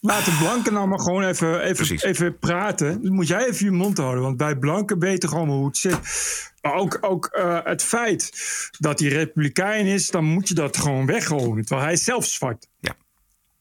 Laat 0.00 0.24
de 0.24 0.36
blanken 0.38 0.72
nou 0.72 0.88
maar 0.88 1.00
gewoon 1.00 1.24
even, 1.24 1.60
even, 1.60 2.00
even 2.00 2.38
praten. 2.38 3.02
Dan 3.02 3.12
moet 3.12 3.28
jij 3.28 3.46
even 3.46 3.64
je 3.64 3.70
mond 3.70 3.98
houden. 3.98 4.22
Want 4.22 4.36
bij 4.36 4.56
blanken 4.56 4.98
weten 4.98 5.28
gewoon 5.28 5.48
hoe 5.48 5.66
het 5.66 5.76
zit. 5.76 5.98
Maar 6.60 6.74
ook, 6.74 6.98
ook 7.00 7.36
uh, 7.38 7.58
het 7.64 7.82
feit 7.82 8.30
dat 8.78 9.00
hij 9.00 9.08
republikein 9.08 9.86
is... 9.86 10.10
dan 10.10 10.24
moet 10.24 10.48
je 10.48 10.54
dat 10.54 10.76
gewoon 10.76 11.06
weggooien. 11.06 11.64
Terwijl 11.64 11.86
hij 11.86 11.92
is 11.92 12.04
zelf 12.04 12.24
zwart. 12.24 12.68
Ja. 12.80 12.94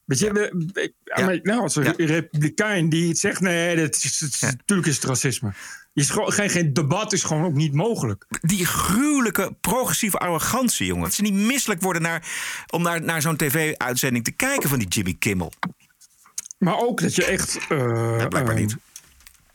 Weet 0.06 0.20
je, 0.20 0.92
ja. 1.04 1.40
nou, 1.44 1.62
als 1.62 1.76
een 1.76 1.96
republikein 1.96 2.90
die 2.90 3.16
zegt... 3.16 3.40
nee, 3.42 3.76
dat 3.76 3.96
is, 3.96 4.20
dat 4.20 4.30
is, 4.30 4.40
ja. 4.40 4.48
natuurlijk 4.48 4.88
is 4.88 4.96
het 4.96 5.04
racisme. 5.04 5.54
Is 5.94 6.10
gewoon, 6.10 6.32
geen, 6.32 6.50
geen 6.50 6.74
debat 6.74 7.14
is 7.14 7.24
gewoon 7.24 7.44
ook 7.44 7.54
niet 7.54 7.74
mogelijk. 7.74 8.26
Die 8.42 8.66
gruwelijke 8.66 9.56
progressieve 9.62 10.18
arrogantie, 10.18 10.86
jongen. 10.86 11.04
Dat 11.04 11.14
ze 11.14 11.22
niet 11.22 11.34
misselijk 11.34 11.82
worden 11.82 12.02
naar, 12.02 12.28
om 12.72 12.82
naar, 12.82 13.02
naar 13.02 13.22
zo'n 13.22 13.36
tv-uitzending 13.36 14.24
te 14.24 14.32
kijken 14.32 14.70
van 14.70 14.80
die 14.80 14.88
Jimmy 14.88 15.16
Kimmel. 15.20 15.52
Maar 16.58 16.78
ook 16.78 17.02
dat 17.02 17.16
je 17.16 17.26
echt... 17.26 17.58
Uh, 17.70 17.78
ja, 18.20 18.28
blijkbaar 18.28 18.56
uh, 18.56 18.60
niet. 18.60 18.76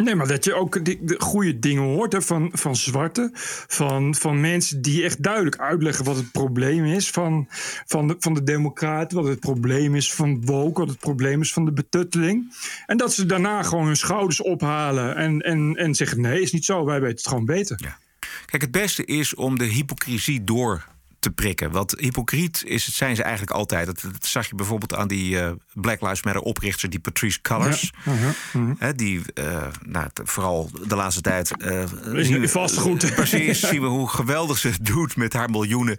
Nee, 0.05 0.15
maar 0.15 0.29
dat 0.29 0.45
je 0.45 0.55
ook 0.55 0.85
die, 0.85 0.99
de 1.03 1.21
goede 1.21 1.59
dingen 1.59 1.83
hoort 1.83 2.13
hè, 2.13 2.23
van, 2.23 2.51
van 2.53 2.77
zwarte. 2.77 3.31
Van, 3.67 4.15
van 4.15 4.41
mensen 4.41 4.83
die 4.83 5.05
echt 5.05 5.23
duidelijk 5.23 5.59
uitleggen 5.59 6.05
wat 6.05 6.17
het 6.17 6.31
probleem 6.33 6.85
is 6.85 7.11
van, 7.11 7.47
van, 7.87 8.09
de, 8.09 8.17
van 8.19 8.35
de 8.35 8.43
democraten. 8.43 9.17
Wat 9.17 9.29
het 9.29 9.41
probleem 9.41 9.95
is 9.95 10.13
van 10.13 10.45
woke. 10.45 10.81
Wat 10.81 10.89
het 10.89 10.99
probleem 10.99 11.41
is 11.41 11.53
van 11.53 11.65
de 11.65 11.73
betutteling. 11.73 12.55
En 12.87 12.97
dat 12.97 13.13
ze 13.13 13.27
daarna 13.27 13.63
gewoon 13.63 13.87
hun 13.87 13.97
schouders 13.97 14.43
ophalen. 14.43 15.17
En, 15.17 15.41
en, 15.41 15.75
en 15.77 15.95
zeggen 15.95 16.21
nee, 16.21 16.41
is 16.41 16.53
niet 16.53 16.65
zo. 16.65 16.85
Wij 16.85 17.01
weten 17.01 17.17
het 17.17 17.29
gewoon 17.29 17.45
beter. 17.45 17.79
Ja. 17.83 17.99
Kijk, 18.47 18.63
het 18.63 18.71
beste 18.71 19.05
is 19.05 19.35
om 19.35 19.59
de 19.59 19.65
hypocrisie 19.65 20.45
door 20.45 20.89
te 21.21 21.31
prikken. 21.31 21.71
Want 21.71 21.95
hypocriet 21.99 22.63
is, 22.65 22.87
het 22.87 22.95
zijn 22.95 23.17
ze 23.17 23.23
eigenlijk 23.23 23.53
altijd. 23.53 23.87
Dat, 23.87 24.01
dat 24.03 24.27
zag 24.27 24.49
je 24.49 24.55
bijvoorbeeld 24.55 24.95
aan 24.95 25.09
die 25.09 25.35
uh, 25.35 25.51
Black 25.75 26.01
Lives 26.01 26.23
Matter 26.23 26.43
oprichter, 26.43 26.91
die 26.91 27.01
Patrice 27.01 27.41
Cullors. 27.41 27.93
Ja, 28.05 28.13
uh 28.13 28.35
-huh, 28.53 28.71
He, 28.79 28.95
die, 28.95 29.23
uh, 29.35 29.67
nou, 29.87 30.09
vooral 30.25 30.71
de 30.87 30.97
laatste 30.97 31.21
tijd. 31.21 31.51
Uh, 31.59 31.85
zien 32.17 32.41
we, 32.41 32.49
vastgoed. 32.49 33.15
precies, 33.15 33.61
zien 33.61 33.81
we 33.81 33.87
hoe 33.87 34.09
geweldig 34.09 34.59
ze 34.59 34.69
het 34.69 34.87
doet 34.87 35.17
met 35.17 35.33
haar 35.33 35.51
miljoenen. 35.51 35.99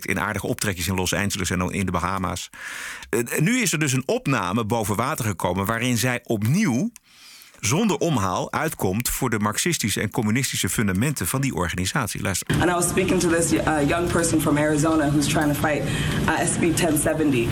In 0.00 0.20
aardige 0.20 0.46
optrekjes 0.46 0.88
in 0.88 0.94
Los 0.94 1.14
Angeles 1.14 1.50
en 1.50 1.70
in 1.70 1.86
de 1.86 1.92
Bahama's. 1.92 2.50
nu 3.38 3.60
is 3.60 3.72
er 3.72 3.78
dus 3.78 3.92
een 3.92 4.02
opname 4.06 4.64
boven 4.64 4.96
water 4.96 5.24
gekomen 5.24 5.66
waarin 5.66 5.98
zij 5.98 6.20
opnieuw 6.24 6.90
zonder 7.60 7.96
omhaal 7.98 8.52
uitkomt 8.52 9.08
voor 9.08 9.30
de 9.30 9.38
marxistische 9.38 10.00
en 10.00 10.10
communistische 10.10 10.68
fundamenten 10.68 11.26
van 11.26 11.40
die 11.40 11.54
organisatie. 11.54 12.22
Luister. 12.22 12.46
And 12.60 12.70
I 12.70 12.74
was 12.74 12.88
speaking 12.88 13.20
to 13.20 13.28
this 13.28 13.52
uh, 13.52 13.60
young 13.88 14.10
person 14.10 14.40
from 14.40 14.56
Arizona 14.58 15.10
who's 15.10 15.26
trying 15.26 15.54
to 15.54 15.60
fight 15.68 15.82
uh, 16.28 16.40
SB 16.40 16.60
1070, 16.60 17.48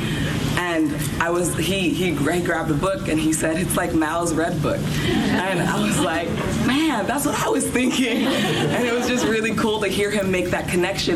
and 0.58 0.90
I 1.26 1.30
was 1.30 1.48
he 1.56 1.94
he 1.94 2.14
he 2.32 2.42
grabbed 2.42 2.68
the 2.68 2.78
book 2.80 3.08
and 3.08 3.20
he 3.20 3.32
said 3.32 3.56
it's 3.58 3.76
like 3.76 3.94
Mao's 3.94 4.32
Red 4.32 4.60
Book, 4.60 4.80
and 5.28 5.60
I 5.60 5.86
was 5.86 5.98
like, 5.98 6.28
man, 6.66 7.06
that's 7.06 7.24
what 7.24 7.46
I 7.46 7.50
was 7.50 7.64
thinking, 7.64 8.26
and 8.76 8.84
it 8.86 8.92
was 8.92 9.08
just 9.08 9.24
really 9.24 9.54
cool 9.54 9.80
to 9.80 9.88
hear 9.88 10.10
him 10.10 10.30
make 10.30 10.48
that 10.50 10.68
connection. 10.70 11.14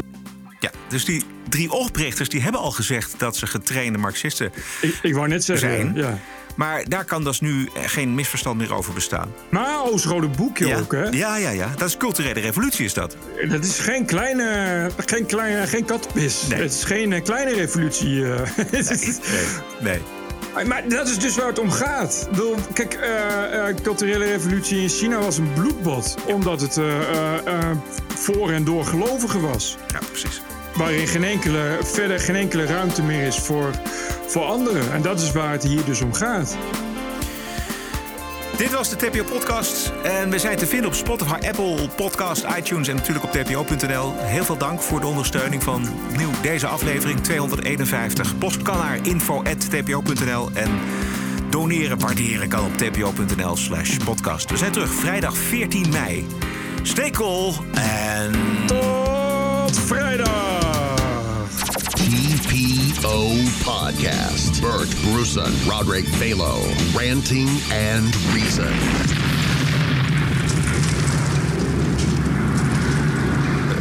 Dus 0.89 1.05
die 1.05 1.23
drie 1.49 1.71
oprichters 1.73 2.29
die 2.29 2.41
hebben 2.41 2.61
al 2.61 2.71
gezegd 2.71 3.15
dat 3.19 3.37
ze 3.37 3.47
getrainde 3.47 3.99
Marxisten 3.99 4.53
Ik, 4.81 4.99
ik 5.03 5.15
wou 5.15 5.29
net 5.29 5.45
zeggen, 5.45 5.69
zijn. 5.71 5.95
ja. 5.95 6.19
Maar 6.57 6.85
daar 6.89 7.05
kan 7.05 7.25
dus 7.25 7.41
nu 7.41 7.69
geen 7.75 8.15
misverstand 8.15 8.57
meer 8.59 8.75
over 8.75 8.95
bestaan. 8.95 9.33
Maar 9.49 9.83
Oost-Rode 9.85 10.29
boekje 10.29 10.67
ja. 10.67 10.79
ook, 10.79 10.93
hè? 10.93 11.05
Ja, 11.05 11.37
ja, 11.37 11.51
ja. 11.51 11.73
Dat 11.77 11.89
is 11.89 11.97
culturele 11.97 12.41
revolutie, 12.41 12.85
is 12.85 12.95
dat. 12.95 13.17
Dat 13.49 13.65
is 13.65 13.79
geen 13.79 14.07
kleine, 14.07 14.91
geen 14.97 15.27
kleine, 15.27 15.67
geen 15.67 15.85
kattenpis. 15.85 16.47
Nee. 16.49 16.61
Het 16.63 16.73
is 16.73 16.85
geen 16.85 17.13
eh, 17.13 17.23
kleine 17.23 17.55
revolutie. 17.55 18.33
eh. 18.33 18.41
Nee, 19.81 19.99
nee. 20.55 20.65
Maar 20.65 20.89
dat 20.89 21.09
is 21.09 21.19
dus 21.19 21.37
waar 21.37 21.47
het 21.47 21.59
om 21.59 21.71
gaat. 21.71 22.29
Kijk, 22.73 22.95
eh, 22.95 23.69
eh, 23.69 23.77
culturele 23.83 24.25
revolutie 24.25 24.81
in 24.83 24.89
China 24.89 25.19
was 25.19 25.39
een 25.39 25.53
bloedbad. 25.53 26.17
Omdat 26.27 26.61
het 26.61 26.77
eh, 26.77 27.01
eh, 27.01 27.47
eh, 27.47 27.77
voor 28.15 28.51
en 28.51 28.65
door 28.65 28.85
gelovigen 28.85 29.41
was. 29.41 29.77
Ja, 29.89 29.99
precies. 30.11 30.41
Waarin 30.77 31.07
geen 31.07 31.25
enkele, 31.25 31.79
verder 31.83 32.21
geen 32.21 32.37
enkele 32.37 32.65
ruimte 32.65 33.03
meer 33.03 33.27
is 33.27 33.39
voor, 33.39 33.71
voor 34.27 34.45
anderen. 34.45 34.93
En 34.93 35.03
dat 35.03 35.21
is 35.21 35.33
waar 35.33 35.53
het 35.53 35.63
hier 35.63 35.85
dus 35.85 36.01
om 36.01 36.13
gaat. 36.13 36.57
Dit 38.61 38.73
was 38.73 38.91
de 38.91 38.97
TPO 38.97 39.25
Podcast. 39.25 39.93
En 40.03 40.31
we 40.31 40.39
zijn 40.39 40.57
te 40.57 40.67
vinden 40.67 40.87
op 40.87 40.95
Spotify, 40.95 41.33
Apple 41.47 41.89
Podcast, 41.97 42.47
iTunes 42.59 42.89
en 42.89 42.97
natuurlijk 42.97 43.25
op 43.25 43.33
tpo.nl. 43.33 44.13
Heel 44.17 44.45
veel 44.45 44.57
dank 44.57 44.81
voor 44.81 45.01
de 45.01 45.07
ondersteuning 45.07 45.63
van 45.63 45.89
nieuw 46.17 46.31
deze 46.43 46.67
aflevering 46.67 47.21
251. 47.21 48.39
Post 48.39 48.63
kan 48.63 48.79
naar 48.79 48.99
info.tpo.nl 49.03 50.51
en 50.55 50.71
doneren, 51.51 51.99
waarderen 51.99 52.49
kan 52.49 52.65
op 52.65 52.77
tpo.nl 52.77 53.57
slash 53.57 53.97
podcast. 53.97 54.51
We 54.51 54.57
zijn 54.57 54.73
terug 54.73 54.93
vrijdag 54.93 55.37
14 55.37 55.89
mei. 55.91 56.27
Stay 56.83 57.11
cool 57.11 57.55
en... 57.75 58.33
Tot 58.67 59.81
vrijdag! 59.81 60.60
TPO 63.01 63.29
Podcast. 63.65 64.61
Bert 64.61 64.89
Bruson, 65.03 65.53
Roderick 65.69 66.05
Balo, 66.19 66.61
Ranting 66.95 67.49
and 67.73 68.15
Reason. 68.35 68.73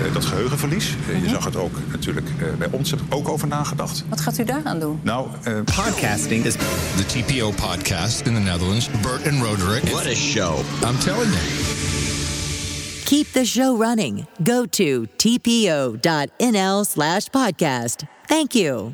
Eh, 0.05 0.13
dat 0.13 0.25
geheugenverlies. 0.25 0.95
Eh, 1.09 1.23
Je 1.23 1.29
zag 1.29 1.45
het 1.45 1.55
ook 1.55 1.71
natuurlijk 1.91 2.27
eh, 2.39 2.45
bij 2.57 2.67
ons. 2.71 2.89
Heb 2.89 2.99
ik 3.01 3.15
ook 3.15 3.29
over 3.29 3.47
nagedacht. 3.47 4.03
Wat 4.09 4.21
gaat 4.21 4.37
u 4.37 4.43
daaraan 4.43 4.79
doen? 4.79 4.99
Nou, 5.03 5.27
eh, 5.43 5.53
Podcasting 5.55 6.45
is 6.45 6.53
The 6.53 7.05
TPO 7.05 7.51
podcast 7.51 8.19
in 8.21 8.33
the 8.33 8.39
Netherlands. 8.39 8.89
Bert 9.01 9.27
and 9.27 9.41
Roderick. 9.43 9.83
what 9.83 10.05
a 10.05 10.15
show. 10.15 10.57
I'm 10.85 10.97
telling 10.97 11.29
you. 11.31 11.43
Keep 13.05 13.31
the 13.31 13.45
show 13.45 13.81
running. 13.81 14.25
Go 14.43 14.65
to 14.65 15.05
tpo.nl 15.15 16.83
slash 16.85 17.25
podcast. 17.29 18.03
Thank 18.27 18.51
you. 18.53 18.93